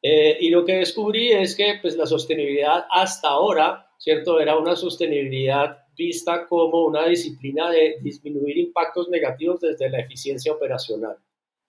Eh, 0.00 0.38
y 0.40 0.50
lo 0.50 0.64
que 0.64 0.76
descubrí 0.76 1.32
es 1.32 1.56
que, 1.56 1.80
pues, 1.82 1.96
la 1.96 2.06
sostenibilidad 2.06 2.86
hasta 2.88 3.28
ahora 3.28 3.92
¿cierto? 4.02 4.40
Era 4.40 4.58
una 4.58 4.74
sostenibilidad 4.74 5.86
vista 5.96 6.48
como 6.48 6.86
una 6.86 7.06
disciplina 7.06 7.70
de 7.70 7.98
disminuir 8.00 8.58
impactos 8.58 9.08
negativos 9.08 9.60
desde 9.60 9.88
la 9.88 10.00
eficiencia 10.00 10.52
operacional, 10.52 11.18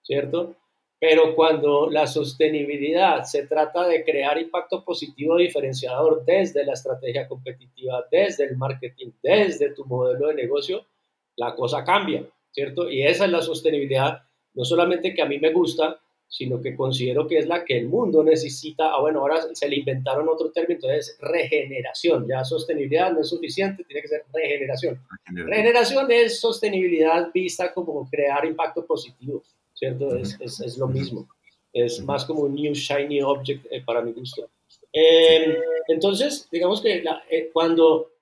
¿cierto? 0.02 0.56
Pero 1.00 1.36
cuando 1.36 1.91
la 1.91 2.08
sostenibilidad 2.08 3.24
se 3.24 3.46
trata 3.46 3.88
de 3.88 4.04
crear 4.04 4.39
impacto 4.39 4.84
positivo 4.84 5.38
diferenciador 5.38 6.26
desde 6.26 6.65
la 6.65 6.74
estrategia 6.74 7.28
competitiva, 7.28 8.04
desde 8.10 8.46
el 8.46 8.58
marketing, 8.58 9.12
desde 9.22 9.72
tu 9.72 9.86
modelo 9.86 10.30
de 10.30 10.34
negocio, 10.34 10.88
la 11.36 11.54
cosa 11.54 11.84
cambia, 11.84 12.26
¿cierto? 12.53 12.89
Y 12.89 13.05
esa 13.05 13.25
es 13.25 13.31
la 13.31 13.41
sostenibilidad, 13.41 14.21
no 14.53 14.63
solamente 14.63 15.13
que 15.13 15.21
a 15.21 15.25
mí 15.25 15.39
me 15.39 15.51
gusta, 15.51 15.99
sino 16.27 16.61
que 16.61 16.75
considero 16.75 17.27
que 17.27 17.37
es 17.37 17.47
la 17.47 17.63
que 17.63 17.77
el 17.77 17.87
mundo 17.87 18.23
necesita. 18.23 18.91
Ah, 18.91 19.01
bueno, 19.01 19.19
ahora 19.19 19.53
se 19.53 19.69
le 19.69 19.75
inventaron 19.75 20.27
otro 20.27 20.51
término, 20.51 20.79
entonces 20.81 21.15
regeneración. 21.21 22.27
Ya 22.27 22.43
sostenibilidad 22.43 23.11
no 23.11 23.21
es 23.21 23.29
suficiente, 23.29 23.83
tiene 23.83 24.01
que 24.01 24.07
ser 24.07 24.23
regeneración. 24.33 24.99
Regeneración 25.27 26.11
es 26.11 26.39
sostenibilidad 26.39 27.31
vista 27.31 27.71
como 27.71 28.09
crear 28.09 28.45
impacto 28.45 28.83
positivo, 28.83 29.43
¿cierto? 29.75 30.15
Es, 30.15 30.39
es, 30.39 30.77
lo 30.77 30.87
mismo. 30.87 31.27
Es 31.71 32.01
más 32.03 32.25
como 32.25 32.41
un 32.41 32.55
new 32.55 32.73
shiny 32.73 33.21
object 33.21 33.67
eh, 33.69 33.83
para 33.85 34.01
mi 34.01 34.11
gusto. 34.11 34.49
Em, 34.91 35.55
entonces, 35.87 36.47
digamos 36.51 36.81
que 36.81 37.03
eh, 37.29 37.49
cuando 37.53 38.12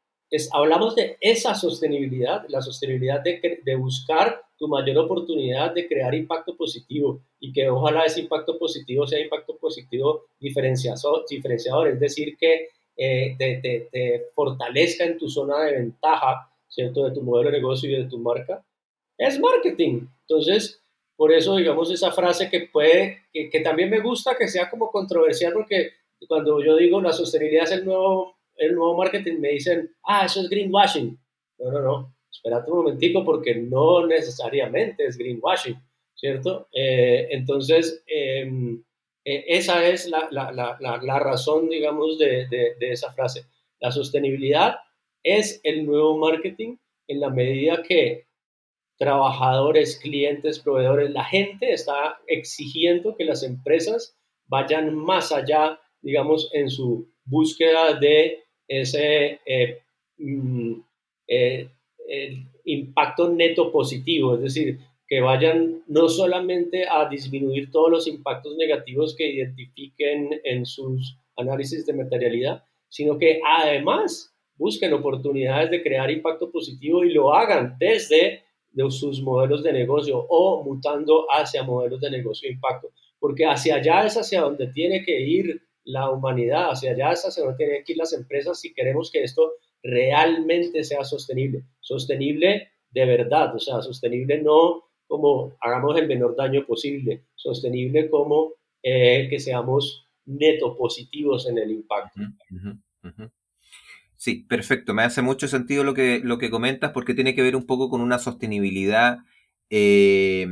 hablamos 0.52 0.96
de 0.96 1.18
esa 1.20 1.56
sostenibilidad, 1.56 2.46
la 2.48 2.62
sostenibilidad 2.62 3.22
de, 3.22 3.62
de 3.64 3.76
buscar 3.76 4.42
tu 4.58 4.68
mayor 4.68 5.00
oportunidad 5.00 5.74
de 5.74 5.88
crear 5.88 6.14
impacto 6.14 6.56
positivo 6.56 7.20
y 7.40 7.52
que 7.52 7.68
ojalá 7.68 8.06
ese 8.06 8.22
impacto 8.22 8.60
positivo 8.60 9.08
sea 9.08 9.20
impacto 9.20 9.58
positivo 9.58 10.26
diferenciador, 10.40 11.88
es 11.88 12.00
decir, 12.00 12.38
que 12.38 12.70
eh, 12.96 13.36
te, 13.40 14.30
fortalezca 14.36 15.04
en 15.04 15.18
tu 15.18 15.28
zona 15.28 15.64
de 15.64 15.72
ventaja, 15.74 16.48
¿cierto?, 16.68 17.06
de 17.06 17.12
tu 17.16 17.24
modelo 17.24 17.50
de 17.50 17.58
negocio 17.58 17.90
y 17.90 18.04
de 18.04 18.10
tu 18.10 18.20
marca, 18.20 18.64
es 19.18 19.40
marketing. 19.40 20.06
Entonces, 20.28 20.80
por 21.16 21.32
eso, 21.34 21.56
digamos, 21.56 21.92
esa 21.92 22.12
frase 22.12 22.48
que 22.48 22.70
puede, 22.72 23.24
que, 23.34 23.50
que 23.50 23.62
también 23.62 23.90
me 23.90 24.00
gusta 24.00 24.36
que 24.38 24.48
sea 24.48 24.70
como 24.70 24.92
controversial, 24.92 25.54
porque 25.54 25.94
cuando 26.28 26.64
yo 26.64 26.76
digo 26.76 27.02
la 27.02 27.14
sostenibilidad 27.14 27.64
es 27.64 27.72
el 27.72 27.86
nuevo, 27.86 28.36
el 28.56 28.76
nuevo 28.76 28.98
marketing, 28.98 29.40
me 29.40 29.50
dicen, 29.50 29.94
ah, 30.04 30.26
eso 30.26 30.42
es 30.42 30.50
greenwashing. 30.50 31.20
No, 31.60 31.72
no, 31.72 31.82
no 31.82 32.16
espérate 32.32 32.72
un 32.72 32.78
momentico 32.78 33.24
porque 33.24 33.56
no 33.56 34.08
necesariamente 34.08 35.06
es 35.06 35.18
greenwashing, 35.18 35.78
¿cierto? 36.16 36.68
Eh, 36.74 37.28
entonces, 37.32 38.04
em, 38.08 38.84
e, 39.24 39.44
esa 39.48 39.86
es 39.88 40.08
la, 40.08 40.28
la, 40.32 40.52
la, 40.52 40.78
la, 40.80 41.20
razón, 41.20 41.70
digamos, 41.70 42.18
de, 42.18 42.48
de 42.50 42.92
esa 42.92 43.12
frase. 43.12 43.46
La 43.80 43.92
sostenibilidad 43.92 44.78
es 45.24 45.60
el 45.64 45.86
nuevo 45.86 46.18
marketing 46.18 46.78
en 47.08 47.20
la 47.20 47.30
medida 47.30 47.84
que 47.84 48.28
trabajadores, 48.98 49.98
clientes, 49.98 50.60
proveedores, 50.60 51.12
la 51.12 51.26
gente 51.26 51.74
está 51.74 52.20
exigiendo 52.28 53.16
que 53.16 53.26
las 53.26 53.44
empresas 53.44 54.16
vayan 54.46 54.96
más 54.96 55.32
allá, 55.32 55.80
digamos, 56.02 56.50
en 56.54 56.70
su 56.70 57.12
búsqueda 57.26 57.94
de 58.00 58.44
ese 58.68 59.40
eh, 59.46 59.82
mm, 60.18 60.74
eh, 61.28 61.70
el 62.08 62.46
impacto 62.66 63.30
neto 63.30 63.72
positivo, 63.72 64.36
es 64.36 64.42
decir, 64.42 64.80
que 65.08 65.20
vayan 65.20 65.84
no 65.88 66.08
solamente 66.08 66.88
a 66.88 67.08
disminuir 67.10 67.70
todos 67.72 67.92
los 67.92 68.08
impactos 68.08 68.56
negativos 68.56 69.16
que 69.16 69.30
identifiquen 69.30 70.40
en 70.44 70.66
sus 70.66 71.18
análisis 71.36 71.86
de 71.86 71.94
materialidad, 71.94 72.64
sino 72.88 73.18
que 73.18 73.42
además 73.46 74.34
busquen 74.56 74.94
oportunidades 74.94 75.72
de 75.72 75.82
crear 75.82 76.12
impacto 76.12 76.52
positivo 76.52 77.04
y 77.04 77.12
lo 77.12 77.34
hagan 77.34 77.76
desde 77.80 78.44
sus 78.90 79.22
modelos 79.22 79.64
de 79.64 79.74
negocio 79.74 80.26
o 80.30 80.64
mutando 80.64 81.26
hacia 81.30 81.64
modelos 81.64 82.00
de 82.00 82.12
negocio 82.12 82.48
de 82.48 82.54
impacto, 82.54 82.92
porque 83.20 83.46
hacia 83.46 83.76
allá 83.76 84.06
es 84.06 84.16
hacia 84.16 84.42
donde 84.42 84.68
tiene 84.68 85.04
que 85.04 85.20
ir 85.20 85.62
la 85.84 86.10
humanidad, 86.10 86.72
hacia 86.72 86.92
allá 86.92 87.12
es 87.12 87.24
hacia 87.24 87.44
donde 87.44 87.58
tienen 87.58 87.84
que 87.84 87.94
ir 87.94 87.98
las 87.98 88.14
empresas 88.14 88.60
si 88.60 88.74
queremos 88.74 89.12
que 89.12 89.24
esto 89.24 89.54
realmente 89.84 90.84
sea 90.84 91.04
sostenible. 91.04 91.64
Sostenible 91.80 92.70
de 92.92 93.06
verdad, 93.06 93.56
o 93.56 93.60
sea, 93.60 93.82
sostenible 93.82 94.42
no 94.42 94.84
como 95.08 95.58
hagamos 95.60 95.98
el 96.00 96.08
menor 96.08 96.38
daño 96.38 96.66
posible, 96.66 97.26
sostenible 97.36 98.10
como 98.10 98.54
eh, 98.82 99.28
que 99.30 99.40
seamos 99.40 100.08
neto 100.26 100.78
positivos 100.78 101.50
en 101.50 101.58
el 101.58 101.72
impacto. 101.72 102.22
Sí, 104.16 104.46
perfecto. 104.48 104.94
Me 104.94 105.04
hace 105.04 105.22
mucho 105.22 105.48
sentido 105.48 105.84
lo 105.84 105.94
que, 105.94 106.22
lo 106.24 106.38
que 106.38 106.50
comentas 106.50 106.92
porque 106.92 107.14
tiene 107.14 107.36
que 107.36 107.42
ver 107.42 107.56
un 107.56 107.66
poco 107.66 107.90
con 107.90 108.02
una 108.02 108.20
sostenibilidad 108.20 109.18
eh, 109.70 110.48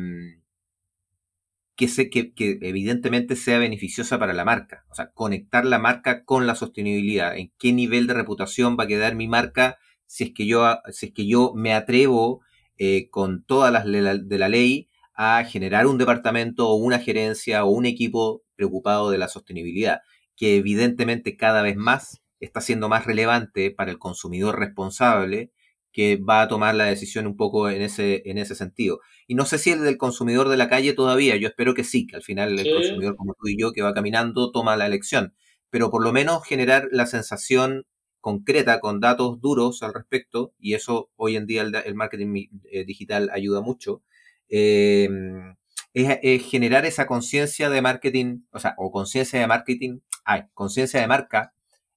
que, 1.79 2.09
que, 2.09 2.33
que, 2.33 2.59
evidentemente 2.61 3.37
sea 3.37 3.57
beneficiosa 3.57 4.19
para 4.19 4.33
la 4.33 4.43
marca. 4.43 4.85
O 4.89 4.95
sea, 4.95 5.11
conectar 5.11 5.65
la 5.65 5.79
marca 5.79 6.25
con 6.25 6.45
la 6.45 6.55
sostenibilidad. 6.55 7.37
¿En 7.37 7.53
qué 7.57 7.71
nivel 7.71 8.05
de 8.05 8.15
reputación 8.15 8.75
va 8.77 8.83
a 8.83 8.87
quedar 8.87 9.15
mi 9.15 9.29
marca 9.29 9.77
si 10.05 10.25
es 10.25 10.33
que 10.33 10.45
yo, 10.45 10.77
si 10.91 11.07
es 11.07 11.13
que 11.13 11.25
yo 11.25 11.53
me 11.55 11.73
atrevo 11.73 12.41
eh, 12.77 13.09
con 13.09 13.43
todas 13.45 13.71
las 13.71 13.85
de 13.85 14.37
la 14.37 14.49
ley 14.49 14.89
a 15.13 15.43
generar 15.45 15.87
un 15.87 15.97
departamento 15.97 16.67
o 16.67 16.75
una 16.75 16.99
gerencia 16.99 17.63
o 17.63 17.69
un 17.69 17.85
equipo 17.85 18.43
preocupado 18.55 19.09
de 19.09 19.17
la 19.17 19.29
sostenibilidad, 19.29 20.01
que 20.35 20.57
evidentemente 20.57 21.37
cada 21.37 21.61
vez 21.61 21.77
más 21.77 22.21
está 22.41 22.59
siendo 22.59 22.89
más 22.89 23.05
relevante 23.05 23.71
para 23.71 23.91
el 23.91 23.99
consumidor 23.99 24.59
responsable 24.59 25.51
que 25.91 26.17
va 26.17 26.41
a 26.41 26.47
tomar 26.47 26.75
la 26.75 26.86
decisión 26.86 27.28
un 27.28 27.36
poco 27.36 27.69
en 27.69 27.82
ese, 27.82 28.21
en 28.25 28.38
ese 28.38 28.56
sentido. 28.56 28.99
Y 29.28 29.36
no 29.36 29.45
sé 29.45 29.58
si 29.58 29.71
el 29.71 29.82
del 29.82 29.97
consumidor 29.97 30.49
de 30.49 30.58
la 30.58 30.69
calle 30.69 30.93
todavía, 30.93 31.36
yo 31.38 31.47
espero 31.47 31.73
que 31.73 31.84
sí, 31.84 32.08
que 32.08 32.15
al 32.15 32.23
final 32.23 32.58
el 32.60 32.73
consumidor 32.73 33.15
como 33.15 33.34
tú 33.34 33.47
y 33.47 33.60
yo 33.60 33.71
que 33.71 33.82
va 33.82 33.93
caminando 33.93 34.52
toma 34.52 34.78
la 34.78 34.86
elección, 34.86 35.34
pero 35.69 35.89
por 35.91 36.04
lo 36.04 36.13
menos 36.13 36.45
generar 36.45 36.88
la 36.91 37.06
sensación 37.06 37.86
concreta, 38.21 38.80
con 38.80 38.99
datos 38.99 39.39
duros 39.41 39.82
al 39.84 39.93
respecto, 39.93 40.54
y 40.60 40.73
eso 40.73 41.10
hoy 41.15 41.36
en 41.38 41.45
día 41.47 41.62
el, 41.62 41.95
marketing 41.95 42.47
eh, 42.71 42.86
digital 42.86 43.30
ayuda 43.34 43.62
mucho, 43.62 44.04
em, 44.49 45.56
es, 45.93 46.43
generar 46.45 46.86
esa 46.86 47.08
conciencia 47.08 47.69
de 47.69 47.82
marketing, 47.82 48.41
o 48.52 48.60
sea, 48.60 48.75
o 48.78 48.91
conciencia 48.91 49.39
de 49.39 49.47
marketing, 49.47 49.99
hay, 50.25 50.43
conciencia 50.54 50.99
de 51.02 51.08
marca 51.08 51.54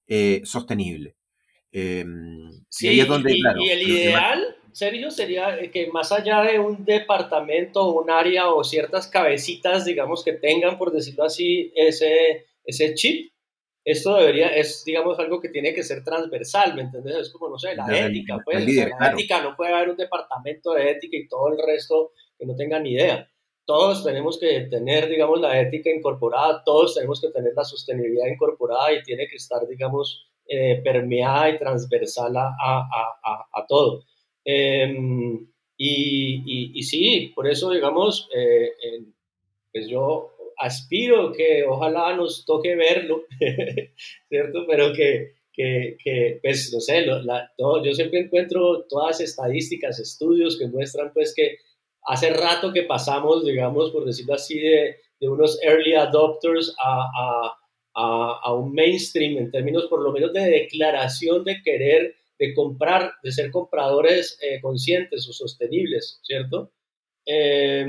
eh, 0.07 0.43
sostenible. 0.45 1.17
Em, 1.73 2.51
sí, 2.69 2.89
y, 2.89 2.97
y, 2.99 3.71
el 3.71 3.83
ideal, 3.83 4.57
Sergio, 4.73 5.11
sería 5.11 5.59
que 5.71 5.87
más 5.87 6.13
allá 6.13 6.43
de 6.43 6.59
un 6.59 6.85
departamento, 6.85 7.91
un 7.93 8.11
área 8.11 8.53
o 8.53 8.63
ciertas 8.63 9.09
cabecitas, 9.09 9.87
digamos, 9.87 10.23
que 10.23 10.35
tengan, 10.35 10.77
por 10.77 10.93
decirlo 10.93 11.25
así, 11.25 11.73
ese, 11.75 12.47
ese 12.65 12.95
chip, 12.95 13.33
esto 13.85 14.17
debería, 14.17 14.49
es, 14.49 14.85
digamos, 14.85 15.19
algo 15.19 15.41
que 15.41 15.49
tiene 15.49 15.75
que 15.75 15.83
ser 15.83 16.05
transversal, 16.05 16.75
¿me 16.75 16.83
entiendes? 16.83 17.17
Es 17.17 17.31
como, 17.31 17.49
no 17.49 17.59
sé, 17.59 17.75
la 17.75 18.07
ética, 18.07 18.39
pues, 18.45 18.65
la 18.65 19.11
ética, 19.11 19.43
no 19.43 19.57
puede 19.57 19.73
haber 19.73 19.91
un 19.91 19.97
departamento 19.97 20.73
de 20.75 20.91
ética 20.91 21.17
y 21.17 21.27
todo 21.27 21.49
el 21.49 21.59
resto 21.67 22.13
que 22.39 22.47
no 22.47 22.55
tenga 22.55 22.79
ni 22.79 22.93
idea. 22.93 23.29
Todos 23.65 24.05
tenemos 24.05 24.39
que 24.39 24.61
tener, 24.71 25.09
digamos, 25.09 25.41
la 25.41 25.61
ética 25.61 25.91
incorporada, 25.91 26.63
todos 26.65 26.95
tenemos 26.95 27.21
que 27.21 27.31
tener 27.31 27.53
la 27.57 27.65
sostenibilidad 27.65 28.27
incorporada 28.27 28.93
y 28.93 29.03
tiene 29.03 29.27
que 29.27 29.37
estar, 29.37 29.67
digamos, 29.67 30.32
eh, 30.47 30.81
permeada 30.83 31.51
y 31.51 31.59
transversal 31.59 32.37
a, 32.37 33.67
todo. 33.69 34.05
Em, 34.45 35.39
y, 35.77 36.71
y, 36.79 36.83
sí, 36.83 37.33
por 37.35 37.49
eso, 37.49 37.71
digamos, 37.71 38.29
eh, 38.35 38.73
pues 39.73 39.89
yo 39.89 40.33
aspiro 40.59 41.33
que 41.33 41.65
ojalá 41.65 42.15
nos 42.15 42.45
toque 42.45 42.77
verlo, 42.77 43.25
¿cierto? 44.29 44.65
Pero 44.69 44.93
que, 44.93 45.35
que, 45.53 46.39
pues, 46.43 46.73
no 46.73 46.81
sé, 46.81 47.05
todo, 47.57 47.85
yo 47.85 47.93
siempre 47.95 48.21
encuentro 48.21 48.85
todas 48.89 49.21
estadísticas, 49.21 49.99
estudios 49.99 50.59
que 50.59 50.69
muestran, 50.69 51.13
pues, 51.13 51.35
que 51.35 51.59
hace 52.05 52.31
rato 52.31 52.73
que 52.73 52.83
pasamos, 52.83 53.45
digamos, 53.45 53.91
por 53.91 54.05
decirlo 54.05 54.35
así, 54.35 54.59
de, 54.59 54.97
de 55.21 55.29
unos 55.29 55.61
early 55.63 55.95
adopters 55.95 56.75
a, 56.83 57.57
a, 57.95 58.41
a, 58.43 58.55
un 58.55 58.73
mainstream 58.73 59.39
en 59.39 59.51
términos, 59.51 59.87
por 59.87 60.03
lo 60.03 60.13
menos, 60.13 60.33
de 60.33 60.41
declaración 60.41 61.45
de 61.45 61.63
querer, 61.63 62.15
de 62.39 62.55
comprar, 62.55 63.13
de 63.23 63.33
ser 63.33 63.51
compradores 63.51 64.39
eh, 64.43 64.61
conscientes 64.61 65.29
o 65.29 65.33
sostenibles, 65.33 66.21
¿cierto? 66.23 66.73
Eh, 67.27 67.87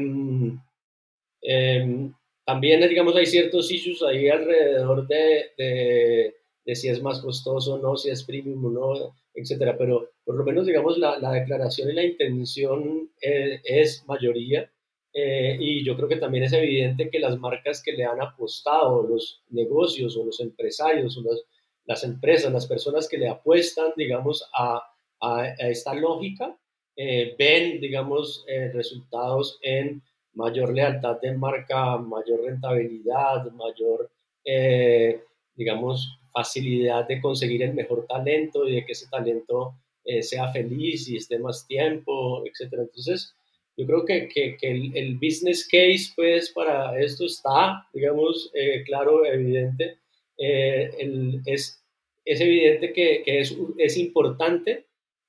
también, 2.46 2.88
digamos, 2.90 3.16
hay 3.16 3.26
ciertos 3.26 3.72
issues 3.72 4.04
ahí 4.04 4.28
alrededor 4.28 5.08
de, 5.08 5.52
de, 5.58 6.36
de 6.66 6.76
si 6.76 6.90
es 6.90 7.02
más 7.02 7.22
costoso 7.22 7.76
o 7.76 7.78
no, 7.80 7.96
si 7.96 8.10
es 8.10 8.24
premium 8.24 8.66
o 8.66 8.70
no, 8.70 9.16
etcétera. 9.34 9.78
Pero 9.78 10.12
por 10.26 10.36
lo 10.36 10.44
menos, 10.44 10.66
digamos, 10.66 10.98
la, 10.98 11.18
la 11.20 11.32
declaración 11.32 11.90
y 11.90 11.94
la 11.94 12.04
intención 12.04 13.10
eh, 13.22 13.62
es 13.64 14.04
mayoría. 14.08 14.70
Eh, 15.14 15.58
y 15.60 15.86
yo 15.86 15.96
creo 15.96 16.10
que 16.10 16.16
también 16.18 16.46
es 16.46 16.54
evidente 16.54 17.10
que 17.10 17.20
las 17.20 17.38
marcas 17.38 17.84
que 17.84 17.94
le 17.94 18.06
han 18.06 18.22
apostado, 18.22 19.04
los 19.04 19.44
negocios 19.50 20.18
o 20.18 20.26
los 20.26 20.40
empresarios 20.40 21.18
o 21.18 21.22
las, 21.22 21.44
las 21.86 22.04
empresas, 22.04 22.52
las 22.52 22.68
personas 22.68 23.08
que 23.08 23.18
le 23.18 23.30
apuestan, 23.30 23.94
digamos, 23.96 24.50
a, 24.58 24.82
a, 25.22 25.48
esta 25.70 25.94
lógica, 25.94 26.58
eh, 26.96 27.36
ven, 27.38 27.80
digamos, 27.80 28.46
resultados 28.74 29.60
en 29.62 30.02
mayor 30.34 30.74
lealtad 30.74 31.20
de 31.22 31.34
marca, 31.34 31.98
mayor 31.98 32.42
rentabilidad, 32.44 33.52
mayor, 33.52 34.12
eh, 34.44 35.24
digamos, 35.56 36.20
facilidad 36.32 37.08
de 37.08 37.22
conseguir 37.22 37.64
el 37.64 37.74
mejor 37.74 38.06
talento 38.08 38.68
y 38.68 38.76
de 38.76 38.86
que 38.86 38.94
ese 38.94 39.08
talento 39.08 39.76
eh, 40.04 40.24
sea 40.24 40.52
feliz 40.52 41.08
y 41.08 41.18
esté 41.18 41.38
más 41.40 41.66
tiempo, 41.68 42.44
etc. 42.46 42.74
Entonces, 42.80 43.36
yo 43.78 43.86
creo 43.86 44.06
que, 44.06 44.28
que, 44.28 44.58
el, 44.62 45.16
business 45.16 45.68
case, 45.68 46.12
pues, 46.16 46.52
para 46.52 47.00
esto 47.00 47.26
está, 47.26 47.88
digamos, 47.94 48.52
eh, 48.54 48.84
claro, 48.86 49.26
evidente. 49.26 49.98
El, 50.38 51.42
es, 51.46 51.84
es 52.26 52.42
evidente 52.42 52.94
que, 52.94 53.24
que 53.24 53.40
es, 53.40 53.56
es 53.78 53.98
importante. 53.98 54.86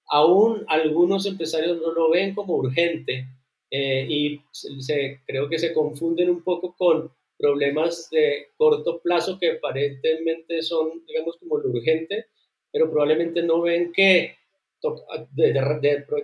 Aún 0.08 0.64
algunos 0.68 1.26
empresarios 1.26 1.80
no 1.80 1.92
lo 1.92 2.10
ven 2.10 2.34
como 2.34 2.56
urgente, 2.56 3.26
eh, 3.76 4.06
y 4.08 4.40
se, 4.52 5.20
creo 5.26 5.48
que 5.48 5.58
se 5.58 5.74
confunden 5.74 6.30
un 6.30 6.44
poco 6.44 6.76
con 6.76 7.10
problemas 7.36 8.08
de 8.08 8.50
corto 8.56 9.00
plazo 9.00 9.36
que 9.36 9.50
aparentemente 9.50 10.62
son, 10.62 11.04
digamos, 11.06 11.36
como 11.38 11.58
lo 11.58 11.70
urgente, 11.70 12.26
pero 12.70 12.88
probablemente 12.88 13.42
no 13.42 13.62
ven 13.62 13.92
que 13.92 14.36
de, 15.32 15.52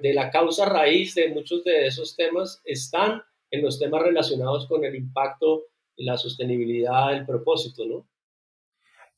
de, 0.02 0.14
la 0.14 0.30
causa 0.30 0.66
raíz 0.66 1.14
de 1.14 1.28
muchos 1.28 1.64
de 1.64 1.86
esos 1.86 2.16
temas 2.16 2.60
están 2.64 3.22
en 3.50 3.62
los 3.62 3.78
temas 3.78 4.02
relacionados 4.02 4.66
con 4.66 4.84
el 4.84 4.94
impacto, 4.94 5.64
la 5.96 6.16
sostenibilidad, 6.16 7.12
el 7.14 7.26
propósito, 7.26 7.84
¿no? 7.86 8.06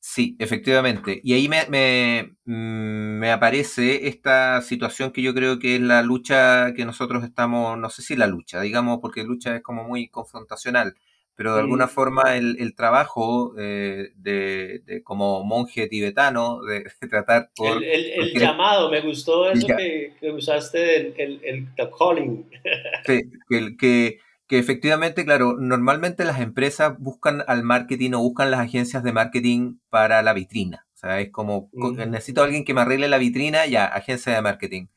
Sí, 0.04 0.36
efectivamente. 0.40 1.20
Y 1.22 1.34
ahí 1.34 1.48
me, 1.48 2.34
mm, 2.44 3.18
me, 3.20 3.30
aparece 3.30 4.08
esta 4.08 4.60
situación 4.62 5.12
que 5.12 5.22
yo 5.22 5.32
creo 5.32 5.60
que 5.60 5.76
es 5.76 5.80
la 5.80 6.02
lucha 6.02 6.74
que 6.74 6.84
nosotros 6.84 7.22
estamos, 7.22 7.78
no 7.78 7.88
sé 7.88 8.02
si 8.02 8.16
la 8.16 8.26
lucha, 8.26 8.60
digamos, 8.60 8.98
porque 9.00 9.22
lucha 9.22 9.54
es 9.56 9.62
como 9.62 9.84
muy 9.84 10.08
confrontacional, 10.08 10.96
pero 11.34 11.54
de 11.54 11.60
alguna 11.60 11.88
forma 11.88 12.36
el, 12.36 12.74
trabajo 12.74 13.54
eh, 13.58 14.12
de, 14.16 15.02
como 15.04 15.44
monje 15.44 15.88
tibetano, 15.88 16.62
de, 16.62 16.84
tratar 17.08 17.50
por... 17.56 17.82
El, 17.82 18.32
llamado, 18.34 18.90
me 18.90 19.00
gustó 19.00 19.50
eso 19.50 19.66
que, 19.66 20.12
usaste, 20.30 21.22
el, 21.22 21.40
el, 21.44 21.68
calling. 21.98 22.48
Sí, 23.06 23.22
que, 23.48 23.76
que 23.76 24.18
que 24.52 24.58
efectivamente, 24.58 25.24
claro, 25.24 25.56
normalmente 25.58 26.26
las 26.26 26.38
empresas 26.38 26.98
buscan 26.98 27.42
al 27.46 27.62
marketing 27.62 28.10
o 28.12 28.18
buscan 28.18 28.50
las 28.50 28.60
agencias 28.60 29.02
de 29.02 29.10
marketing 29.10 29.78
para 29.88 30.20
la 30.20 30.34
vitrina. 30.34 30.86
O 30.92 30.98
sea, 30.98 31.20
es 31.20 31.30
como, 31.30 31.70
necesito 31.72 32.42
a 32.42 32.44
alguien 32.44 32.66
que 32.66 32.74
me 32.74 32.82
arregle 32.82 33.08
la 33.08 33.16
vitrina, 33.16 33.64
ya, 33.64 33.86
agencia 33.86 34.34
de 34.34 34.42
marketing. 34.42 34.88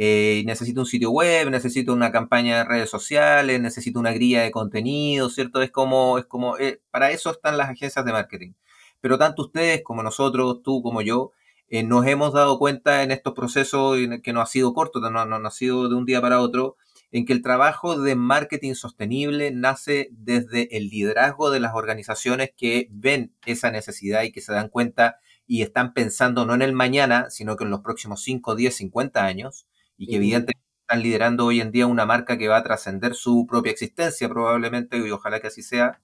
Eh, 0.00 0.44
necesito 0.46 0.80
un 0.80 0.86
sitio 0.86 1.10
web, 1.10 1.50
necesito 1.50 1.92
una 1.92 2.12
campaña 2.12 2.58
de 2.58 2.64
redes 2.64 2.88
sociales, 2.88 3.60
necesito 3.60 3.98
una 3.98 4.12
grilla 4.12 4.42
de 4.42 4.52
contenido, 4.52 5.28
¿cierto? 5.28 5.60
Es 5.60 5.72
como, 5.72 6.18
es 6.18 6.24
como, 6.26 6.56
eh, 6.56 6.80
para 6.92 7.10
eso 7.10 7.32
están 7.32 7.56
las 7.58 7.68
agencias 7.68 8.04
de 8.04 8.12
marketing. 8.12 8.52
Pero 9.00 9.18
tanto 9.18 9.42
ustedes 9.42 9.82
como 9.82 10.04
nosotros, 10.04 10.62
tú 10.62 10.82
como 10.82 11.02
yo, 11.02 11.32
eh, 11.68 11.82
nos 11.82 12.06
hemos 12.06 12.32
dado 12.32 12.58
cuenta 12.58 13.02
en 13.02 13.10
estos 13.10 13.34
procesos 13.34 13.96
que 14.22 14.32
no 14.32 14.40
ha 14.40 14.46
sido 14.46 14.72
corto, 14.72 15.00
no, 15.00 15.10
no, 15.26 15.38
no 15.38 15.48
ha 15.48 15.50
sido 15.50 15.88
de 15.88 15.96
un 15.96 16.06
día 16.06 16.20
para 16.20 16.40
otro, 16.40 16.76
en 17.10 17.24
que 17.26 17.32
el 17.32 17.42
trabajo 17.42 18.00
de 18.00 18.14
marketing 18.14 18.74
sostenible 18.74 19.50
nace 19.50 20.08
desde 20.12 20.76
el 20.76 20.88
liderazgo 20.88 21.50
de 21.50 21.60
las 21.60 21.74
organizaciones 21.74 22.50
que 22.56 22.88
ven 22.90 23.34
esa 23.46 23.70
necesidad 23.70 24.22
y 24.22 24.32
que 24.32 24.40
se 24.40 24.52
dan 24.52 24.68
cuenta 24.68 25.18
y 25.46 25.62
están 25.62 25.94
pensando 25.94 26.44
no 26.46 26.54
en 26.54 26.62
el 26.62 26.72
mañana, 26.72 27.30
sino 27.30 27.56
que 27.56 27.64
en 27.64 27.70
los 27.70 27.80
próximos 27.80 28.22
5, 28.22 28.54
10, 28.54 28.76
50 28.76 29.24
años, 29.24 29.66
y 29.98 30.06
que 30.06 30.16
evidentemente 30.16 30.62
están 30.80 31.02
liderando 31.02 31.44
hoy 31.44 31.60
en 31.60 31.70
día 31.70 31.86
una 31.86 32.06
marca 32.06 32.38
que 32.38 32.48
va 32.48 32.56
a 32.56 32.62
trascender 32.62 33.14
su 33.14 33.46
propia 33.46 33.72
existencia 33.72 34.28
probablemente, 34.28 34.96
y 34.96 35.10
ojalá 35.10 35.40
que 35.40 35.48
así 35.48 35.62
sea, 35.62 36.00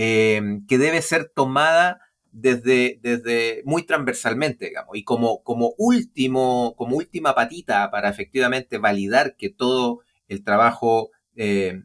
eh, 0.00 0.60
que 0.68 0.78
debe 0.78 1.02
ser 1.02 1.28
tomada 1.34 2.00
desde, 2.30 3.00
desde 3.02 3.62
muy 3.64 3.84
transversalmente, 3.84 4.66
digamos, 4.66 4.96
y 4.96 5.02
como, 5.02 5.42
como, 5.42 5.74
último, 5.76 6.76
como 6.76 6.96
última 6.96 7.34
patita 7.34 7.90
para 7.90 8.08
efectivamente 8.08 8.78
validar 8.78 9.34
que 9.34 9.50
todo 9.50 10.02
el 10.28 10.44
trabajo 10.44 11.10
eh, 11.34 11.82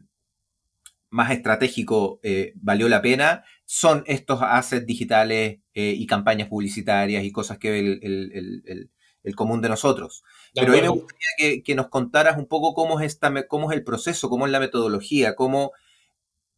más 1.10 1.32
estratégico 1.32 2.20
eh, 2.22 2.52
valió 2.54 2.88
la 2.88 3.02
pena, 3.02 3.42
son 3.64 4.04
estos 4.06 4.40
assets 4.42 4.86
digitales 4.86 5.58
y 5.72 6.06
campañas 6.06 6.46
publicitarias 6.48 7.24
y 7.24 7.32
cosas 7.32 7.58
que 7.58 7.70
ve 7.72 7.78
el, 8.00 9.34
común 9.34 9.60
de 9.60 9.70
nosotros. 9.70 10.22
Pero 10.54 10.72
a 10.72 10.76
mí 10.76 10.82
me 10.82 10.88
gustaría 10.88 11.62
que, 11.62 11.74
nos 11.74 11.88
contaras 11.88 12.38
un 12.38 12.46
poco 12.46 12.74
cómo 12.74 13.00
es, 13.00 13.06
esta, 13.06 13.46
cómo 13.48 13.70
es 13.70 13.76
el 13.76 13.84
proceso, 13.84 14.28
cómo 14.28 14.46
es 14.46 14.52
la 14.52 14.60
metodología, 14.60 15.34
cómo, 15.34 15.72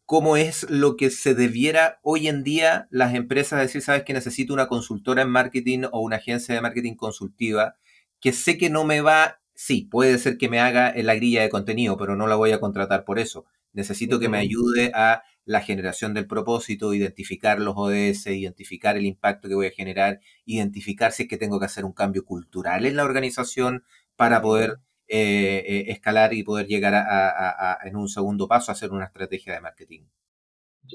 cómo 0.05 0.37
es 0.37 0.69
lo 0.69 0.97
que 0.97 1.11
se 1.11 1.35
debiera 1.35 1.99
hoy 2.03 2.29
en 2.29 2.45
día 2.45 2.89
las 2.91 3.15
empresas 3.15 3.61
decir, 3.61 3.83
sabes 3.83 4.05
que 4.05 4.13
necesito 4.13 4.53
una 4.53 4.69
consultora 4.69 5.23
en 5.23 5.31
marketing 5.31 5.85
o 5.93 6.01
una 6.01 6.17
agencia 6.17 6.55
de 6.55 6.61
marketing 6.61 6.95
consultiva, 6.95 7.77
que 8.21 8.33
sé 8.33 8.59
que 8.59 8.71
no 8.71 8.85
me 8.85 9.01
va 9.01 9.41
sí, 9.57 9.89
puede 9.91 10.19
ser 10.19 10.39
que 10.39 10.49
me 10.49 10.61
haga 10.61 10.91
en 10.91 11.07
la 11.07 11.15
grilla 11.17 11.43
de 11.43 11.49
contenido, 11.49 11.97
pero 11.97 12.15
no 12.15 12.29
la 12.29 12.37
voy 12.37 12.53
a 12.53 12.61
contratar 12.61 13.05
por 13.05 13.19
eso. 13.19 13.47
Necesito 13.77 14.19
que 14.19 14.31
me 14.31 14.39
ayude 14.39 14.91
a 14.95 15.23
la 15.45 15.61
generación 15.61 16.15
del 16.15 16.27
propósito, 16.27 16.95
identificar 16.95 17.61
los 17.61 17.75
ODS, 17.77 18.27
identificar 18.29 18.97
el 18.97 19.05
impacto 19.05 19.49
que 19.49 19.55
voy 19.55 19.67
a 19.67 19.71
generar, 19.71 20.21
identificar 20.47 21.13
si 21.13 21.25
es 21.25 21.29
que 21.29 21.37
tengo 21.37 21.61
que 21.61 21.67
hacer 21.67 21.85
un 21.85 21.93
cambio 21.93 22.25
cultural 22.25 22.87
en 22.87 22.97
la 22.97 23.05
organización 23.05 23.85
para 24.17 24.41
poder 24.41 24.79
eh, 25.09 25.63
eh, 25.65 25.85
escalar 25.89 26.33
y 26.33 26.43
poder 26.43 26.67
llegar 26.67 26.95
a, 26.97 27.79
en 27.85 27.97
un 27.97 28.09
segundo 28.09 28.49
paso 28.49 28.73
a 28.73 28.75
hacer 28.75 28.91
una 28.91 29.05
estrategia 29.05 29.53
de 29.53 29.61
marketing. 29.61 30.01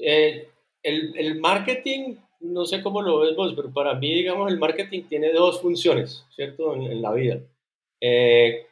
Eh, 0.04 0.48
el, 0.82 1.16
el, 1.16 1.40
marketing 1.40 2.16
no 2.40 2.64
sé 2.64 2.82
cómo 2.82 3.00
lo 3.00 3.20
ves 3.20 3.36
vos, 3.36 3.54
pero 3.54 3.72
para 3.72 3.94
mí, 3.94 4.12
digamos, 4.12 4.50
el 4.50 4.58
marketing 4.58 5.04
tiene 5.04 5.32
dos 5.32 5.62
funciones, 5.62 6.26
¿cierto? 6.34 6.74
En, 6.74 7.00
la 7.00 7.12
vida. 7.12 7.38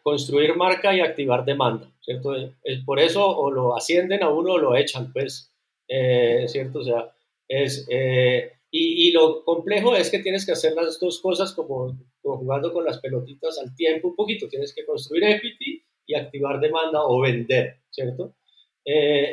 Construir 0.03 0.57
marca 0.57 0.93
y 0.95 1.01
activar 1.01 1.45
demanda, 1.45 1.90
¿cierto? 2.01 2.35
Es 2.63 2.85
por 2.85 2.99
eso 3.01 3.27
o 3.27 3.51
lo 3.51 3.77
ascienden 3.77 4.23
a 4.23 4.31
uno 4.31 4.55
o 4.55 4.59
lo 4.59 4.77
echan, 4.77 5.13
pues, 5.13 5.53
eh, 5.89 6.45
¿cierto? 6.49 6.81
O 6.81 6.85
sea, 6.85 7.15
es... 7.49 7.87
Eh, 7.91 8.53
y, 8.73 9.09
y, 9.09 9.11
lo 9.11 9.45
complejo 9.45 9.97
es 9.97 10.11
que 10.11 10.21
tienes 10.21 10.47
que 10.47 10.53
hacer 10.53 10.75
las 10.75 11.01
dos 11.01 11.21
cosas 11.21 11.53
como, 11.53 11.99
como, 12.23 12.39
jugando 12.39 12.73
con 12.73 12.85
las 12.85 13.01
pelotitas 13.01 13.59
al 13.59 13.75
tiempo 13.75 14.09
un 14.09 14.15
poquito. 14.15 14.47
Tienes 14.47 14.73
que 14.73 14.87
construir 14.87 15.25
equity 15.25 15.83
y 16.07 16.15
activar 16.15 16.61
demanda 16.61 17.03
o 17.05 17.21
vender, 17.21 17.81
¿cierto? 17.91 18.35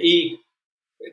y 0.04 0.40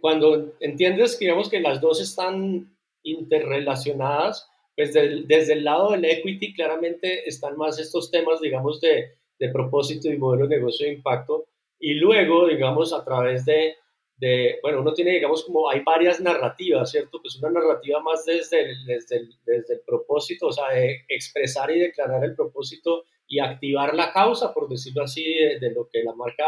cuando 0.01 0.55
entiendes, 0.61 1.19
digamos, 1.19 1.49
que 1.49 1.61
las 1.61 1.81
dos 1.81 2.01
están 2.01 2.77
interrelacionadas, 3.03 4.51
pues 4.77 4.93
desde 4.93 5.53
el 5.53 5.65
lado 5.65 5.93
del 5.93 6.05
equity 6.05 6.55
claramente 6.55 7.29
están 7.29 7.57
más 7.57 7.79
estos 7.79 8.11
temas, 8.11 8.41
digamos, 8.41 8.81
de, 8.81 9.13
de 9.45 9.53
propósito 9.53 10.11
y 10.11 10.19
modelo 10.19 10.47
de 10.47 10.57
negocio 10.57 10.87
de 10.87 10.95
impacto. 10.95 11.47
Y 11.79 11.95
luego, 11.95 12.47
digamos, 12.47 12.93
a 12.93 13.05
través 13.05 13.45
de, 13.45 13.75
de, 14.17 14.59
bueno, 14.63 14.81
uno 14.81 14.95
tiene, 14.95 15.13
digamos, 15.13 15.45
como 15.45 15.69
hay 15.69 15.81
varias 15.81 16.21
narrativas, 16.21 16.91
¿cierto? 16.91 17.21
Pues 17.21 17.37
una 17.37 17.51
narrativa 17.51 18.01
más 18.01 18.25
desde 18.25 18.63
el, 18.63 18.85
desde 18.87 19.17
el, 19.17 19.29
desde 19.45 19.75
el 19.75 19.81
propósito, 19.87 20.47
o 20.47 20.53
sea, 20.53 20.71
de 20.71 21.03
expresar 21.09 21.71
y 21.71 21.81
declarar 21.81 22.25
el 22.25 22.35
propósito 22.35 23.05
y 23.27 23.39
activar 23.39 23.95
la 23.95 24.13
causa, 24.13 24.53
por 24.55 24.69
decirlo 24.69 25.03
así, 25.03 25.25
de, 25.25 25.59
de 25.59 25.71
lo 25.73 25.89
que 25.89 26.03
la 26.03 26.15
marca, 26.15 26.45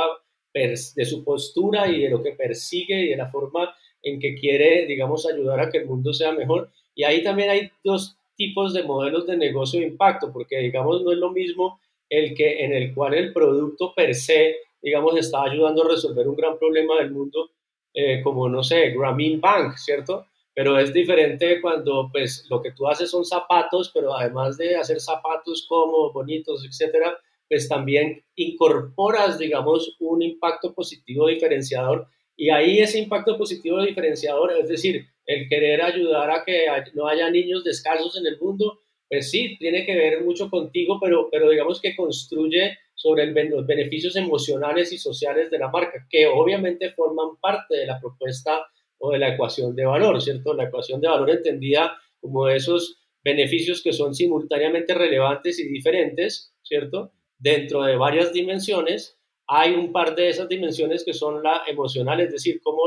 de 0.55 1.05
su 1.05 1.23
postura 1.23 1.87
y 1.87 2.01
de 2.01 2.09
lo 2.09 2.23
que 2.23 2.33
persigue 2.33 2.99
y 3.03 3.09
de 3.09 3.17
la 3.17 3.27
forma 3.27 3.75
en 4.03 4.19
que 4.19 4.35
quiere, 4.35 4.87
digamos, 4.87 5.27
ayudar 5.27 5.61
a 5.61 5.69
que 5.69 5.79
el 5.79 5.87
mundo 5.87 6.15
sea 6.15 6.33
mejor. 6.33 6.71
Y 6.95 7.05
ahí 7.05 7.23
también 7.23 7.51
hay 7.51 7.71
dos 7.85 8.17
tipos 8.37 8.73
de 8.73 8.83
modelos 8.83 9.27
de 9.27 9.37
negocio 9.37 9.81
de 9.81 9.87
impacto, 9.87 10.33
porque, 10.33 10.59
digamos, 10.59 11.03
no 11.03 11.13
es 11.13 11.19
lo 11.19 11.31
mismo 11.31 11.79
el 12.09 12.35
que 12.35 12.65
en 12.65 12.73
el 12.73 12.95
cual 12.95 13.15
el 13.15 13.33
producto 13.33 13.93
per 13.95 14.15
se, 14.15 14.57
digamos, 14.81 15.17
está 15.17 15.43
ayudando 15.43 15.85
a 15.85 15.91
resolver 15.91 16.29
un 16.29 16.37
gran 16.37 16.59
problema 16.59 16.97
del 16.99 17.11
mundo, 17.11 17.51
eh, 17.95 18.21
como, 18.23 18.49
no 18.49 18.63
sé, 18.63 18.91
Grameen 18.91 19.41
Bank, 19.41 19.77
¿cierto? 19.77 20.27
Pero 20.55 20.79
es 20.79 20.93
diferente 20.93 21.61
cuando, 21.61 22.09
pues, 22.13 22.47
lo 22.49 22.63
que 22.63 22.73
tú 22.73 22.87
haces 22.89 23.11
son 23.11 23.25
zapatos, 23.25 23.91
pero 23.93 24.15
además 24.15 24.57
de 24.57 24.77
hacer 24.77 25.01
zapatos 25.01 25.67
cómodos, 25.69 26.13
bonitos, 26.13 26.65
etcétera, 26.65 27.19
pues 27.49 27.69
también 27.69 28.25
incorporas, 28.35 29.39
digamos, 29.39 29.97
un 30.01 30.23
impacto 30.23 30.75
positivo 30.75 31.29
diferenciador 31.29 32.09
y 32.37 32.51
ahí 32.51 32.81
ese 32.81 32.99
impacto 32.99 33.39
positivo 33.39 33.83
diferenciador, 33.83 34.53
es 34.53 34.69
decir, 34.69 35.07
el 35.25 35.49
querer 35.49 35.81
ayudar 35.81 36.31
a 36.31 36.45
que 36.45 36.67
no 36.95 37.07
haya 37.09 37.31
niños 37.31 37.65
descalzos 37.65 38.19
en 38.19 38.27
el 38.27 38.39
mundo, 38.39 38.81
pues 39.09 39.31
sí, 39.31 39.57
tiene 39.59 39.85
que 39.87 39.95
ver 39.95 40.25
mucho 40.25 40.51
contigo, 40.51 40.99
pero, 41.01 41.29
pero 41.31 41.51
digamos 41.51 41.81
que 41.81 41.95
construye 41.95 42.79
sobre 42.95 43.25
el, 43.25 43.49
los 43.51 43.67
beneficios 43.67 44.17
emocionales 44.17 44.93
y 44.93 44.99
sociales 44.99 45.51
de 45.51 45.59
la 45.59 45.69
marca, 45.69 46.07
que 46.11 46.27
obviamente 46.27 46.91
forman 46.91 47.37
parte 47.41 47.77
de 47.77 47.87
la 47.87 48.01
propuesta 48.01 48.67
o 48.99 49.13
de 49.13 49.19
la 49.19 49.35
ecuación 49.35 49.77
de 49.77 49.85
valor, 49.85 50.21
¿cierto? 50.21 50.55
La 50.55 50.65
ecuación 50.65 51.01
de 51.01 51.09
valor 51.09 51.31
entendida 51.31 51.97
como 52.21 52.49
esos 52.49 52.99
beneficios 53.23 53.83
que 53.83 53.93
son 53.93 54.15
simultáneamente 54.15 54.95
relevantes 54.95 55.59
y 55.59 55.69
diferentes, 55.69 56.55
¿cierto? 56.63 57.13
Dentro 57.39 57.83
de 57.83 57.97
varias 57.97 58.33
dimensiones 58.33 59.19
hay 59.47 59.75
un 59.75 59.93
par 59.93 60.15
de 60.15 60.29
esas 60.29 60.49
dimensiones 60.49 61.05
que 61.05 61.13
son 61.13 61.43
la 61.43 61.63
emocional, 61.67 62.21
es 62.21 62.33
decir, 62.33 62.61
cómo 62.63 62.83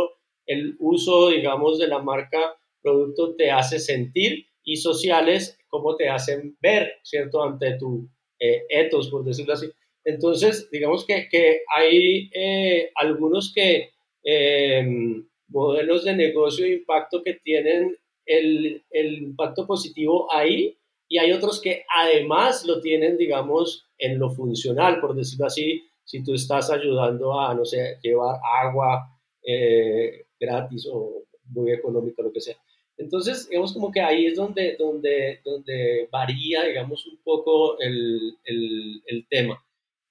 el 0.45 0.75
uso, 0.79 1.29
digamos, 1.29 1.77
de 1.77 1.88
la 1.88 1.99
marca 1.99 2.58
producto 2.82 3.36
te 3.36 3.51
hace 3.51 3.79
sentir 3.79 4.47
y 4.63 4.77
sociales, 4.77 5.59
cómo 5.69 5.95
te 5.95 6.10
hacen 6.10 6.58
ver, 6.62 6.93
¿cierto?, 7.03 7.43
ante 7.43 7.77
tu 7.77 8.10
eh, 8.39 8.63
ethos, 8.69 9.10
por 9.10 9.23
decirlo 9.23 9.53
así. 9.53 9.69
Entonces, 10.03 10.69
digamos 10.71 11.05
que, 11.05 11.27
que 11.29 11.62
hay 11.75 12.29
eh, 12.34 12.91
algunos 12.95 13.53
que 13.53 13.91
eh, 14.23 14.86
modelos 15.47 16.05
de 16.05 16.15
negocio 16.15 16.65
de 16.65 16.73
impacto 16.75 17.21
que 17.23 17.36
tienen 17.36 17.95
el, 18.25 18.84
el 18.91 19.13
impacto 19.23 19.65
positivo 19.65 20.34
ahí 20.34 20.77
y 21.08 21.17
hay 21.17 21.32
otros 21.32 21.60
que 21.60 21.86
además 21.93 22.65
lo 22.65 22.79
tienen, 22.82 23.17
digamos, 23.17 23.88
en 23.97 24.19
lo 24.19 24.29
funcional, 24.29 25.01
por 25.01 25.15
decirlo 25.15 25.47
así, 25.47 25.84
si 26.03 26.23
tú 26.23 26.36
estás 26.36 26.69
ayudando 26.69 27.39
a, 27.39 27.53
no 27.55 27.65
sé, 27.65 27.97
llevar 28.01 28.39
agua 28.62 29.10
eh, 29.43 30.25
gratis 30.39 30.88
o 30.91 31.23
muy 31.45 31.71
económico, 31.71 32.21
lo 32.21 32.32
que 32.32 32.41
sea. 32.41 32.55
Entonces, 33.00 33.50
digamos 33.50 33.74
como 33.74 33.92
que 33.92 34.02
ahí 34.02 34.28
es 34.28 34.36
donde, 34.36 34.76
donde, 34.78 35.40
donde 35.44 36.08
varía, 36.12 36.64
digamos, 36.64 37.08
un 37.08 37.18
poco 37.24 37.80
el, 37.80 38.38
el, 38.44 39.02
el 39.06 39.28
tema. 39.28 39.64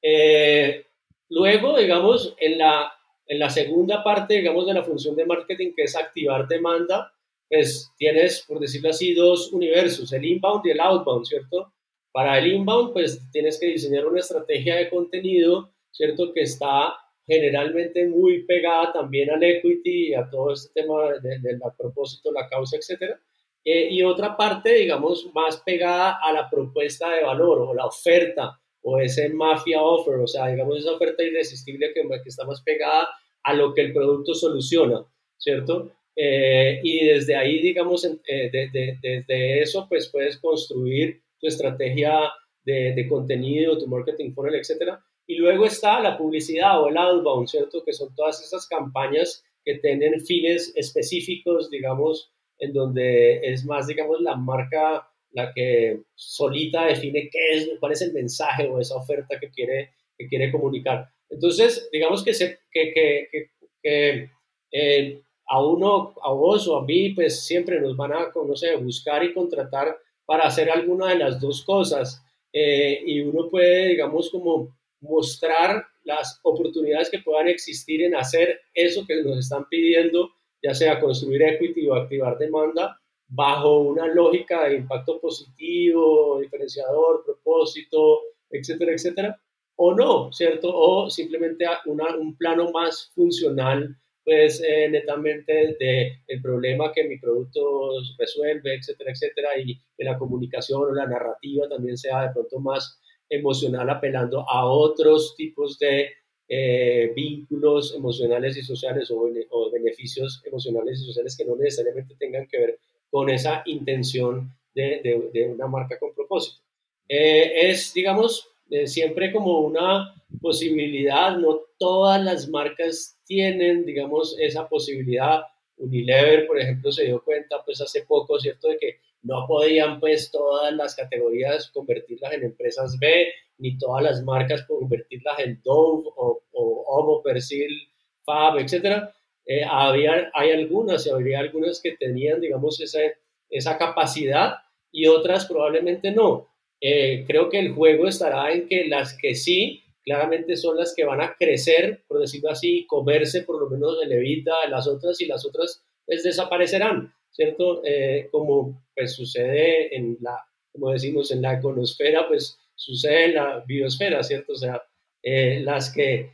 Eh, 0.02 0.84
luego, 1.28 1.78
digamos, 1.78 2.34
en 2.40 2.58
la, 2.58 2.92
en 3.26 3.38
la 3.38 3.50
segunda 3.50 4.02
parte, 4.02 4.34
digamos, 4.34 4.66
de 4.66 4.74
la 4.74 4.82
función 4.82 5.14
de 5.14 5.26
marketing, 5.26 5.72
que 5.76 5.84
es 5.84 5.94
activar 5.94 6.48
demanda, 6.48 7.12
pues 7.48 7.92
tienes, 7.96 8.44
por 8.48 8.58
decirlo 8.58 8.90
así, 8.90 9.14
dos 9.14 9.52
universos, 9.52 10.12
el 10.12 10.24
inbound 10.24 10.66
y 10.66 10.70
el 10.70 10.80
outbound, 10.80 11.26
¿cierto? 11.26 11.72
Para 12.10 12.38
el 12.38 12.52
inbound, 12.52 12.92
pues 12.92 13.30
tienes 13.30 13.60
que 13.60 13.66
diseñar 13.66 14.06
una 14.06 14.20
estrategia 14.20 14.76
de 14.76 14.90
contenido 14.90 15.70
¿cierto? 15.98 16.32
Que 16.32 16.42
está 16.42 16.94
generalmente 17.28 18.08
muy 18.08 18.44
pegada 18.44 18.90
también 18.90 19.30
al 19.30 19.42
equity 19.42 20.08
y 20.08 20.14
a 20.14 20.28
todo 20.30 20.54
este 20.54 20.80
tema 20.80 21.12
del 21.22 21.42
de, 21.42 21.58
propósito, 21.76 22.32
la 22.32 22.48
causa, 22.48 22.78
etcétera. 22.78 23.20
Eh, 23.62 23.88
y 23.90 24.02
otra 24.02 24.34
parte, 24.34 24.72
digamos, 24.72 25.30
más 25.34 25.58
pegada 25.58 26.18
a 26.22 26.32
la 26.32 26.48
propuesta 26.48 27.10
de 27.10 27.22
valor 27.22 27.60
o 27.60 27.74
la 27.74 27.84
oferta 27.84 28.58
o 28.80 28.98
ese 28.98 29.28
mafia 29.28 29.82
offer, 29.82 30.14
o 30.14 30.26
sea, 30.26 30.46
digamos, 30.48 30.78
esa 30.78 30.92
oferta 30.92 31.22
irresistible 31.22 31.92
que, 31.92 32.00
que 32.00 32.28
está 32.28 32.46
más 32.46 32.62
pegada 32.62 33.08
a 33.42 33.52
lo 33.52 33.74
que 33.74 33.82
el 33.82 33.92
producto 33.92 34.32
soluciona, 34.32 35.04
¿cierto? 35.36 35.92
Eh, 36.16 36.80
y 36.82 37.04
desde 37.04 37.36
ahí, 37.36 37.60
digamos, 37.60 38.06
eh, 38.06 38.50
desde 38.50 39.60
eso, 39.60 39.86
pues 39.86 40.08
puedes 40.08 40.38
construir 40.38 41.20
tu 41.38 41.46
estrategia 41.46 42.20
de, 42.64 42.94
de 42.94 43.06
contenido, 43.06 43.76
tu 43.76 43.86
marketing 43.86 44.32
funnel, 44.32 44.54
etcétera, 44.54 45.04
y 45.28 45.36
luego 45.36 45.66
está 45.66 46.00
la 46.00 46.16
publicidad 46.16 46.82
o 46.82 46.88
el 46.88 46.96
outbound, 46.96 47.48
¿cierto? 47.48 47.84
Que 47.84 47.92
son 47.92 48.14
todas 48.14 48.42
esas 48.42 48.66
campañas 48.66 49.44
que 49.62 49.74
tienen 49.74 50.24
fines 50.24 50.72
específicos, 50.74 51.68
digamos, 51.68 52.32
en 52.58 52.72
donde 52.72 53.40
es 53.42 53.66
más, 53.66 53.86
digamos, 53.86 54.22
la 54.22 54.36
marca 54.36 55.06
la 55.32 55.52
que 55.52 56.00
solita 56.14 56.86
define 56.86 57.28
qué 57.30 57.50
es, 57.52 57.70
cuál 57.78 57.92
es 57.92 58.00
el 58.00 58.14
mensaje 58.14 58.66
o 58.66 58.80
esa 58.80 58.96
oferta 58.96 59.38
que 59.38 59.50
quiere, 59.50 59.90
que 60.16 60.26
quiere 60.26 60.50
comunicar. 60.50 61.10
Entonces, 61.28 61.90
digamos 61.92 62.24
que, 62.24 62.32
que, 62.72 63.50
que, 63.82 64.30
eh, 64.72 65.22
a 65.46 65.62
uno, 65.62 66.14
a 66.22 66.32
vos 66.32 66.66
o 66.68 66.78
a 66.78 66.84
mí, 66.86 67.10
pues 67.10 67.44
siempre 67.44 67.78
nos 67.82 67.98
van 67.98 68.14
a, 68.14 68.32
no 68.34 68.56
sé, 68.56 68.74
buscar 68.76 69.22
y 69.22 69.34
contratar 69.34 69.98
para 70.24 70.44
hacer 70.44 70.70
alguna 70.70 71.08
de 71.08 71.18
las 71.18 71.38
dos 71.38 71.62
cosas. 71.64 72.24
Eh, 72.50 73.02
y 73.04 73.20
uno 73.20 73.50
puede, 73.50 73.88
digamos, 73.88 74.30
como 74.30 74.77
mostrar 75.00 75.86
las 76.04 76.40
oportunidades 76.42 77.10
que 77.10 77.20
puedan 77.20 77.48
existir 77.48 78.02
en 78.02 78.16
hacer 78.16 78.60
eso 78.74 79.04
que 79.06 79.22
nos 79.22 79.38
están 79.38 79.66
pidiendo, 79.68 80.30
ya 80.62 80.74
sea 80.74 81.00
construir 81.00 81.42
equity 81.42 81.88
o 81.88 81.94
activar 81.94 82.38
demanda, 82.38 83.00
bajo 83.28 83.80
una 83.80 84.06
lógica 84.06 84.68
de 84.68 84.76
impacto 84.76 85.20
positivo, 85.20 86.40
diferenciador, 86.40 87.24
propósito, 87.24 88.20
etcétera, 88.50 88.92
etcétera, 88.92 89.40
o 89.76 89.94
no, 89.94 90.32
¿cierto? 90.32 90.74
O 90.74 91.10
simplemente 91.10 91.66
un 91.86 92.36
plano 92.36 92.70
más 92.70 93.12
funcional, 93.14 93.96
pues 94.24 94.62
eh, 94.66 94.88
netamente 94.90 95.76
de 95.78 96.22
el 96.26 96.42
problema 96.42 96.92
que 96.92 97.04
mi 97.04 97.18
producto 97.18 97.92
resuelve, 98.18 98.74
etcétera, 98.74 99.12
etcétera, 99.12 99.58
y 99.58 99.78
que 99.96 100.04
la 100.04 100.18
comunicación 100.18 100.82
o 100.82 100.92
la 100.92 101.06
narrativa 101.06 101.68
también 101.68 101.96
sea 101.96 102.22
de 102.22 102.32
pronto 102.32 102.58
más 102.58 103.00
emocional 103.28 103.88
apelando 103.90 104.48
a 104.48 104.66
otros 104.66 105.34
tipos 105.36 105.78
de 105.78 106.10
eh, 106.48 107.12
vínculos 107.14 107.94
emocionales 107.94 108.56
y 108.56 108.62
sociales 108.62 109.10
o, 109.10 109.70
beneficios 109.70 110.40
emocionales 110.44 111.00
y 111.00 111.04
sociales 111.04 111.36
que 111.36 111.44
no 111.44 111.56
necesariamente 111.56 112.14
tengan 112.18 112.46
que 112.46 112.58
ver 112.58 112.78
con 113.10 113.28
esa 113.28 113.62
intención 113.66 114.50
de, 114.74 115.30
de, 115.32 115.46
una 115.46 115.66
marca 115.66 115.98
con 115.98 116.14
propósito. 116.14 116.62
Eh, 117.08 117.70
es, 117.70 117.92
digamos, 117.92 118.48
eh, 118.70 118.86
siempre 118.86 119.32
como 119.32 119.60
una 119.60 120.14
posibilidad, 120.40 121.36
no 121.36 121.62
todas 121.78 122.22
las 122.22 122.48
marcas 122.48 123.18
tienen, 123.26 123.84
digamos, 123.84 124.36
esa 124.38 124.68
posibilidad. 124.68 125.42
Unilever, 125.76 126.46
por 126.46 126.58
ejemplo, 126.58 126.90
se 126.90 127.04
dio 127.04 127.22
cuenta, 127.22 127.62
pues 127.64 127.80
hace 127.80 128.02
poco, 128.02 128.38
¿cierto?, 128.38 128.68
de 128.68 128.78
que 128.78 129.00
no 129.22 129.46
podían 129.46 130.00
pues 130.00 130.30
todas 130.30 130.72
las 130.74 130.94
categorías 130.94 131.70
convertirlas 131.70 132.32
en 132.32 132.44
empresas 132.44 132.98
B, 132.98 133.26
ni 133.58 133.76
todas 133.76 134.02
las 134.02 134.22
marcas 134.22 134.64
convertirlas 134.66 135.38
en 135.40 135.60
Dove 135.62 136.08
o, 136.16 136.42
o 136.52 136.84
Homo, 136.86 137.22
Persil, 137.22 137.88
Fab, 138.24 138.58
etc. 138.58 139.08
Eh, 139.44 139.64
había, 139.64 140.30
hay 140.34 140.52
algunas, 140.52 141.06
habría 141.08 141.40
algunas 141.40 141.80
que 141.80 141.96
tenían, 141.96 142.40
digamos, 142.40 142.80
ese, 142.80 143.16
esa 143.48 143.78
capacidad 143.78 144.56
y 144.92 145.06
otras 145.06 145.46
probablemente 145.46 146.12
no. 146.12 146.48
Eh, 146.80 147.24
creo 147.26 147.48
que 147.48 147.58
el 147.58 147.72
juego 147.72 148.06
estará 148.06 148.52
en 148.52 148.68
que 148.68 148.86
las 148.86 149.16
que 149.16 149.34
sí, 149.34 149.82
claramente 150.04 150.56
son 150.56 150.76
las 150.76 150.94
que 150.94 151.04
van 151.04 151.20
a 151.20 151.34
crecer, 151.36 152.04
por 152.06 152.20
decirlo 152.20 152.50
así, 152.50 152.86
comerse 152.86 153.42
por 153.42 153.60
lo 153.60 153.68
menos 153.68 153.96
el 154.02 154.10
levita 154.10 154.54
las 154.68 154.86
otras 154.86 155.20
y 155.20 155.26
las 155.26 155.44
otras 155.44 155.84
pues, 156.06 156.22
desaparecerán, 156.22 157.14
¿cierto? 157.30 157.82
Eh, 157.84 158.28
como 158.30 158.84
pues 158.94 159.14
sucede 159.14 159.94
en 159.96 160.18
la, 160.20 160.36
como 160.72 160.90
decimos, 160.90 161.30
en 161.30 161.42
la 161.42 161.54
econosfera, 161.54 162.26
pues 162.28 162.58
sucede 162.74 163.26
en 163.26 163.34
la 163.34 163.64
biosfera, 163.66 164.22
¿cierto? 164.22 164.52
O 164.52 164.56
sea, 164.56 164.82
eh, 165.22 165.60
las 165.60 165.92
que 165.92 166.30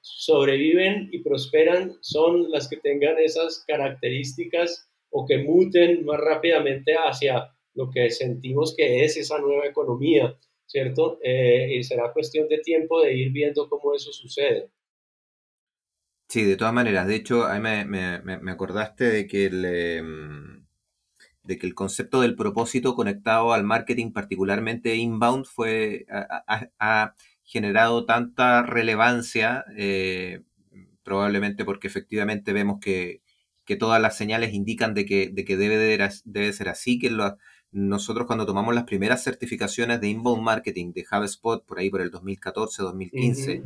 sobreviven 0.00 1.08
y 1.12 1.20
prosperan 1.20 1.96
son 2.00 2.50
las 2.50 2.68
que 2.68 2.78
tengan 2.78 3.18
esas 3.18 3.64
características 3.68 4.90
o 5.10 5.26
que 5.26 5.38
muten 5.38 6.04
más 6.04 6.18
rápidamente 6.18 6.94
hacia 6.94 7.54
lo 7.74 7.90
que 7.90 8.10
sentimos 8.10 8.74
que 8.76 9.04
es 9.04 9.16
esa 9.16 9.38
nueva 9.38 9.66
economía, 9.66 10.36
¿cierto? 10.66 11.18
Eh, 11.22 11.76
y 11.76 11.84
será 11.84 12.12
cuestión 12.12 12.48
de 12.48 12.58
tiempo 12.58 13.00
de 13.00 13.14
ir 13.14 13.30
viendo 13.30 13.68
cómo 13.68 13.94
eso 13.94 14.12
sucede. 14.12 14.68
Sí, 16.32 16.44
de 16.44 16.56
todas 16.56 16.72
maneras. 16.72 17.06
De 17.06 17.14
hecho, 17.14 17.44
a 17.44 17.58
me, 17.60 18.50
acordaste 18.50 19.04
de 19.04 19.26
que, 19.26 19.44
el, 19.46 19.66
em, 19.66 20.64
de 21.44 21.58
que 21.58 21.66
el 21.66 21.74
concepto 21.74 22.22
del 22.22 22.36
propósito 22.36 22.94
conectado 22.94 23.52
al 23.52 23.64
marketing, 23.64 24.12
particularmente 24.12 24.96
inbound, 24.96 25.44
fue, 25.44 26.06
ha, 26.78 27.14
generado 27.44 28.06
tanta 28.06 28.62
relevancia, 28.62 29.66
eh, 29.76 30.40
probablemente 31.02 31.66
porque 31.66 31.88
efectivamente 31.88 32.54
vemos 32.54 32.80
que, 32.80 33.20
todas 33.78 34.00
las 34.02 34.16
señales 34.16 34.54
indican 34.54 34.94
de 34.94 35.06
que, 35.06 35.28
de 35.30 35.44
que 35.44 35.56
debe, 35.58 35.98
debe 36.24 36.52
ser 36.52 36.68
así, 36.70 36.98
que 36.98 37.10
nosotros 37.72 38.26
cuando 38.26 38.46
tomamos 38.46 38.74
las 38.74 38.84
primeras 38.84 39.22
certificaciones 39.24 40.00
de 40.00 40.08
inbound 40.08 40.42
marketing 40.42 40.92
de 40.94 41.04
HubSpot, 41.10 41.64
por 41.64 41.78
ahí 41.78 41.90
por 41.90 42.00
el 42.00 42.10
2014, 42.10 42.82
2015, 42.82 43.62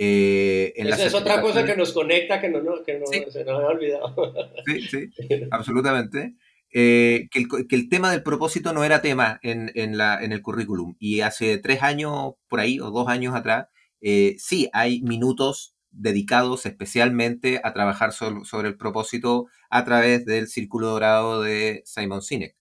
eh, 0.00 0.72
Esa 0.76 1.06
es 1.06 1.14
otra 1.14 1.42
cosa 1.42 1.64
que 1.64 1.76
nos 1.76 1.92
conecta 1.92 2.40
que 2.40 2.48
no, 2.48 2.60
que 2.84 2.98
no 3.00 3.06
se 3.06 3.20
nos 3.24 3.36
había 3.36 3.68
olvidado. 3.68 4.34
Sí, 4.64 4.82
sí, 4.82 5.10
absolutamente. 5.50 6.36
Eh, 6.72 7.28
que, 7.30 7.40
el, 7.40 7.66
que, 7.66 7.76
el, 7.76 7.88
tema 7.88 8.12
del 8.12 8.22
propósito 8.22 8.72
no 8.72 8.84
era 8.84 9.00
tema 9.00 9.40
en, 9.42 9.72
en, 9.74 9.98
la, 9.98 10.22
en 10.22 10.32
el 10.32 10.42
currículum. 10.42 10.94
Y 11.00 11.20
hace 11.20 11.58
tres 11.58 11.82
años, 11.82 12.34
por 12.48 12.60
ahí, 12.60 12.78
o 12.78 12.90
dos 12.90 13.08
años 13.08 13.34
atrás, 13.34 13.66
eh, 14.00 14.36
sí, 14.38 14.68
hay 14.72 15.02
minutos 15.02 15.74
dedicados 15.90 16.66
especialmente 16.66 17.60
a 17.64 17.72
trabajar 17.72 18.12
sobre, 18.12 18.44
sobre, 18.44 18.68
el 18.68 18.76
propósito 18.76 19.46
a 19.70 19.84
través 19.84 20.24
del 20.26 20.46
Círculo 20.46 20.88
Dorado 20.88 21.42
de 21.42 21.82
Simon 21.86 22.22
Sinek. 22.22 22.57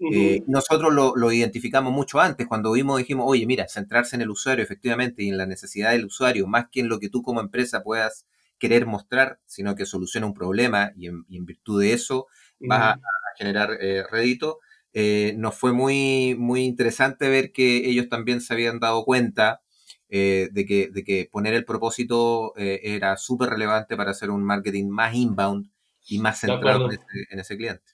Eh, 0.00 0.42
nosotros 0.46 0.92
lo, 0.92 1.32
identificamos 1.32 1.92
mucho 1.92 2.20
antes, 2.20 2.46
cuando 2.46 2.72
vimos, 2.72 2.98
dijimos, 2.98 3.26
oye, 3.28 3.46
mira, 3.46 3.68
centrarse 3.68 4.16
en 4.16 4.22
el 4.22 4.30
usuario 4.30 4.64
efectivamente 4.64 5.22
y 5.22 5.28
en 5.28 5.38
la 5.38 5.46
necesidad 5.46 5.92
del 5.92 6.06
usuario, 6.06 6.46
más 6.46 6.66
que 6.70 6.80
en 6.80 6.88
lo 6.88 6.98
que 6.98 7.08
tú 7.08 7.22
como 7.22 7.40
empresa 7.40 7.82
puedas 7.82 8.26
querer 8.58 8.86
mostrar, 8.86 9.40
sino 9.46 9.74
que 9.74 9.86
soluciona 9.86 10.26
un 10.26 10.34
problema 10.34 10.92
y 10.96 11.06
en, 11.06 11.24
virtud 11.46 11.80
de 11.80 11.92
eso 11.92 12.26
vas 12.60 12.96
a, 12.96 13.00
generar 13.38 13.78
eh, 13.80 14.04
rédito. 14.10 14.58
Eh, 14.92 15.34
nos 15.36 15.56
fue 15.56 15.72
muy, 15.72 16.36
muy 16.38 16.64
interesante 16.64 17.28
ver 17.28 17.52
que 17.52 17.88
ellos 17.88 18.08
también 18.08 18.40
se 18.40 18.52
habían 18.52 18.78
dado 18.80 19.04
cuenta 19.04 19.60
de, 20.08 20.64
que, 20.68 20.90
de 20.92 21.02
que 21.02 21.28
poner 21.30 21.54
el 21.54 21.64
propósito 21.64 22.52
era 22.56 23.16
súper 23.16 23.50
relevante 23.50 23.96
para 23.96 24.12
hacer 24.12 24.30
un 24.30 24.44
marketing 24.44 24.86
más 24.88 25.12
inbound 25.12 25.68
y 26.06 26.20
más 26.20 26.38
centrado 26.38 26.88
en 26.92 27.38
ese 27.40 27.56
cliente. 27.56 27.93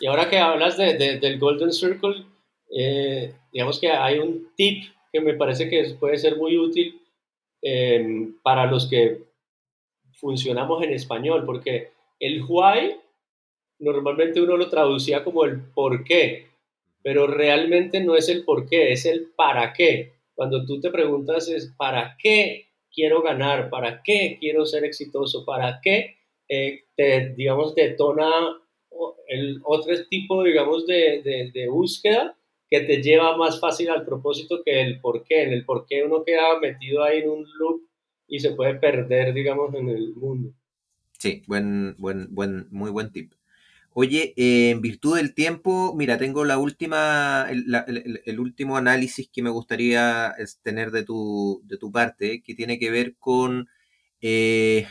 Y 0.00 0.06
ahora 0.06 0.28
que 0.28 0.38
hablas 0.38 0.76
de, 0.76 0.94
del 0.96 1.38
Golden 1.38 1.72
Circle, 1.72 2.24
eh, 2.70 3.34
digamos 3.52 3.80
que 3.80 3.90
hay 3.90 4.18
un 4.18 4.52
tip 4.56 4.84
que 5.12 5.20
me 5.20 5.34
parece 5.34 5.68
que 5.68 5.94
puede 5.98 6.18
ser 6.18 6.36
muy 6.36 6.58
útil 6.58 7.00
em, 7.62 8.38
para 8.42 8.66
los 8.66 8.88
que 8.88 9.22
funcionamos 10.14 10.82
en 10.82 10.92
español, 10.92 11.44
porque 11.44 11.92
el 12.20 12.42
why 12.46 12.96
normalmente 13.78 14.40
uno 14.40 14.56
lo 14.56 14.68
traducía 14.68 15.24
como 15.24 15.44
el 15.44 15.60
por 15.60 16.04
qué, 16.04 16.46
pero 17.02 17.26
realmente 17.26 18.00
no 18.00 18.16
es 18.16 18.28
el 18.28 18.44
por 18.44 18.68
qué, 18.68 18.92
es 18.92 19.06
el 19.06 19.30
para 19.36 19.72
qué. 19.72 20.12
Cuando 20.34 20.64
tú 20.64 20.80
te 20.80 20.90
preguntas 20.90 21.48
es 21.48 21.72
para 21.76 22.16
qué 22.20 22.66
quiero 22.92 23.22
ganar, 23.22 23.70
para 23.70 24.02
qué 24.02 24.36
quiero 24.40 24.66
ser 24.66 24.84
exitoso, 24.84 25.44
para 25.44 25.80
qué 25.82 26.16
eh, 26.48 26.84
te, 26.96 27.34
digamos, 27.34 27.74
detona 27.74 28.58
el 29.28 29.60
otro 29.64 29.94
tipo, 30.08 30.42
digamos, 30.42 30.86
de, 30.86 31.50
de, 31.52 31.68
búsqueda 31.68 32.36
que 32.70 32.80
te 32.80 33.02
lleva 33.02 33.36
más 33.36 33.60
fácil 33.60 33.90
al 33.90 34.04
propósito 34.04 34.62
que 34.64 34.80
el 34.80 35.00
por 35.00 35.24
qué. 35.24 35.42
En 35.42 35.52
el 35.52 35.64
por 35.64 35.86
qué 35.86 36.04
uno 36.04 36.24
queda 36.24 36.58
metido 36.60 37.02
ahí 37.02 37.20
en 37.20 37.30
un 37.30 37.46
loop 37.58 37.82
y 38.26 38.40
se 38.40 38.52
puede 38.52 38.74
perder, 38.74 39.32
digamos, 39.32 39.74
en 39.74 39.88
el 39.88 40.14
mundo. 40.14 40.52
Sí, 41.18 41.42
buen, 41.46 41.94
buen, 41.98 42.34
buen, 42.34 42.68
muy 42.70 42.90
buen 42.90 43.10
tip. 43.10 43.32
Oye, 43.92 44.32
eh, 44.36 44.70
en 44.70 44.80
virtud 44.80 45.16
del 45.16 45.34
tiempo, 45.34 45.94
mira, 45.96 46.18
tengo 46.18 46.44
la 46.44 46.58
última, 46.58 47.48
el, 47.50 48.38
último 48.38 48.76
análisis 48.76 49.28
que 49.28 49.42
me 49.42 49.50
gustaría 49.50 50.34
tener 50.62 50.92
de 50.92 51.02
tu, 51.02 51.62
de 51.64 51.78
tu 51.78 51.90
parte, 51.90 52.42
que 52.42 52.54
tiene 52.54 52.78
que 52.78 52.90
ver 52.90 53.16
con 53.16 53.68
eh, 54.20 54.86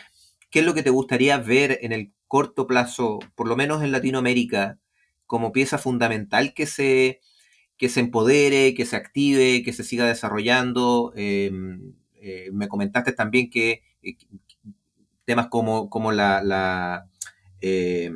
qué 0.49 0.59
es 0.59 0.65
lo 0.65 0.73
que 0.73 0.83
te 0.83 0.89
gustaría 0.89 1.37
ver 1.37 1.79
en 1.81 1.93
el 1.93 2.11
corto 2.27 2.67
plazo, 2.67 3.19
por 3.35 3.47
lo 3.47 3.55
menos 3.55 3.83
en 3.83 3.91
Latinoamérica, 3.91 4.79
como 5.25 5.51
pieza 5.51 5.77
fundamental 5.77 6.53
que 6.53 6.65
se, 6.65 7.21
que 7.77 7.89
se 7.89 7.99
empodere, 7.99 8.73
que 8.73 8.85
se 8.85 8.95
active, 8.95 9.63
que 9.63 9.73
se 9.73 9.83
siga 9.83 10.05
desarrollando. 10.07 11.13
Em, 11.15 11.93
eh, 12.15 12.49
me 12.51 12.67
comentaste 12.67 13.11
también 13.11 13.49
que 13.49 13.83
eh, 14.01 14.15
temas 15.25 15.47
como, 15.47 15.89
como 15.89 16.11
la, 16.11 17.07
em, 17.61 18.15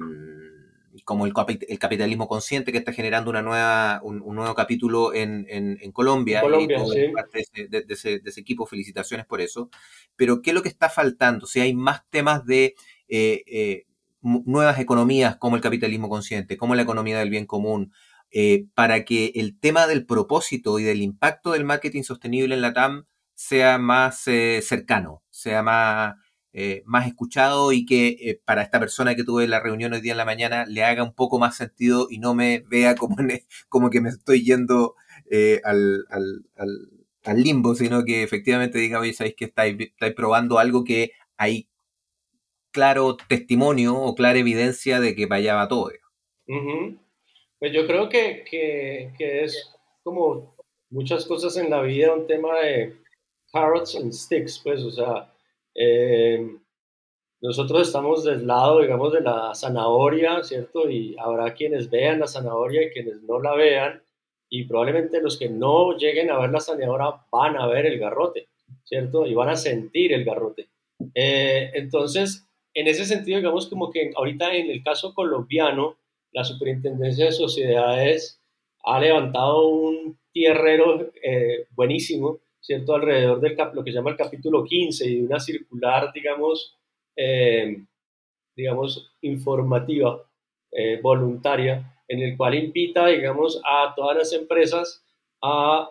como 1.06 1.26
el, 1.26 1.34
el, 1.68 1.80
capitalismo 1.80 2.28
consciente 2.28 2.72
que 2.72 2.78
está 2.78 2.94
generando 2.94 3.30
una 3.30 3.42
nueva, 3.42 4.00
un, 4.04 4.20
nuevo 4.36 4.56
capítulo 4.56 5.14
en, 5.14 5.46
Colombia, 5.92 6.42
de, 6.42 7.86
ese, 7.90 8.40
equipo, 8.40 8.66
felicitaciones 8.66 9.26
por 9.26 9.42
eso. 9.42 9.70
Pero, 10.16 10.42
¿qué 10.42 10.52
es 10.52 10.54
lo 10.54 10.62
que 10.62 10.70
está 10.70 10.90
faltando? 10.90 11.46
Si 11.46 11.60
hay 11.60 11.74
más 11.74 12.10
temas 12.10 12.46
de 12.46 12.76
eh, 13.10 13.86
nuevas 14.22 14.80
economías 14.80 15.38
como 15.38 15.56
el 15.56 15.62
capitalismo 15.62 16.10
consciente, 16.10 16.58
como 16.58 16.76
la 16.76 16.84
economía 16.84 17.20
del 17.20 17.30
bien 17.30 17.46
común, 17.46 17.92
eh, 18.32 18.66
para 18.76 19.04
que 19.04 19.34
el 19.36 19.60
tema 19.60 19.88
del 19.88 20.06
propósito 20.06 20.80
y 20.80 20.84
del 20.84 21.02
impacto 21.02 21.52
del 21.52 21.66
marketing 21.66 22.04
sostenible 22.04 22.56
en 22.56 22.62
la 22.62 22.74
TAM 22.74 23.06
sea 23.34 23.78
más 23.78 24.28
eh, 24.28 24.62
cercano, 24.64 25.24
sea 25.30 25.64
más, 25.64 26.16
eh, 26.54 26.84
más 26.86 27.08
escuchado 27.08 27.74
y 27.74 27.86
que 27.86 28.40
para 28.46 28.62
esta 28.62 28.80
persona 28.80 29.16
que 29.16 29.26
tuve 29.26 29.48
la 29.48 29.60
reunión 29.60 29.94
hoy 29.94 30.02
día 30.02 30.14
en 30.14 30.18
la 30.18 30.26
mañana 30.26 30.66
le 30.66 30.84
haga 30.86 31.04
un 31.04 31.14
poco 31.14 31.40
más 31.40 31.58
sentido 31.58 32.08
y 32.10 32.20
no 32.20 32.34
me 32.34 32.64
vea 32.70 32.96
como, 32.96 33.18
como 33.70 33.90
que 33.90 34.02
me 34.02 34.10
estoy 34.10 34.44
yendo 34.46 34.96
al, 35.66 36.06
al, 36.56 37.44
limbo, 37.44 37.76
sino 37.76 38.04
que 38.04 38.24
efectivamente 38.24 38.78
diga, 38.80 39.00
oye, 39.00 39.14
sabéis 39.14 39.36
que 39.36 39.46
estáis, 39.46 39.76
estáis 39.80 40.14
probando 40.14 40.60
algo 40.60 40.84
que 40.84 41.12
hay 41.38 41.71
claro 42.72 43.18
testimonio 43.28 43.96
o 43.96 44.16
clara 44.16 44.40
evidencia 44.40 45.00
de 45.00 45.16
que 45.16 45.28
para 45.28 45.40
allá 45.40 45.56
va 45.56 45.68
todo. 45.68 45.90
Pues 47.60 47.72
yo 47.74 47.86
creo 47.86 48.10
que, 48.10 48.44
que, 48.50 49.14
que, 49.18 49.44
es 49.44 49.72
como 50.04 50.56
muchas 50.90 51.26
cosas 51.26 51.56
en 51.58 51.70
la 51.70 51.82
vida 51.82 52.14
un 52.14 52.26
tema 52.26 52.60
de 52.60 52.98
carrots 53.52 53.96
and 53.96 54.12
sticks, 54.12 54.60
pues, 54.64 54.82
o 54.82 54.92
sea, 54.92 55.32
eh, 55.76 56.58
nosotros 57.42 57.88
estamos 57.88 58.24
del 58.24 58.46
lado, 58.46 58.82
digamos, 58.82 59.14
de 59.14 59.22
la 59.22 59.54
zanahoria, 59.56 60.44
¿cierto? 60.44 60.90
Y 60.90 61.16
habrá 61.20 61.54
quienes 61.54 61.90
vean 61.90 62.20
la 62.20 62.28
zanahoria 62.28 62.84
y 62.84 62.92
quienes 62.92 63.22
no 63.24 63.40
la 63.40 63.56
vean, 63.56 64.02
y 64.50 64.66
probablemente 64.66 65.22
los 65.22 65.40
que 65.40 65.50
no 65.50 65.98
lleguen 65.98 66.30
a 66.30 66.40
ver 66.40 66.52
la 66.52 66.60
zanahoria 66.60 67.22
van 67.32 67.58
a 67.58 67.68
ver 67.68 67.86
el 67.86 68.00
garrote, 68.00 68.50
¿cierto? 68.84 69.26
Y 69.26 69.34
van 69.34 69.50
a 69.50 69.56
sentir 69.56 70.14
el 70.14 70.26
garrote. 70.26 70.70
Eh, 71.16 71.72
entonces, 71.74 72.48
en 72.74 72.88
ese 72.88 73.06
sentido, 73.06 73.38
digamos 73.38 73.68
como 73.68 73.92
que 73.92 74.12
ahorita 74.16 74.56
en 74.56 74.70
el 74.70 74.84
caso 74.84 75.14
colombiano, 75.14 75.98
la 76.32 76.44
Superintendencia 76.44 77.26
de 77.26 77.32
Sociedades 77.32 78.42
ha 78.84 79.00
levantado 79.00 79.68
un 79.68 80.18
tierrero 80.32 81.12
eh, 81.22 81.68
buenísimo, 81.72 82.40
¿cierto? 82.60 82.96
Alrededor 82.96 83.42
del 83.42 83.58
lo 83.74 83.84
que 83.84 83.92
se 83.92 83.98
llama 83.98 84.12
el 84.12 84.18
capítulo 84.18 84.64
15 84.64 85.10
y 85.10 85.22
una 85.22 85.40
circular, 85.40 86.12
digamos, 86.14 86.78
eh, 87.16 87.84
digamos, 88.56 89.14
informativa, 89.22 90.26
eh, 90.72 91.00
voluntaria, 91.02 92.02
en 92.08 92.20
el 92.22 92.38
cual 92.38 92.56
invita, 92.56 93.08
digamos, 93.08 93.62
a 93.66 93.94
todas 93.96 94.18
las 94.18 94.34
empresas 94.34 95.06
a 95.44 95.90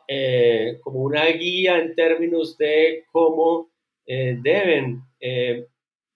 como 0.82 1.00
una 1.00 1.26
guía 1.26 1.78
en 1.78 1.96
términos 1.96 2.56
de 2.56 3.04
cómo 3.10 3.68
deben 4.06 5.02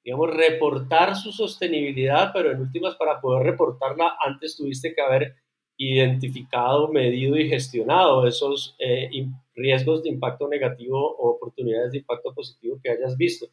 digamos, 0.05 0.35
reportar 0.35 1.17
su 1.17 1.33
sostenibilidad, 1.33 2.31
pero 2.33 2.53
en 2.53 2.61
últimas 2.61 2.95
para 2.97 3.21
poder 3.21 3.45
reportarla 3.45 4.17
antes 4.21 4.57
tuviste 4.57 4.95
que 4.95 5.01
haber 5.01 5.35
identificado, 5.77 6.89
medido 6.89 7.37
y 7.37 7.49
gestionado 7.49 8.27
esos 8.27 8.77
eh, 8.79 9.09
riesgos 9.55 10.03
de 10.03 10.11
impacto 10.11 10.47
negativo 10.47 10.99
o 10.99 11.31
oportunidades 11.31 11.93
de 11.93 11.99
impacto 11.99 12.33
positivo 12.35 12.79
que 12.83 12.91
hayas 12.91 13.17
visto. 13.17 13.47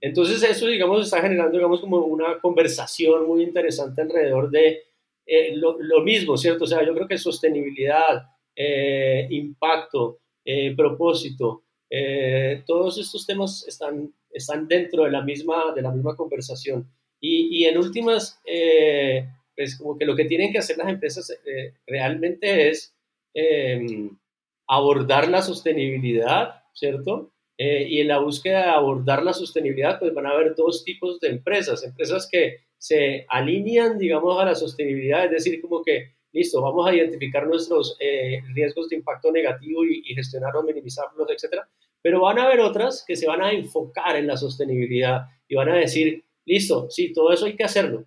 Entonces 0.00 0.42
eso, 0.42 0.66
digamos, 0.66 1.04
está 1.04 1.22
generando, 1.22 1.56
digamos, 1.56 1.80
como 1.80 1.98
una 1.98 2.38
conversación 2.40 3.26
muy 3.26 3.42
interesante 3.42 4.02
alrededor 4.02 4.50
de 4.50 4.82
eh, 5.24 5.56
lo, 5.56 6.02
mismo, 6.02 6.36
¿cierto? 6.36 6.64
O 6.64 6.66
sea, 6.66 6.84
yo 6.84 6.94
creo 6.94 7.08
que 7.08 7.18
sostenibilidad, 7.18 8.22
eh, 8.54 9.26
impacto, 9.30 10.20
propósito, 10.76 11.64
todos 12.66 12.98
estos 12.98 13.26
temas 13.26 13.66
están, 13.66 14.12
están 14.36 14.68
dentro 14.68 15.04
de 15.04 15.10
la 15.10 15.22
misma, 15.22 15.72
de 15.74 15.82
la 15.82 15.90
misma 15.90 16.16
conversación. 16.16 16.90
Y, 17.20 17.62
y 17.62 17.64
en 17.64 17.78
últimas, 17.78 18.40
pues 19.56 19.76
como 19.78 19.96
que 19.96 20.04
lo 20.04 20.14
que 20.14 20.26
tienen 20.26 20.52
que 20.52 20.58
hacer 20.58 20.76
las 20.76 20.88
empresas 20.88 21.30
eh, 21.30 21.74
realmente 21.86 22.68
es 22.68 22.94
em, 23.34 24.16
abordar 24.68 25.28
la 25.28 25.42
sostenibilidad, 25.42 26.62
¿cierto? 26.74 27.32
Eh, 27.58 27.86
y 27.88 28.00
en 28.00 28.08
la 28.08 28.18
búsqueda 28.18 28.64
de 28.64 28.70
abordar 28.70 29.22
la 29.22 29.32
sostenibilidad, 29.32 29.98
pues 29.98 30.12
van 30.12 30.26
a 30.26 30.30
haber 30.30 30.54
dos 30.54 30.84
tipos 30.84 31.18
de 31.20 31.28
empresas. 31.28 31.82
Empresas 31.84 32.28
que 32.30 32.66
se 32.76 33.24
alinean, 33.30 33.98
digamos, 33.98 34.38
a 34.38 34.44
la 34.44 34.54
sostenibilidad, 34.54 35.24
es 35.24 35.30
decir, 35.30 35.60
como 35.62 35.82
que, 35.82 36.12
listo, 36.32 36.60
vamos 36.60 36.86
a 36.86 36.94
identificar 36.94 37.46
nuestros 37.46 37.96
eh, 37.98 38.42
riesgos 38.52 38.90
de 38.90 38.96
impacto 38.96 39.32
negativo 39.32 39.84
y, 39.86 40.02
y 40.04 40.14
gestionarlos, 40.14 40.64
minimizarlos, 40.64 41.30
etcétera. 41.30 41.66
Pero 42.06 42.20
van 42.20 42.38
a 42.38 42.44
haber 42.44 42.60
otras 42.60 43.04
que 43.04 43.16
se 43.16 43.26
van 43.26 43.42
a 43.42 43.50
enfocar 43.50 44.14
en 44.14 44.28
la 44.28 44.36
sostenibilidad 44.36 45.22
y 45.48 45.56
van 45.56 45.70
a 45.70 45.74
decir, 45.74 46.22
listo, 46.44 46.88
sí, 46.88 47.12
todo 47.12 47.32
eso 47.32 47.46
hay 47.46 47.56
que 47.56 47.64
hacerlo, 47.64 48.04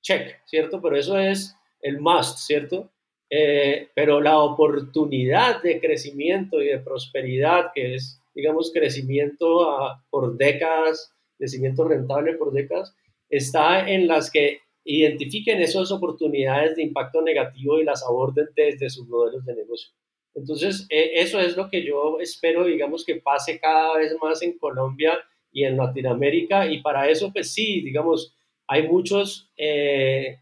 check, 0.00 0.38
¿cierto? 0.46 0.80
Pero 0.80 0.96
eso 0.96 1.18
es 1.18 1.54
el 1.82 2.00
must, 2.00 2.38
¿cierto? 2.38 2.90
Eh, 3.28 3.90
pero 3.94 4.22
la 4.22 4.38
oportunidad 4.38 5.62
de 5.62 5.82
crecimiento 5.82 6.62
y 6.62 6.68
de 6.68 6.78
prosperidad, 6.78 7.72
que 7.74 7.96
es, 7.96 8.22
digamos, 8.34 8.72
crecimiento 8.72 9.98
por 10.08 10.38
décadas, 10.38 11.12
crecimiento 11.36 11.86
rentable 11.86 12.32
por 12.38 12.54
décadas, 12.54 12.96
está 13.28 13.86
en 13.86 14.08
las 14.08 14.30
que 14.30 14.60
identifiquen 14.82 15.60
esas 15.60 15.92
oportunidades 15.92 16.76
de 16.76 16.84
impacto 16.84 17.20
negativo 17.20 17.78
y 17.78 17.84
las 17.84 18.02
aborden 18.02 18.48
desde 18.56 18.88
sus 18.88 19.06
modelos 19.08 19.44
de 19.44 19.56
negocio. 19.56 19.92
Entonces, 20.34 20.86
e, 20.88 21.20
eso 21.20 21.40
es 21.40 21.56
lo 21.56 21.68
que 21.68 21.84
yo 21.84 22.18
espero, 22.20 22.64
digamos, 22.64 23.04
que 23.04 23.16
pase 23.16 23.60
cada 23.60 23.96
vez 23.98 24.14
más 24.20 24.42
en 24.42 24.58
Colombia 24.58 25.18
y 25.50 25.64
en 25.64 25.76
Latinoamérica. 25.76 26.66
Y 26.66 26.80
para 26.80 27.08
eso, 27.08 27.32
pues 27.32 27.52
sí, 27.52 27.80
digamos, 27.82 28.34
hay 28.66 28.88
muchos 28.88 29.50
eh, 29.56 30.38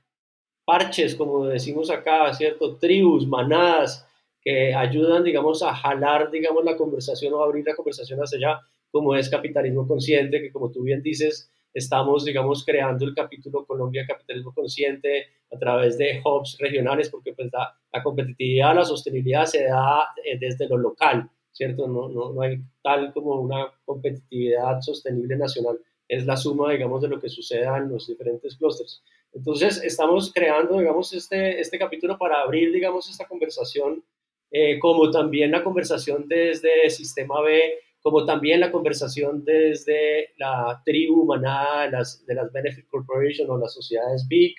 parches, 0.65 1.15
como 1.15 1.47
decimos 1.47 1.91
acá, 1.91 2.33
¿cierto? 2.33 2.77
Tribus, 2.77 3.27
manadas, 3.27 4.07
que 4.43 4.75
ayudan, 4.75 5.25
digamos, 5.25 5.63
a 5.63 5.75
jalar, 5.75 6.31
digamos, 6.31 6.65
la 6.65 6.77
conversación 6.77 7.35
o 7.35 7.43
abrir 7.43 7.65
la 7.67 7.75
conversación 7.75 8.21
hacia 8.21 8.39
allá, 8.39 8.61
como 8.91 9.15
es 9.15 9.29
capitalismo 9.29 9.87
consciente, 9.87 10.41
que 10.41 10.53
como 10.53 10.71
tú 10.71 10.83
bien 10.83 11.03
dices, 11.03 11.51
estamos, 11.73 12.25
digamos, 12.25 12.65
creando 12.65 13.05
el 13.05 13.15
capítulo 13.15 13.65
Colombia 13.67 14.07
Capitalismo 14.07 14.53
Consciente 14.53 15.27
a 15.53 15.59
través 15.59 15.99
de 15.99 16.21
hubs 16.25 16.57
regionales, 16.59 17.11
porque 17.11 17.33
pues 17.33 17.49
la, 17.53 17.75
la 17.93 18.03
competitividad, 18.03 18.75
la 18.75 18.85
sostenibilidad 18.85 19.47
se 19.47 19.65
da 19.65 20.09
eh, 20.25 20.39
desde 20.39 20.69
lo 20.69 20.77
local, 20.77 21.29
¿cierto? 21.53 21.87
No, 21.87 22.09
no, 22.09 22.33
no 22.33 22.43
hay 22.43 22.61
tal 22.83 23.13
como 23.13 23.41
una 23.41 23.73
competitividad 23.85 24.81
sostenible 24.81 25.37
nacional 25.37 25.79
es 26.11 26.27
la 26.27 26.37
suma, 26.37 26.73
digamos, 26.73 27.01
de 27.03 27.09
lo 27.09 27.21
que 27.21 27.29
suceda 27.29 27.79
en 27.79 27.89
los 27.89 28.09
diferentes 28.09 28.57
clústeres. 28.57 29.01
Entonces, 29.33 29.81
estamos 29.85 30.33
creando, 30.35 30.77
digamos, 30.81 31.13
este, 31.13 31.61
este 31.61 31.79
capítulo 31.79 32.19
para 32.19 32.41
abrir, 32.41 32.73
digamos, 32.73 33.09
esta 33.09 33.29
conversación, 33.29 34.03
eh, 34.51 34.81
como 34.81 35.09
también 35.13 35.53
la 35.53 35.63
conversación 35.63 36.27
desde 36.27 36.91
Sistema 36.91 37.41
B, 37.43 37.75
como 38.03 38.25
también 38.25 38.61
la 38.61 38.73
conversación 38.73 39.45
desde 39.45 40.31
la 40.39 40.83
tribu 40.85 41.25
manada 41.25 41.85
de 41.85 41.91
las, 41.91 42.25
de 42.27 42.35
las 42.35 42.53
Benefit 42.53 42.89
Corporation 42.89 43.51
o 43.51 43.59
las 43.59 43.75
sociedades 43.75 44.27
BIC, 44.27 44.57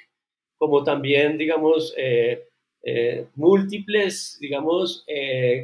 como 0.57 0.83
también, 0.83 1.37
digamos, 1.37 1.93
eh, 1.97 2.47
eh, 2.83 3.27
múltiples, 3.35 4.37
digamos, 4.39 5.05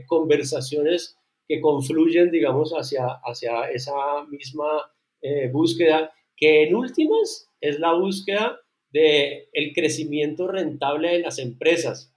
conversaciones 0.08 1.18
que 1.48 1.62
confluyen, 1.62 2.30
digamos, 2.30 2.74
hacia, 2.74 3.06
hacia 3.24 3.70
esa 3.72 4.26
misma 4.30 4.92
eh, 5.22 5.50
búsqueda, 5.52 6.14
que 6.36 6.64
en 6.64 6.76
últimas 6.76 7.50
es 7.62 7.80
la 7.80 7.94
búsqueda 7.94 8.60
del 8.92 9.48
el 9.54 9.74
crecimiento 9.74 10.48
rentable 10.48 11.14
de 11.14 11.20
las 11.20 11.40
empresas, 11.40 12.14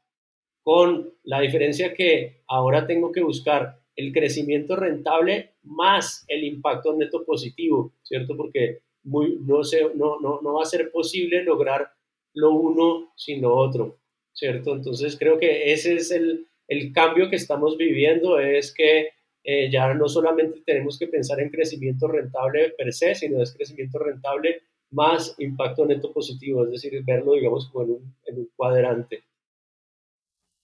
con 0.63 1.15
la 1.23 1.41
diferencia 1.41 1.95
que 1.95 2.43
ahora 2.47 2.87
tengo 2.87 3.13
que 3.13 3.23
buscar 3.23 3.80
el 4.01 4.13
crecimiento 4.13 4.77
rentable 4.77 5.53
más 5.63 6.25
el 6.29 6.45
impacto 6.45 6.97
neto 6.97 7.25
positivo, 7.25 7.93
¿cierto? 8.03 8.35
Porque 8.37 8.81
muy, 9.03 9.39
no, 9.41 9.63
se, 9.63 9.83
no, 9.95 10.19
no, 10.21 10.41
no 10.41 10.55
va 10.55 10.63
a 10.63 10.67
ser 10.67 10.91
posible 10.91 11.43
lograr 11.45 11.93
lo 12.35 12.53
uno 12.53 13.13
sin 13.17 13.43
lo 13.43 13.55
otro, 13.55 13.99
¿cierto? 14.33 14.75
Entonces 14.75 15.19
creo 15.19 15.39
que 15.39 15.73
ese 15.73 15.95
es 15.97 16.11
el, 16.11 16.47
el 16.67 16.93
cambio 16.93 17.29
que 17.29 17.37
estamos 17.37 17.77
viviendo, 17.77 18.39
es 18.39 18.73
que 18.73 19.11
eh, 19.45 19.71
ya 19.71 19.93
no 19.93 20.09
solamente 20.09 20.63
tenemos 20.65 20.99
que 20.99 21.07
pensar 21.07 21.41
en 21.41 21.51
crecimiento 21.51 22.09
rentable 22.09 22.71
per 22.71 22.93
se, 22.95 23.15
sino 23.15 23.43
es 23.43 23.55
crecimiento 23.55 23.99
rentable 23.99 24.63
más 24.93 25.35
impacto 25.39 25.85
neto 25.85 26.13
positivo, 26.13 26.65
es 26.65 26.71
decir, 26.71 27.03
verlo, 27.05 27.35
digamos, 27.35 27.69
como 27.69 27.85
en 27.85 27.91
un, 27.91 28.17
en 28.25 28.39
un 28.39 28.51
cuadrante. 28.57 29.25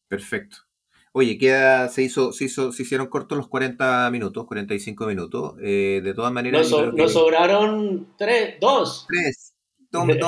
Perfecto. 0.08 0.65
Oye, 1.18 1.38
queda, 1.38 1.88
se 1.88 2.02
hizo, 2.02 2.30
se 2.30 2.44
hizo, 2.44 2.72
se 2.72 2.82
hicieron 2.82 3.06
cortos 3.06 3.38
los 3.38 3.48
40 3.48 4.10
minutos, 4.10 4.44
45 4.44 5.06
minutos. 5.06 5.54
Eh, 5.62 6.02
de 6.04 6.12
todas 6.12 6.30
maneras. 6.30 6.70
Nos, 6.70 7.10
sobraron 7.10 8.14
tres, 8.18 8.56
dos. 8.60 9.06
Tres. 9.08 9.54
Dos, 9.90 10.04
minutos 10.04 10.26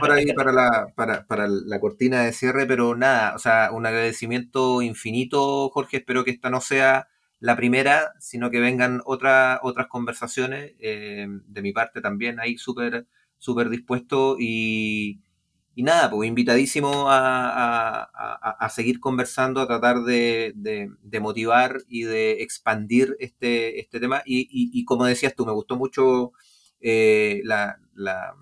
para, 0.00 0.14
ahí, 0.14 0.32
para, 0.32 0.50
la, 0.50 0.94
para, 0.96 1.26
para, 1.26 1.46
la 1.46 1.78
cortina 1.78 2.22
de 2.22 2.32
cierre, 2.32 2.64
pero 2.64 2.96
nada, 2.96 3.34
o 3.34 3.38
sea, 3.38 3.68
un 3.70 3.84
agradecimiento 3.84 4.80
infinito, 4.80 5.68
Jorge. 5.68 5.98
Espero 5.98 6.24
que 6.24 6.30
esta 6.30 6.48
no 6.48 6.62
sea 6.62 7.08
la 7.38 7.54
primera, 7.54 8.14
sino 8.18 8.50
que 8.50 8.60
vengan 8.60 9.02
otras 9.04 9.60
otras 9.62 9.88
conversaciones. 9.88 10.72
Eh, 10.78 11.26
de 11.28 11.60
mi 11.60 11.72
parte 11.72 12.00
también 12.00 12.40
ahí 12.40 12.56
súper 12.56 13.06
súper 13.36 13.68
dispuesto 13.68 14.36
y, 14.38 15.20
y, 15.80 15.82
nada, 15.82 16.10
pues 16.10 16.28
invitadísimo 16.28 17.10
a, 17.10 18.02
a, 18.58 18.68
seguir 18.68 19.00
conversando, 19.00 19.60
a 19.60 19.66
tratar 19.66 20.00
de, 20.02 20.52
de, 20.54 21.20
motivar 21.20 21.78
y 21.88 22.02
de 22.02 22.42
expandir 22.42 23.16
este, 23.18 23.80
este 23.80 24.00
tema. 24.00 24.22
Y, 24.24 24.48
y, 24.52 24.84
como 24.84 25.04
decías 25.04 25.34
tú, 25.34 25.46
me 25.46 25.52
gustó 25.52 25.76
mucho 25.76 26.32
eh, 26.80 27.40
la, 27.44 27.78
la, 27.94 28.34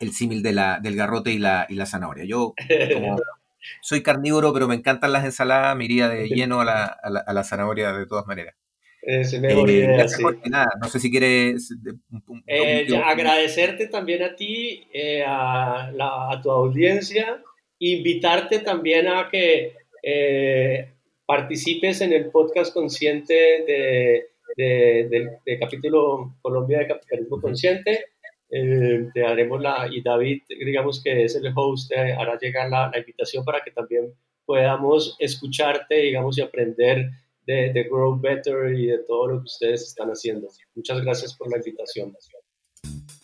el 0.00 0.12
símil 0.12 0.42
de 0.42 0.52
la, 0.52 0.80
del 0.80 0.96
garrote 0.96 1.32
y 1.32 1.38
la, 1.38 1.66
y 1.68 1.74
la 1.74 1.86
zanahoria. 1.86 2.24
Yo 2.24 2.54
como 2.94 3.16
soy 3.80 4.02
carnívoro, 4.02 4.52
pero 4.52 4.68
me 4.68 4.74
encantan 4.74 5.12
las 5.12 5.24
ensaladas, 5.24 5.76
me 5.76 5.84
iría 5.84 6.08
de 6.08 6.28
lleno 6.28 6.60
a 6.60 6.64
la, 6.64 6.84
a 6.84 7.32
la, 7.32 7.44
zanahoria 7.44 7.92
de 7.92 8.06
todas 8.06 8.26
maneras. 8.26 8.54
Es 9.02 9.38
mejor 9.40 9.68
eh, 9.68 9.72
idea, 9.72 10.06
no 10.80 10.88
sé 10.88 11.00
si 11.00 11.10
quieres... 11.10 11.74
Eh, 12.46 12.86
agradecerte 13.04 13.88
también 13.88 14.22
a 14.22 14.36
ti, 14.36 14.86
eh, 14.92 15.24
a, 15.26 15.88
a, 15.88 16.40
tu 16.40 16.48
audiencia, 16.52 17.42
invitarte 17.80 18.60
también 18.60 19.08
a 19.08 19.28
que 19.28 19.74
participes 21.26 22.00
en 22.00 22.12
el 22.12 22.26
podcast 22.30 22.72
consciente 22.72 23.34
de, 23.66 24.28
del, 24.56 25.58
capítulo 25.58 26.36
Colombia 26.40 26.78
de 26.78 26.86
Capitalismo 26.86 27.40
Consciente. 27.40 28.06
Eh, 28.50 29.08
te 29.12 29.24
haremos 29.24 29.60
la, 29.60 29.88
y 29.90 30.00
David, 30.00 30.42
digamos 30.48 31.02
que 31.02 31.24
es 31.24 31.34
el 31.34 31.52
host, 31.56 31.90
hará 31.92 32.38
llegar 32.38 32.70
la, 32.70 32.88
la, 32.92 32.98
invitación 32.98 33.44
para 33.44 33.62
que 33.62 33.70
también 33.72 34.12
podamos 34.44 35.16
escucharte, 35.18 35.96
digamos, 35.96 36.38
y 36.38 36.42
aprender 36.42 37.10
de, 37.46 37.72
de, 37.72 37.84
Grow 37.84 38.18
Better 38.18 38.72
y 38.74 38.86
de 38.86 38.98
todo 38.98 39.28
lo 39.28 39.38
que 39.38 39.44
ustedes 39.44 39.82
están 39.82 40.08
haciendo. 40.08 40.48
Muchas 40.74 41.00
gracias 41.02 41.34
por 41.34 41.50
la 41.50 41.56
invitación. 41.56 42.14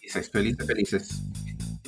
Felices, 0.00 0.30
felices, 0.30 0.66
felices. 0.66 1.22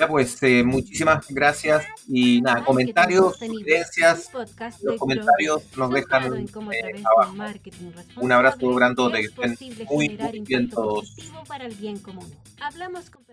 Ya 0.01 0.09
pues, 0.09 0.43
eh, 0.43 0.63
muchísimas 0.63 1.29
gracias 1.29 1.85
y 2.09 2.41
nada, 2.41 2.65
comentarios, 2.65 3.39
sugerencias, 3.39 4.31
los 4.83 4.99
comentarios 4.99 5.77
nos 5.77 5.91
dejan 5.91 6.49
eh, 6.73 7.03
abajo. 7.05 7.35
Un 8.17 8.33
abrazo 8.33 8.75
grandote, 8.75 9.19
que 9.19 9.27
estén 9.27 9.87
muy, 9.91 10.09
muy 10.09 10.41
bien 10.41 10.71
todos. 10.71 11.15
Para 11.47 11.67
el 11.67 11.75
bien 11.75 11.99
común. 11.99 12.27
Hablamos 12.63 13.11
con 13.11 13.25